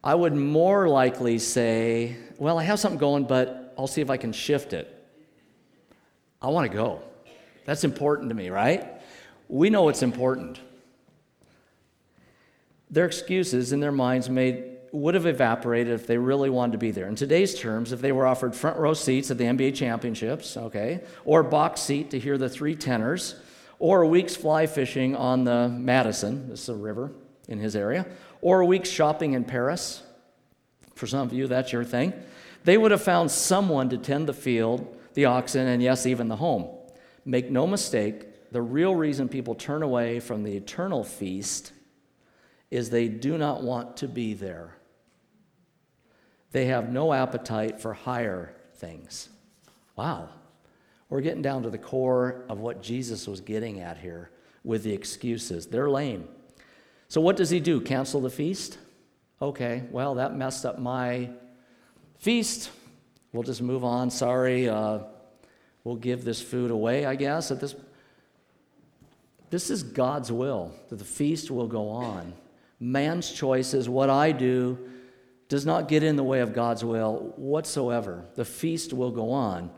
I 0.04 0.16
would 0.16 0.34
more 0.34 0.90
likely 0.90 1.38
say, 1.38 2.18
well, 2.40 2.58
I 2.58 2.64
have 2.64 2.80
something 2.80 3.00
going, 3.00 3.26
but 3.26 3.61
I'll 3.78 3.88
see 3.88 4.02
if 4.02 4.10
I 4.10 4.18
can 4.18 4.34
shift 4.34 4.74
it. 4.74 4.88
I 6.42 6.48
want 6.48 6.72
to 6.72 6.76
go. 6.76 7.02
That's 7.66 7.84
important 7.84 8.30
to 8.30 8.36
me, 8.36 8.50
right? 8.50 8.88
We 9.48 9.70
know 9.70 9.90
it's 9.90 10.02
important. 10.02 10.60
Their 12.90 13.06
excuses 13.06 13.72
in 13.72 13.80
their 13.80 13.92
minds 13.92 14.30
made 14.30 14.66
would 14.92 15.16
have 15.16 15.26
evaporated 15.26 15.94
if 15.94 16.06
they 16.06 16.18
really 16.18 16.50
wanted 16.50 16.74
to 16.74 16.78
be 16.78 16.92
there. 16.92 17.08
In 17.08 17.16
today's 17.16 17.58
terms, 17.58 17.92
if 17.94 18.02
they 18.02 18.12
were 18.12 18.28
offered 18.28 18.56
front 18.56 18.78
row 18.78 18.94
seats 18.94 19.32
at 19.32 19.38
the 19.38 19.46
NBA 19.46 19.76
championships, 19.76 20.58
okay, 20.58 21.02
or 21.24 21.44
box 21.44 21.82
seat 21.82 22.12
to 22.12 22.20
hear 22.20 22.38
the 22.38 22.50
three 22.50 22.76
tenors, 22.76 23.36
or 23.80 24.02
a 24.02 24.08
week's 24.08 24.36
fly 24.36 24.68
fishing 24.68 25.16
on 25.16 25.44
the 25.44 25.70
Madison, 25.70 26.50
this 26.50 26.64
is 26.64 26.70
a 26.70 26.76
river 26.76 27.12
in 27.48 27.60
his 27.60 27.76
area, 27.76 28.06
or 28.42 28.60
a 28.60 28.66
week's 28.66 28.90
shopping 28.90 29.34
in 29.34 29.44
Paris, 29.44 30.04
for 30.96 31.08
some 31.08 31.22
of 31.22 31.34
you, 31.34 31.48
that's 31.48 31.72
your 31.72 31.84
thing, 31.84 32.14
they 32.64 32.78
would 32.78 32.92
have 32.92 33.02
found 33.02 33.32
someone 33.32 33.90
to 33.90 33.98
tend 33.98 34.28
the 34.28 34.34
field, 34.34 34.98
the 35.14 35.26
oxen, 35.26 35.68
and 35.68 35.82
yes, 35.82 36.06
even 36.06 36.28
the 36.28 36.36
home. 36.36 36.68
Make 37.26 37.50
no 37.50 37.68
mistake, 37.68 38.52
the 38.52 38.62
real 38.62 38.96
reason 38.96 39.30
people 39.30 39.56
turn 39.56 39.84
away 39.84 40.20
from 40.20 40.44
the 40.44 40.56
eternal 40.56 41.04
feast 41.04 41.72
is 42.70 42.90
they 42.90 43.08
do 43.08 43.38
not 43.38 43.64
want 43.64 43.98
to 43.98 44.08
be 44.08 44.34
there. 44.34 44.76
They 46.52 46.66
have 46.66 46.92
no 46.92 47.14
appetite 47.14 47.80
for 47.80 47.94
higher 47.94 48.54
things. 48.76 49.30
Wow. 49.96 50.30
We're 51.10 51.22
getting 51.22 51.42
down 51.42 51.64
to 51.64 51.70
the 51.70 51.78
core 51.78 52.46
of 52.50 52.60
what 52.60 52.82
Jesus 52.82 53.28
was 53.28 53.42
getting 53.42 53.80
at 53.80 53.98
here 53.98 54.32
with 54.64 54.84
the 54.84 54.94
excuses. 54.94 55.68
They're 55.68 55.90
lame. 55.90 56.28
So, 57.08 57.20
what 57.20 57.36
does 57.36 57.50
he 57.50 57.60
do? 57.60 57.82
Cancel 57.82 58.22
the 58.22 58.30
feast? 58.30 58.78
Okay, 59.42 59.84
well, 59.92 60.16
that 60.16 60.36
messed 60.36 60.66
up 60.66 60.80
my 60.80 61.30
feast. 62.22 62.70
We'll 63.34 63.44
just 63.44 63.62
move 63.62 63.84
on. 63.84 64.10
Sorry. 64.12 64.70
Uh, 64.70 65.00
we'll 65.84 65.96
give 65.96 66.24
this 66.24 66.42
food 66.42 66.72
away, 66.72 67.06
I 67.06 67.16
guess. 67.16 67.52
At 67.52 67.60
this, 67.60 67.76
this 69.50 69.70
is 69.70 69.84
God's 69.84 70.32
will 70.32 70.72
that 70.90 70.98
the 70.98 71.06
feast 71.06 71.52
will 71.52 71.68
go 71.68 71.90
on. 71.90 72.34
Man's 72.80 73.32
choice 73.32 73.74
is 73.74 73.90
what 73.90 74.10
I 74.10 74.32
do 74.32 74.78
does 75.50 75.66
not 75.66 75.88
get 75.88 76.04
in 76.04 76.16
the 76.16 76.24
way 76.24 76.40
of 76.40 76.54
God's 76.54 76.86
will 76.86 77.34
whatsoever. 77.36 78.26
The 78.36 78.46
feast 78.46 78.94
will 78.94 79.12
go 79.12 79.32
on. 79.32 79.72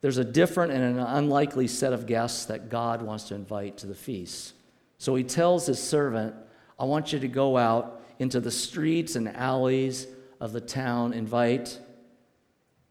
There's 0.00 0.16
a 0.16 0.24
different 0.24 0.72
and 0.72 0.82
an 0.82 0.98
unlikely 0.98 1.66
set 1.66 1.92
of 1.92 2.06
guests 2.06 2.46
that 2.46 2.70
God 2.70 3.02
wants 3.02 3.24
to 3.24 3.34
invite 3.34 3.76
to 3.78 3.86
the 3.86 3.94
feast. 3.94 4.54
So 4.98 5.14
he 5.14 5.24
tells 5.24 5.66
his 5.66 5.82
servant, 5.82 6.34
I 6.78 6.84
want 6.84 7.12
you 7.12 7.18
to 7.18 7.28
go 7.28 7.58
out 7.58 8.00
into 8.18 8.40
the 8.40 8.50
streets 8.50 9.16
and 9.16 9.28
alleys 9.28 10.06
of 10.40 10.52
the 10.52 10.60
town, 10.60 11.12
invite, 11.12 11.78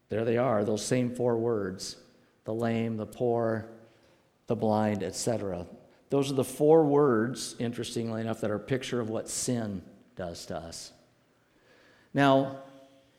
there 0.08 0.24
they 0.24 0.38
are, 0.38 0.64
those 0.64 0.84
same 0.84 1.14
four 1.14 1.36
words 1.36 1.96
the 2.44 2.54
lame, 2.54 2.96
the 2.96 3.06
poor, 3.06 3.66
the 4.46 4.56
blind, 4.56 5.02
etc. 5.02 5.66
Those 6.08 6.32
are 6.32 6.34
the 6.34 6.42
four 6.42 6.84
words, 6.84 7.54
interestingly 7.58 8.20
enough, 8.20 8.40
that 8.40 8.50
are 8.50 8.56
a 8.56 8.60
picture 8.60 8.98
of 8.98 9.10
what 9.10 9.28
sin 9.28 9.82
does 10.16 10.46
to 10.46 10.56
us. 10.56 10.92
Now, 12.12 12.62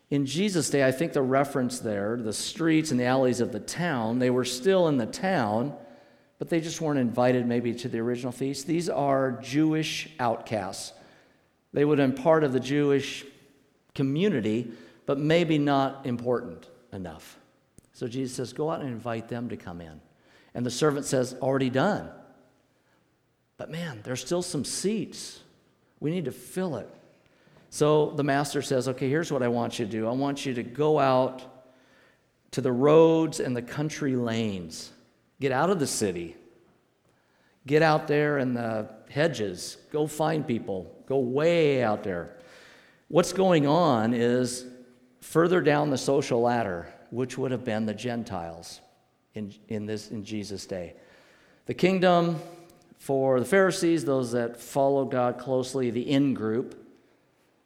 in 0.09 0.25
Jesus' 0.25 0.69
day, 0.69 0.85
I 0.85 0.91
think 0.91 1.13
the 1.13 1.21
reference 1.21 1.79
there, 1.79 2.17
the 2.17 2.33
streets 2.33 2.91
and 2.91 2.99
the 2.99 3.05
alleys 3.05 3.39
of 3.39 3.53
the 3.53 3.61
town, 3.61 4.19
they 4.19 4.29
were 4.29 4.43
still 4.43 4.89
in 4.89 4.97
the 4.97 5.05
town, 5.05 5.73
but 6.37 6.49
they 6.49 6.59
just 6.59 6.81
weren't 6.81 6.99
invited 6.99 7.47
maybe 7.47 7.73
to 7.75 7.87
the 7.87 7.99
original 7.99 8.33
feast. 8.33 8.67
These 8.67 8.89
are 8.89 9.39
Jewish 9.41 10.09
outcasts. 10.19 10.91
They 11.71 11.85
would 11.85 11.99
have 11.99 12.13
been 12.13 12.21
part 12.21 12.43
of 12.43 12.51
the 12.51 12.59
Jewish 12.59 13.23
community, 13.93 14.71
but 15.05 15.19
maybe 15.19 15.57
not 15.57 16.05
important 16.05 16.67
enough. 16.93 17.37
So 17.93 18.07
Jesus 18.07 18.35
says, 18.35 18.53
Go 18.53 18.69
out 18.69 18.81
and 18.81 18.89
invite 18.89 19.27
them 19.27 19.49
to 19.49 19.57
come 19.57 19.81
in. 19.81 19.99
And 20.53 20.65
the 20.65 20.71
servant 20.71 21.05
says, 21.05 21.35
Already 21.41 21.69
done. 21.69 22.09
But 23.57 23.69
man, 23.69 24.01
there's 24.03 24.21
still 24.21 24.41
some 24.41 24.65
seats. 24.65 25.39
We 25.99 26.11
need 26.11 26.25
to 26.25 26.31
fill 26.31 26.77
it. 26.77 26.89
So 27.69 28.11
the 28.11 28.23
master 28.23 28.61
says, 28.61 28.87
Okay, 28.87 29.09
here's 29.09 29.31
what 29.31 29.43
I 29.43 29.47
want 29.47 29.79
you 29.79 29.85
to 29.85 29.91
do 29.91 30.07
I 30.07 30.11
want 30.11 30.45
you 30.45 30.53
to 30.55 30.63
go 30.63 30.99
out 30.99 31.43
to 32.51 32.61
the 32.61 32.71
roads 32.71 33.39
and 33.39 33.55
the 33.55 33.61
country 33.61 34.15
lanes, 34.15 34.91
get 35.39 35.51
out 35.51 35.69
of 35.69 35.79
the 35.79 35.87
city, 35.87 36.35
get 37.65 37.81
out 37.81 38.07
there 38.07 38.39
in 38.39 38.53
the 38.53 38.89
hedges, 39.09 39.77
go 39.91 40.05
find 40.07 40.45
people, 40.45 40.93
go 41.07 41.19
way 41.19 41.83
out 41.83 42.03
there. 42.03 42.35
What's 43.11 43.33
going 43.33 43.67
on 43.67 44.13
is 44.13 44.65
further 45.19 45.59
down 45.59 45.89
the 45.89 45.97
social 45.97 46.39
ladder, 46.39 46.87
which 47.09 47.37
would 47.37 47.51
have 47.51 47.65
been 47.65 47.85
the 47.85 47.93
Gentiles 47.93 48.79
in, 49.33 49.53
in, 49.67 49.85
this, 49.85 50.11
in 50.11 50.23
Jesus' 50.23 50.65
day. 50.65 50.95
The 51.65 51.73
kingdom 51.73 52.39
for 52.99 53.41
the 53.41 53.45
Pharisees, 53.45 54.05
those 54.05 54.31
that 54.31 54.55
follow 54.55 55.03
God 55.03 55.37
closely, 55.39 55.91
the 55.91 56.09
in 56.09 56.33
group, 56.33 56.87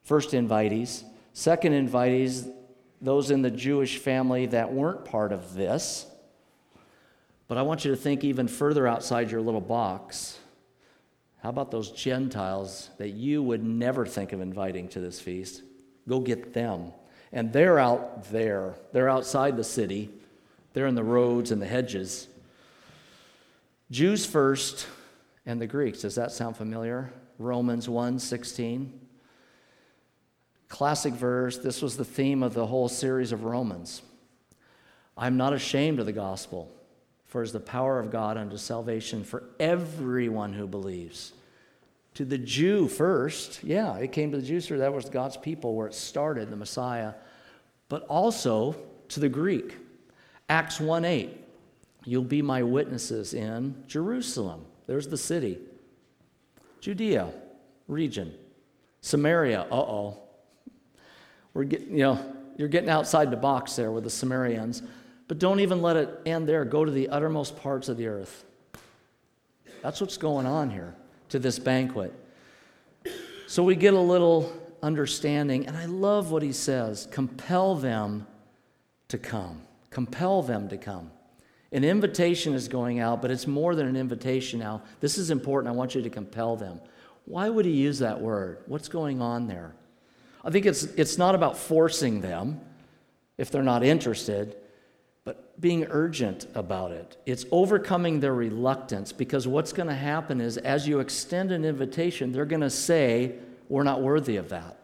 First 0.01 0.31
invitees. 0.31 1.03
Second 1.33 1.73
invitees, 1.73 2.51
those 2.99 3.29
in 3.29 3.43
the 3.43 3.51
Jewish 3.51 3.99
family 3.99 4.47
that 4.47 4.73
weren't 4.73 5.05
part 5.05 5.31
of 5.31 5.53
this. 5.53 6.07
But 7.47 7.59
I 7.59 7.61
want 7.61 7.85
you 7.85 7.91
to 7.91 7.97
think 7.97 8.23
even 8.23 8.47
further 8.47 8.87
outside 8.87 9.29
your 9.29 9.41
little 9.41 9.61
box. 9.61 10.39
How 11.45 11.49
about 11.49 11.69
those 11.69 11.91
Gentiles 11.91 12.89
that 12.97 13.09
you 13.09 13.43
would 13.43 13.63
never 13.63 14.03
think 14.07 14.33
of 14.33 14.41
inviting 14.41 14.87
to 14.87 14.99
this 14.99 15.19
feast? 15.19 15.61
Go 16.09 16.19
get 16.19 16.53
them. 16.53 16.91
And 17.31 17.53
they're 17.53 17.77
out 17.77 18.31
there, 18.31 18.73
they're 18.93 19.11
outside 19.11 19.55
the 19.55 19.63
city, 19.63 20.09
they're 20.73 20.87
in 20.87 20.95
the 20.95 21.03
roads 21.03 21.51
and 21.51 21.61
the 21.61 21.67
hedges. 21.67 22.27
Jews 23.91 24.25
first 24.25 24.87
and 25.45 25.61
the 25.61 25.67
Greeks. 25.67 26.01
Does 26.01 26.15
that 26.15 26.31
sound 26.31 26.57
familiar? 26.57 27.13
Romans 27.37 27.87
1 27.87 28.17
16. 28.17 28.99
Classic 30.67 31.13
verse. 31.13 31.59
This 31.59 31.79
was 31.79 31.95
the 31.95 32.03
theme 32.03 32.41
of 32.41 32.55
the 32.55 32.65
whole 32.65 32.89
series 32.89 33.31
of 33.31 33.43
Romans. 33.43 34.01
I'm 35.15 35.37
not 35.37 35.53
ashamed 35.53 35.99
of 35.99 36.07
the 36.07 36.11
gospel, 36.11 36.71
for 37.35 37.43
is 37.43 37.51
the 37.51 37.59
power 37.59 37.99
of 37.99 38.11
God 38.11 38.37
unto 38.37 38.55
salvation 38.55 39.25
for 39.25 39.43
everyone 39.59 40.53
who 40.53 40.67
believes. 40.67 41.33
To 42.13 42.23
the 42.23 42.37
Jew 42.37 42.87
first, 42.87 43.61
yeah, 43.61 43.97
it 43.97 44.13
came 44.13 44.31
to 44.31 44.37
the 44.37 44.47
Jews, 44.47 44.69
that 44.69 44.93
was 44.93 45.09
God's 45.09 45.35
people 45.35 45.75
where 45.75 45.85
it 45.85 45.93
started, 45.93 46.49
the 46.49 46.55
Messiah, 46.55 47.13
but 47.89 48.03
also 48.03 48.77
to 49.09 49.19
the 49.19 49.27
Greek. 49.27 49.75
Acts 50.47 50.79
1 50.79 51.03
8, 51.03 51.37
you'll 52.05 52.23
be 52.23 52.41
my 52.41 52.63
witnesses 52.63 53.33
in 53.33 53.83
Jerusalem. 53.85 54.63
There's 54.87 55.09
the 55.09 55.17
city. 55.17 55.59
Judea, 56.79 57.33
region. 57.89 58.33
Samaria, 59.01 59.67
uh 59.69 59.75
oh. 59.75 60.17
We're 61.53 61.65
getting, 61.65 61.91
you 61.97 62.03
know, 62.03 62.33
you're 62.55 62.69
getting 62.69 62.89
outside 62.89 63.29
the 63.29 63.35
box 63.35 63.75
there 63.75 63.91
with 63.91 64.05
the 64.05 64.09
Samaritans. 64.09 64.83
But 65.27 65.39
don't 65.39 65.59
even 65.59 65.81
let 65.81 65.97
it 65.97 66.21
end 66.25 66.47
there. 66.47 66.65
Go 66.65 66.85
to 66.85 66.91
the 66.91 67.09
uttermost 67.09 67.57
parts 67.57 67.89
of 67.89 67.97
the 67.97 68.07
earth. 68.07 68.45
That's 69.81 70.01
what's 70.01 70.17
going 70.17 70.45
on 70.45 70.69
here 70.69 70.95
to 71.29 71.39
this 71.39 71.59
banquet. 71.59 72.13
So 73.47 73.63
we 73.63 73.75
get 73.75 73.93
a 73.93 73.99
little 73.99 74.51
understanding, 74.81 75.67
and 75.67 75.75
I 75.75 75.85
love 75.85 76.31
what 76.31 76.43
he 76.43 76.51
says 76.51 77.07
compel 77.11 77.75
them 77.75 78.27
to 79.07 79.17
come. 79.17 79.61
Compel 79.89 80.41
them 80.41 80.67
to 80.69 80.77
come. 80.77 81.11
An 81.71 81.83
invitation 81.83 82.53
is 82.53 82.67
going 82.67 82.99
out, 82.99 83.21
but 83.21 83.31
it's 83.31 83.47
more 83.47 83.75
than 83.75 83.87
an 83.87 83.95
invitation 83.95 84.59
now. 84.59 84.81
This 84.99 85.17
is 85.17 85.29
important. 85.31 85.73
I 85.73 85.77
want 85.77 85.95
you 85.95 86.01
to 86.01 86.09
compel 86.09 86.55
them. 86.55 86.79
Why 87.25 87.49
would 87.49 87.65
he 87.65 87.71
use 87.71 87.99
that 87.99 88.21
word? 88.21 88.59
What's 88.67 88.87
going 88.87 89.21
on 89.21 89.47
there? 89.47 89.73
I 90.43 90.51
think 90.51 90.65
it's, 90.65 90.83
it's 90.83 91.17
not 91.17 91.33
about 91.33 91.57
forcing 91.57 92.21
them 92.21 92.61
if 93.37 93.49
they're 93.49 93.63
not 93.63 93.83
interested 93.83 94.55
but 95.25 95.59
being 95.59 95.87
urgent 95.89 96.45
about 96.53 96.91
it. 96.91 97.17
It's 97.25 97.45
overcoming 97.51 98.19
their 98.19 98.33
reluctance 98.33 99.11
because 99.11 99.47
what's 99.47 99.73
going 99.73 99.89
to 99.89 99.95
happen 99.95 100.39
is 100.39 100.57
as 100.57 100.87
you 100.87 100.99
extend 100.99 101.51
an 101.51 101.65
invitation, 101.65 102.31
they're 102.31 102.45
going 102.45 102.61
to 102.61 102.69
say, 102.69 103.33
We're 103.67 103.83
not 103.83 104.01
worthy 104.01 104.37
of 104.37 104.49
that. 104.49 104.79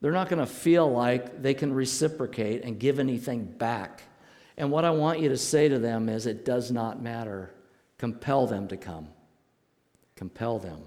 They're 0.00 0.12
not 0.12 0.28
going 0.28 0.38
to 0.38 0.46
feel 0.46 0.90
like 0.90 1.42
they 1.42 1.54
can 1.54 1.74
reciprocate 1.74 2.62
and 2.62 2.78
give 2.78 2.98
anything 3.00 3.44
back. 3.44 4.02
And 4.56 4.70
what 4.70 4.84
I 4.84 4.90
want 4.90 5.18
you 5.18 5.30
to 5.30 5.36
say 5.36 5.68
to 5.68 5.80
them 5.80 6.08
is, 6.08 6.26
It 6.26 6.44
does 6.44 6.70
not 6.70 7.02
matter. 7.02 7.52
Compel 7.98 8.46
them 8.46 8.68
to 8.68 8.76
come. 8.76 9.08
Compel 10.14 10.60
them. 10.60 10.80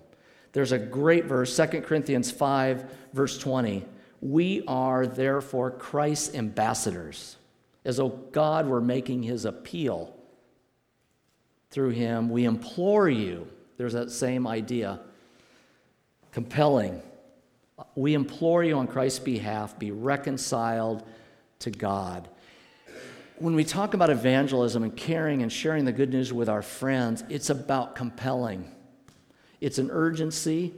There's 0.54 0.72
a 0.72 0.80
great 0.80 1.26
verse, 1.26 1.56
2 1.56 1.82
Corinthians 1.82 2.32
5, 2.32 2.90
verse 3.12 3.38
20. 3.38 3.84
We 4.22 4.64
are 4.68 5.06
therefore 5.06 5.72
Christ's 5.72 6.34
ambassadors 6.34 7.36
as 7.88 7.96
though 7.98 8.10
God 8.10 8.68
were 8.68 8.82
making 8.82 9.24
his 9.24 9.46
appeal 9.46 10.14
through 11.72 11.92
him. 11.92 12.30
We 12.30 12.44
implore 12.44 13.08
you, 13.08 13.48
there's 13.78 13.94
that 13.94 14.12
same 14.12 14.46
idea, 14.46 15.00
compelling. 16.34 17.02
We 17.96 18.14
implore 18.14 18.62
you 18.62 18.78
on 18.78 18.88
Christ's 18.88 19.20
behalf, 19.20 19.80
be 19.80 19.92
reconciled 19.92 21.08
to 21.60 21.72
God. 21.72 22.28
When 23.38 23.56
we 23.56 23.64
talk 23.64 23.94
about 23.94 24.10
evangelism 24.10 24.84
and 24.84 24.94
caring 24.94 25.42
and 25.42 25.52
sharing 25.52 25.86
the 25.86 25.94
good 25.94 26.10
news 26.10 26.34
with 26.34 26.50
our 26.50 26.62
friends, 26.62 27.24
it's 27.30 27.50
about 27.50 27.96
compelling. 27.96 28.70
It's 29.62 29.78
an 29.78 29.92
urgency. 29.92 30.74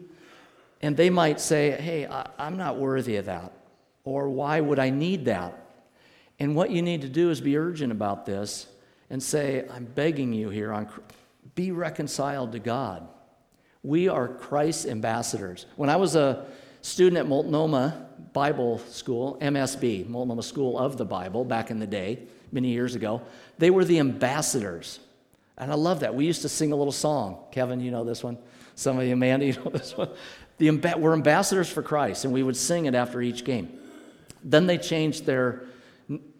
And 0.79 0.95
they 0.95 1.09
might 1.09 1.41
say, 1.41 1.71
hey, 1.71 2.07
I'm 2.37 2.57
not 2.57 2.77
worthy 2.77 3.15
of 3.15 3.25
that. 3.25 3.51
Or 4.03 4.29
why 4.29 4.59
would 4.59 4.77
I 4.77 4.91
need 4.91 5.25
that? 5.25 5.68
And 6.39 6.55
what 6.55 6.71
you 6.71 6.81
need 6.81 7.01
to 7.01 7.09
do 7.09 7.29
is 7.29 7.41
be 7.41 7.57
urgent 7.57 7.91
about 7.91 8.25
this 8.25 8.67
and 9.09 9.21
say, 9.21 9.65
I'm 9.69 9.85
begging 9.85 10.33
you 10.33 10.49
here, 10.49 10.71
on, 10.71 10.89
be 11.55 11.71
reconciled 11.71 12.53
to 12.53 12.59
God. 12.59 13.07
We 13.83 14.07
are 14.07 14.27
Christ's 14.27 14.85
ambassadors. 14.85 15.65
When 15.75 15.89
I 15.89 15.95
was 15.95 16.15
a 16.15 16.45
student 16.81 17.17
at 17.17 17.27
Multnomah 17.27 18.07
Bible 18.33 18.79
School, 18.79 19.37
MSB, 19.41 20.07
Multnomah 20.07 20.43
School 20.43 20.77
of 20.77 20.97
the 20.97 21.05
Bible, 21.05 21.43
back 21.43 21.71
in 21.71 21.79
the 21.79 21.87
day, 21.87 22.19
many 22.51 22.69
years 22.69 22.95
ago, 22.95 23.21
they 23.57 23.69
were 23.69 23.83
the 23.83 23.99
ambassadors. 23.99 24.99
And 25.57 25.71
I 25.71 25.75
love 25.75 26.01
that. 26.01 26.15
We 26.15 26.25
used 26.25 26.41
to 26.43 26.49
sing 26.49 26.71
a 26.71 26.75
little 26.75 26.93
song. 26.93 27.43
Kevin, 27.51 27.79
you 27.79 27.91
know 27.91 28.03
this 28.03 28.23
one. 28.23 28.37
Some 28.75 28.97
of 28.97 29.05
you, 29.05 29.13
Amanda, 29.13 29.45
you 29.47 29.53
know 29.53 29.71
this 29.71 29.97
one. 29.97 30.09
The, 30.57 30.71
we're 30.97 31.13
ambassadors 31.13 31.69
for 31.69 31.81
Christ, 31.81 32.25
and 32.25 32.33
we 32.33 32.43
would 32.43 32.57
sing 32.57 32.85
it 32.85 32.95
after 32.95 33.21
each 33.21 33.43
game. 33.43 33.77
Then 34.43 34.67
they 34.67 34.77
changed 34.77 35.25
their 35.25 35.63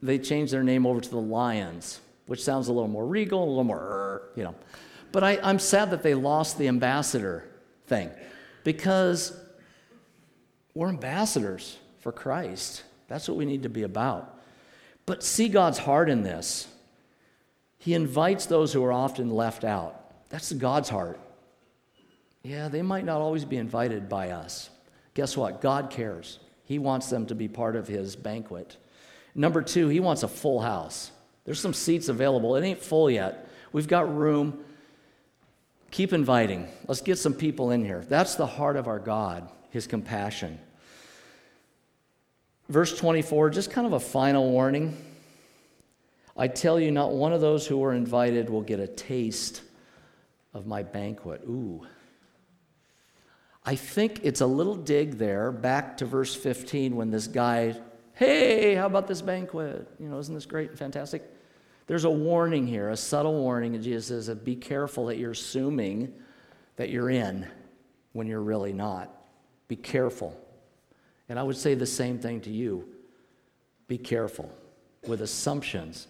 they 0.02 0.18
changed 0.18 0.54
their 0.54 0.64
name 0.64 0.86
over 0.86 1.00
to 1.00 1.10
the 1.10 1.18
Lions, 1.18 2.00
which 2.28 2.44
sounds 2.44 2.68
a 2.68 2.74
little 2.74 2.88
more 2.88 3.06
regal, 3.06 3.44
a 3.44 3.50
little 3.50 3.64
more, 3.64 4.24
you 4.36 4.44
know. 4.44 4.56
But 5.12 5.24
I, 5.24 5.40
I'm 5.42 5.60
sad 5.60 5.92
that 5.92 6.04
they 6.04 6.14
lost 6.14 6.58
the 6.58 6.68
ambassador 6.68 7.50
thing 7.88 8.12
because 8.64 9.36
we're 10.74 10.90
ambassadors 10.90 11.78
for 12.00 12.12
Christ. 12.12 12.84
That's 13.08 13.28
what 13.28 13.38
we 13.38 13.46
need 13.46 13.64
to 13.64 13.70
be 13.70 13.84
about. 13.84 14.40
But 15.06 15.24
see 15.24 15.50
God's 15.50 15.80
heart 15.80 16.10
in 16.10 16.22
this. 16.22 16.68
He 17.80 17.94
invites 17.94 18.46
those 18.46 18.72
who 18.74 18.84
are 18.86 18.94
often 18.94 19.32
left 19.32 19.64
out. 19.64 20.30
That's 20.30 20.52
God's 20.52 20.90
heart. 20.90 21.20
Yeah, 22.44 22.68
they 22.68 22.82
might 22.82 23.06
not 23.06 23.20
always 23.20 23.46
be 23.46 23.58
invited 23.58 24.08
by 24.08 24.30
us. 24.30 24.70
Guess 25.16 25.36
what? 25.36 25.62
God 25.62 25.90
cares. 25.90 26.40
He 26.64 26.78
wants 26.78 27.10
them 27.10 27.26
to 27.26 27.36
be 27.36 27.48
part 27.48 27.76
of 27.76 27.88
His 27.88 28.16
banquet. 28.16 28.78
Number 29.36 29.62
two, 29.62 29.88
he 29.88 30.00
wants 30.00 30.24
a 30.24 30.28
full 30.28 30.62
house. 30.62 31.12
There's 31.46 31.60
some 31.60 31.74
seats 31.74 32.10
available. 32.10 32.56
It 32.56 32.64
ain't 32.64 32.82
full 32.82 33.10
yet. 33.10 33.50
We've 33.72 33.88
got 33.88 34.16
room. 34.16 34.64
Keep 35.92 36.14
inviting. 36.14 36.68
Let's 36.88 37.02
get 37.02 37.18
some 37.18 37.34
people 37.34 37.72
in 37.72 37.84
here. 37.84 38.06
That's 38.08 38.36
the 38.36 38.46
heart 38.46 38.76
of 38.76 38.88
our 38.88 39.00
God, 39.00 39.50
his 39.72 39.88
compassion. 39.88 40.60
Verse 42.68 42.96
24, 42.98 43.50
just 43.50 43.72
kind 43.72 43.88
of 43.88 43.94
a 43.94 44.00
final 44.00 44.52
warning. 44.52 44.96
I 46.38 46.48
tell 46.48 46.80
you, 46.80 46.92
not 46.92 47.12
one 47.12 47.34
of 47.34 47.42
those 47.42 47.66
who 47.66 47.84
are 47.84 47.94
invited 47.94 48.50
will 48.50 48.62
get 48.62 48.80
a 48.80 48.88
taste 48.88 49.64
of 50.54 50.68
my 50.68 50.84
banquet. 50.84 51.42
Ooh. 51.50 51.86
I 53.66 53.76
think 53.76 54.22
it's 54.24 54.42
a 54.42 54.46
little 54.46 54.76
dig 54.76 55.18
there 55.18 55.52
back 55.52 55.98
to 55.98 56.06
verse 56.06 56.36
15 56.36 56.96
when 56.96 57.12
this 57.12 57.28
guy 57.28 57.76
Hey, 58.20 58.76
how 58.76 58.86
about 58.86 59.08
this 59.08 59.22
banquet? 59.22 59.88
You 59.98 60.10
know, 60.10 60.18
isn't 60.18 60.36
this 60.36 60.46
great 60.46 60.72
and 60.72 60.78
fantastic? 60.78 61.24
There's 61.88 62.04
a 62.04 62.10
warning 62.10 62.68
here, 62.68 62.90
a 62.90 62.98
subtle 62.98 63.34
warning, 63.34 63.76
and 63.76 63.82
Jesus 63.82 64.08
says, 64.08 64.38
Be 64.40 64.58
careful 64.58 65.06
that 65.06 65.18
you're 65.18 65.32
assuming 65.32 66.14
that 66.76 66.90
you're 66.90 67.10
in 67.10 67.48
when 68.12 68.28
you're 68.28 68.42
really 68.42 68.74
not. 68.74 69.10
Be 69.70 69.78
careful. 69.78 70.38
And 71.30 71.40
I 71.40 71.44
would 71.44 71.56
say 71.56 71.76
the 71.76 71.86
same 71.86 72.20
thing 72.20 72.42
to 72.42 72.50
you. 72.50 72.90
Be 73.88 73.98
careful 73.98 74.52
with 75.08 75.22
assumptions. 75.22 76.08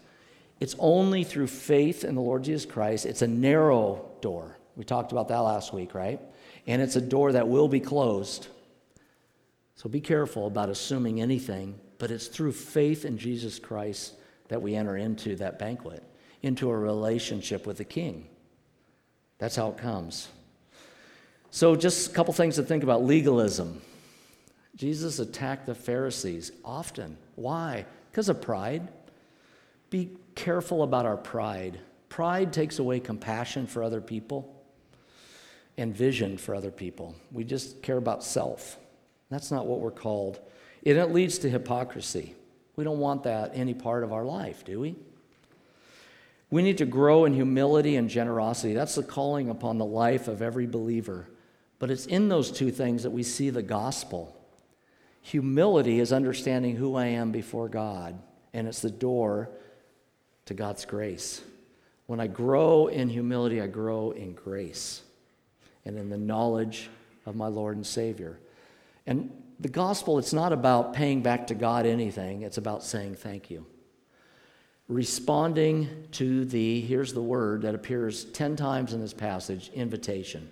It's 0.58 0.74
only 0.80 1.22
through 1.22 1.46
faith 1.46 2.02
in 2.02 2.16
the 2.16 2.22
Lord 2.22 2.42
Jesus 2.42 2.68
Christ. 2.68 3.06
It's 3.06 3.22
a 3.22 3.28
narrow 3.28 4.10
door. 4.20 4.58
We 4.74 4.82
talked 4.82 5.12
about 5.12 5.28
that 5.28 5.38
last 5.38 5.72
week, 5.72 5.94
right? 5.94 6.20
And 6.66 6.82
it's 6.82 6.96
a 6.96 7.00
door 7.00 7.30
that 7.30 7.46
will 7.46 7.68
be 7.68 7.78
closed. 7.78 8.48
So 9.76 9.88
be 9.88 10.00
careful 10.00 10.48
about 10.48 10.70
assuming 10.70 11.20
anything 11.20 11.78
but 12.00 12.10
it's 12.10 12.26
through 12.28 12.52
faith 12.52 13.04
in 13.04 13.18
Jesus 13.18 13.58
Christ 13.58 14.14
that 14.48 14.60
we 14.60 14.74
enter 14.74 14.96
into 14.96 15.36
that 15.36 15.58
banquet, 15.58 16.02
into 16.42 16.70
a 16.70 16.76
relationship 16.76 17.66
with 17.66 17.76
the 17.76 17.84
King. 17.84 18.26
That's 19.38 19.54
how 19.54 19.68
it 19.68 19.76
comes. 19.76 20.28
So, 21.50 21.76
just 21.76 22.10
a 22.10 22.14
couple 22.14 22.32
things 22.32 22.56
to 22.56 22.62
think 22.62 22.82
about 22.82 23.04
legalism. 23.04 23.82
Jesus 24.76 25.18
attacked 25.18 25.66
the 25.66 25.74
Pharisees 25.74 26.52
often. 26.64 27.18
Why? 27.34 27.84
Because 28.10 28.30
of 28.30 28.40
pride. 28.40 28.88
Be 29.90 30.10
careful 30.34 30.82
about 30.82 31.04
our 31.04 31.18
pride. 31.18 31.80
Pride 32.08 32.52
takes 32.52 32.78
away 32.78 33.00
compassion 33.00 33.66
for 33.66 33.82
other 33.82 34.00
people 34.00 34.64
and 35.76 35.94
vision 35.94 36.38
for 36.38 36.54
other 36.54 36.70
people. 36.70 37.14
We 37.30 37.44
just 37.44 37.82
care 37.82 37.98
about 37.98 38.24
self. 38.24 38.78
That's 39.28 39.50
not 39.50 39.66
what 39.66 39.80
we're 39.80 39.90
called 39.90 40.40
and 40.84 40.98
it 40.98 41.12
leads 41.12 41.38
to 41.38 41.50
hypocrisy. 41.50 42.34
We 42.76 42.84
don't 42.84 42.98
want 42.98 43.24
that 43.24 43.52
any 43.54 43.74
part 43.74 44.04
of 44.04 44.12
our 44.12 44.24
life, 44.24 44.64
do 44.64 44.80
we? 44.80 44.96
We 46.50 46.62
need 46.62 46.78
to 46.78 46.86
grow 46.86 47.26
in 47.26 47.34
humility 47.34 47.96
and 47.96 48.08
generosity. 48.08 48.74
That's 48.74 48.96
the 48.96 49.02
calling 49.02 49.50
upon 49.50 49.78
the 49.78 49.84
life 49.84 50.26
of 50.26 50.42
every 50.42 50.66
believer. 50.66 51.28
But 51.78 51.90
it's 51.90 52.06
in 52.06 52.28
those 52.28 52.50
two 52.50 52.70
things 52.70 53.04
that 53.04 53.10
we 53.10 53.22
see 53.22 53.50
the 53.50 53.62
gospel. 53.62 54.36
Humility 55.22 56.00
is 56.00 56.12
understanding 56.12 56.76
who 56.76 56.96
I 56.96 57.06
am 57.06 57.30
before 57.30 57.68
God, 57.68 58.18
and 58.52 58.66
it's 58.66 58.80
the 58.80 58.90
door 58.90 59.50
to 60.46 60.54
God's 60.54 60.84
grace. 60.84 61.42
When 62.06 62.18
I 62.18 62.26
grow 62.26 62.88
in 62.88 63.08
humility, 63.08 63.60
I 63.60 63.68
grow 63.68 64.10
in 64.10 64.32
grace 64.32 65.02
and 65.84 65.96
in 65.96 66.10
the 66.10 66.18
knowledge 66.18 66.90
of 67.26 67.36
my 67.36 67.46
Lord 67.46 67.76
and 67.76 67.86
Savior. 67.86 68.40
And 69.06 69.30
the 69.60 69.68
gospel, 69.68 70.18
it's 70.18 70.32
not 70.32 70.52
about 70.52 70.94
paying 70.94 71.20
back 71.20 71.46
to 71.48 71.54
God 71.54 71.84
anything, 71.84 72.42
it's 72.42 72.56
about 72.56 72.82
saying 72.82 73.16
thank 73.16 73.50
you. 73.50 73.66
Responding 74.88 76.08
to 76.12 76.44
the, 76.46 76.80
here's 76.80 77.12
the 77.12 77.22
word 77.22 77.62
that 77.62 77.74
appears 77.74 78.24
10 78.24 78.56
times 78.56 78.94
in 78.94 79.00
this 79.00 79.12
passage 79.12 79.70
invitation. 79.74 80.50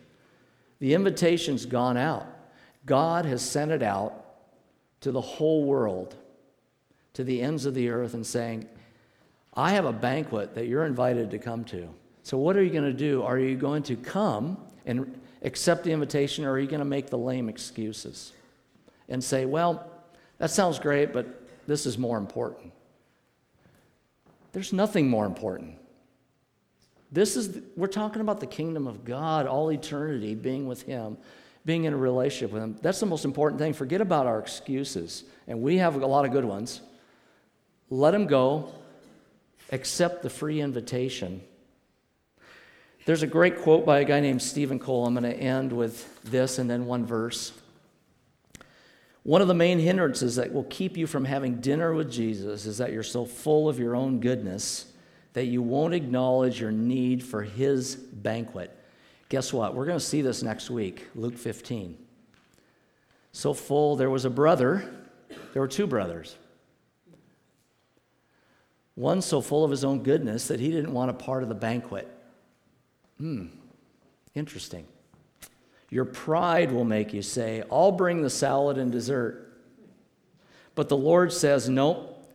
The 0.78 0.94
invitation's 0.94 1.66
gone 1.66 1.96
out. 1.96 2.26
God 2.86 3.24
has 3.24 3.42
sent 3.42 3.72
it 3.72 3.82
out 3.82 4.26
to 5.00 5.11
the 5.11 5.20
whole 5.20 5.64
world, 5.64 6.14
to 7.14 7.24
the 7.24 7.40
ends 7.40 7.64
of 7.64 7.74
the 7.74 7.88
earth, 7.88 8.14
and 8.14 8.24
saying, 8.24 8.68
I 9.54 9.70
have 9.70 9.86
a 9.86 9.92
banquet 9.92 10.54
that 10.54 10.66
you're 10.66 10.84
invited 10.84 11.30
to 11.32 11.38
come 11.38 11.64
to. 11.64 11.88
So, 12.22 12.38
what 12.38 12.56
are 12.56 12.62
you 12.62 12.70
going 12.70 12.84
to 12.84 12.92
do? 12.92 13.22
Are 13.22 13.38
you 13.38 13.56
going 13.56 13.82
to 13.84 13.96
come 13.96 14.59
and 14.86 15.20
accept 15.42 15.82
the 15.82 15.90
invitation, 15.90 16.44
or 16.44 16.52
are 16.52 16.61
you 16.61 16.68
going 16.68 16.78
to 16.78 16.84
make 16.84 17.09
the 17.09 17.18
lame 17.18 17.48
excuses 17.48 18.32
and 19.09 19.22
say, 19.22 19.44
Well, 19.44 19.90
that 20.38 20.50
sounds 20.50 20.78
great, 20.78 21.12
but 21.12 21.26
this 21.66 21.86
is 21.86 21.98
more 21.98 22.18
important? 22.18 22.72
There's 24.52 24.72
nothing 24.72 25.09
more 25.09 25.26
important. 25.26 25.78
This 27.11 27.36
is, 27.36 27.61
we're 27.76 27.86
talking 27.86 28.20
about 28.20 28.40
the 28.40 28.46
kingdom 28.46 28.86
of 28.86 29.04
God, 29.04 29.46
all 29.46 29.72
eternity, 29.72 30.34
being 30.34 30.66
with 30.66 30.82
Him, 30.82 31.16
being 31.64 31.84
in 31.84 31.92
a 31.92 31.96
relationship 31.96 32.52
with 32.52 32.62
Him. 32.62 32.76
That's 32.82 33.00
the 33.00 33.06
most 33.06 33.24
important 33.24 33.61
thing. 33.61 33.72
Forget 33.72 34.00
about 34.00 34.26
our 34.26 34.38
excuses. 34.38 35.24
And 35.46 35.62
we 35.62 35.78
have 35.78 35.94
a 35.94 36.06
lot 36.06 36.24
of 36.24 36.32
good 36.32 36.44
ones. 36.44 36.80
Let 37.90 38.11
them 38.11 38.26
go. 38.26 38.72
Accept 39.72 40.22
the 40.22 40.30
free 40.30 40.61
invitation. 40.61 41.42
There's 43.06 43.22
a 43.22 43.26
great 43.26 43.61
quote 43.61 43.86
by 43.86 44.00
a 44.00 44.04
guy 44.04 44.20
named 44.20 44.42
Steven 44.42 44.78
Cole. 44.78 45.06
I'm 45.06 45.14
going 45.14 45.24
to 45.24 45.38
end 45.38 45.72
with 45.72 46.22
this 46.24 46.59
and 46.59 46.68
then 46.68 46.84
one 46.84 47.06
verse. 47.06 47.52
One 49.29 49.43
of 49.43 49.49
the 49.49 49.53
main 49.53 49.79
hindrances 49.79 50.37
that 50.37 50.55
will 50.55 50.64
keep 50.64 50.97
you 50.97 51.07
from 51.07 51.26
having 51.26 51.61
dinner 51.61 51.93
with 51.93 52.11
Jesus 52.11 52.64
is 52.64 52.79
that 52.79 52.95
you're 52.95 53.03
so 53.03 53.26
full 53.26 53.68
of 53.68 53.79
your 53.79 53.95
own 53.95 54.20
goodness 54.20 54.91
that 55.35 55.45
you 55.45 55.61
won't 55.61 55.93
acknowledge 55.93 56.62
your 56.62 56.70
need 56.70 57.22
for 57.22 57.43
his 57.43 57.95
banquet. 57.95 58.74
Guess 59.29 59.53
what? 59.53 59.74
We're 59.74 59.85
going 59.85 59.99
to 59.99 60.05
see 60.05 60.22
this 60.22 60.43
next 60.43 60.70
week, 60.70 61.09
Luke 61.14 61.37
15. 61.37 61.99
So 63.33 63.53
full, 63.53 63.97
there 63.97 64.09
was 64.09 64.24
a 64.24 64.31
brother, 64.31 64.91
there 65.53 65.61
were 65.61 65.68
two 65.68 65.87
brothers. 65.87 66.35
One 68.95 69.20
so 69.20 69.43
full 69.43 69.62
of 69.62 69.70
his 69.70 69.85
own 69.85 70.05
goodness 70.05 70.49
that 70.49 70.59
he 70.59 70.70
didn't 70.70 70.95
want 70.95 71.11
a 71.11 71.12
part 71.14 71.43
of 71.43 71.51
the 71.51 71.55
banquet. 71.55 72.09
Hmm, 73.18 73.49
interesting. 74.35 74.87
Your 75.91 76.05
pride 76.05 76.70
will 76.70 76.84
make 76.84 77.14
you 77.14 77.22
say, 77.22 77.62
I'll 77.72 77.93
bring 77.93 78.22
the 78.22 78.30
salad 78.30 78.78
and 78.78 78.93
dessert. 78.93 79.45
But 80.74 80.89
the 80.89 80.97
Lord 80.97 81.32
says, 81.32 81.68
Nope, 81.68 82.26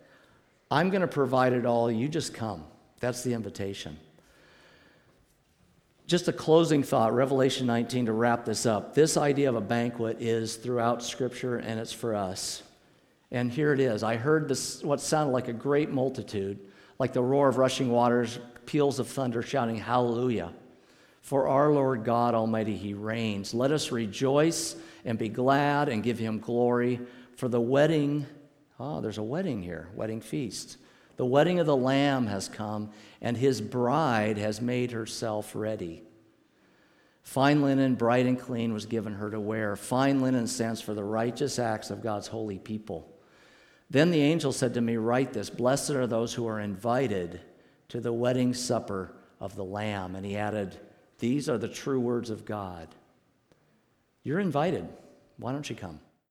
I'm 0.70 0.90
going 0.90 1.02
to 1.02 1.08
provide 1.08 1.52
it 1.52 1.64
all. 1.64 1.90
You 1.90 2.08
just 2.08 2.34
come. 2.34 2.64
That's 3.00 3.22
the 3.22 3.32
invitation. 3.32 3.98
Just 6.06 6.28
a 6.28 6.32
closing 6.32 6.82
thought, 6.82 7.14
Revelation 7.14 7.66
19, 7.66 8.06
to 8.06 8.12
wrap 8.12 8.44
this 8.44 8.66
up. 8.66 8.94
This 8.94 9.16
idea 9.16 9.48
of 9.48 9.56
a 9.56 9.60
banquet 9.60 10.20
is 10.20 10.56
throughout 10.56 11.02
Scripture 11.02 11.56
and 11.56 11.80
it's 11.80 11.92
for 11.92 12.14
us. 12.14 12.62
And 13.30 13.50
here 13.50 13.72
it 13.72 13.80
is. 13.80 14.02
I 14.02 14.16
heard 14.16 14.48
this, 14.48 14.82
what 14.82 15.00
sounded 15.00 15.32
like 15.32 15.48
a 15.48 15.52
great 15.52 15.90
multitude, 15.90 16.58
like 16.98 17.12
the 17.12 17.22
roar 17.22 17.48
of 17.48 17.56
rushing 17.56 17.90
waters, 17.90 18.38
peals 18.66 18.98
of 18.98 19.08
thunder 19.08 19.42
shouting, 19.42 19.76
Hallelujah. 19.76 20.52
For 21.24 21.48
our 21.48 21.72
Lord 21.72 22.04
God 22.04 22.34
Almighty, 22.34 22.76
He 22.76 22.92
reigns. 22.92 23.54
Let 23.54 23.70
us 23.70 23.90
rejoice 23.90 24.76
and 25.06 25.18
be 25.18 25.30
glad 25.30 25.88
and 25.88 26.02
give 26.02 26.18
Him 26.18 26.38
glory. 26.38 27.00
For 27.36 27.48
the 27.48 27.62
wedding, 27.62 28.26
oh, 28.78 29.00
there's 29.00 29.16
a 29.16 29.22
wedding 29.22 29.62
here, 29.62 29.88
wedding 29.94 30.20
feast. 30.20 30.76
The 31.16 31.24
wedding 31.24 31.60
of 31.60 31.66
the 31.66 31.74
Lamb 31.74 32.26
has 32.26 32.46
come, 32.46 32.90
and 33.22 33.38
His 33.38 33.62
bride 33.62 34.36
has 34.36 34.60
made 34.60 34.92
herself 34.92 35.52
ready. 35.54 36.02
Fine 37.22 37.62
linen, 37.62 37.94
bright 37.94 38.26
and 38.26 38.38
clean, 38.38 38.74
was 38.74 38.84
given 38.84 39.14
her 39.14 39.30
to 39.30 39.40
wear. 39.40 39.76
Fine 39.76 40.20
linen 40.20 40.46
stands 40.46 40.82
for 40.82 40.92
the 40.92 41.04
righteous 41.04 41.58
acts 41.58 41.88
of 41.88 42.02
God's 42.02 42.28
holy 42.28 42.58
people. 42.58 43.10
Then 43.88 44.10
the 44.10 44.20
angel 44.20 44.52
said 44.52 44.74
to 44.74 44.82
me, 44.82 44.98
Write 44.98 45.32
this 45.32 45.48
Blessed 45.48 45.92
are 45.92 46.06
those 46.06 46.34
who 46.34 46.46
are 46.46 46.60
invited 46.60 47.40
to 47.88 48.02
the 48.02 48.12
wedding 48.12 48.52
supper 48.52 49.14
of 49.40 49.56
the 49.56 49.64
Lamb. 49.64 50.16
And 50.16 50.26
he 50.26 50.36
added, 50.36 50.78
these 51.18 51.48
are 51.48 51.58
the 51.58 51.68
true 51.68 52.00
words 52.00 52.30
of 52.30 52.44
God. 52.44 52.88
You're 54.22 54.40
invited. 54.40 54.88
Why 55.36 55.52
don't 55.52 55.68
you 55.68 55.76
come? 55.76 56.00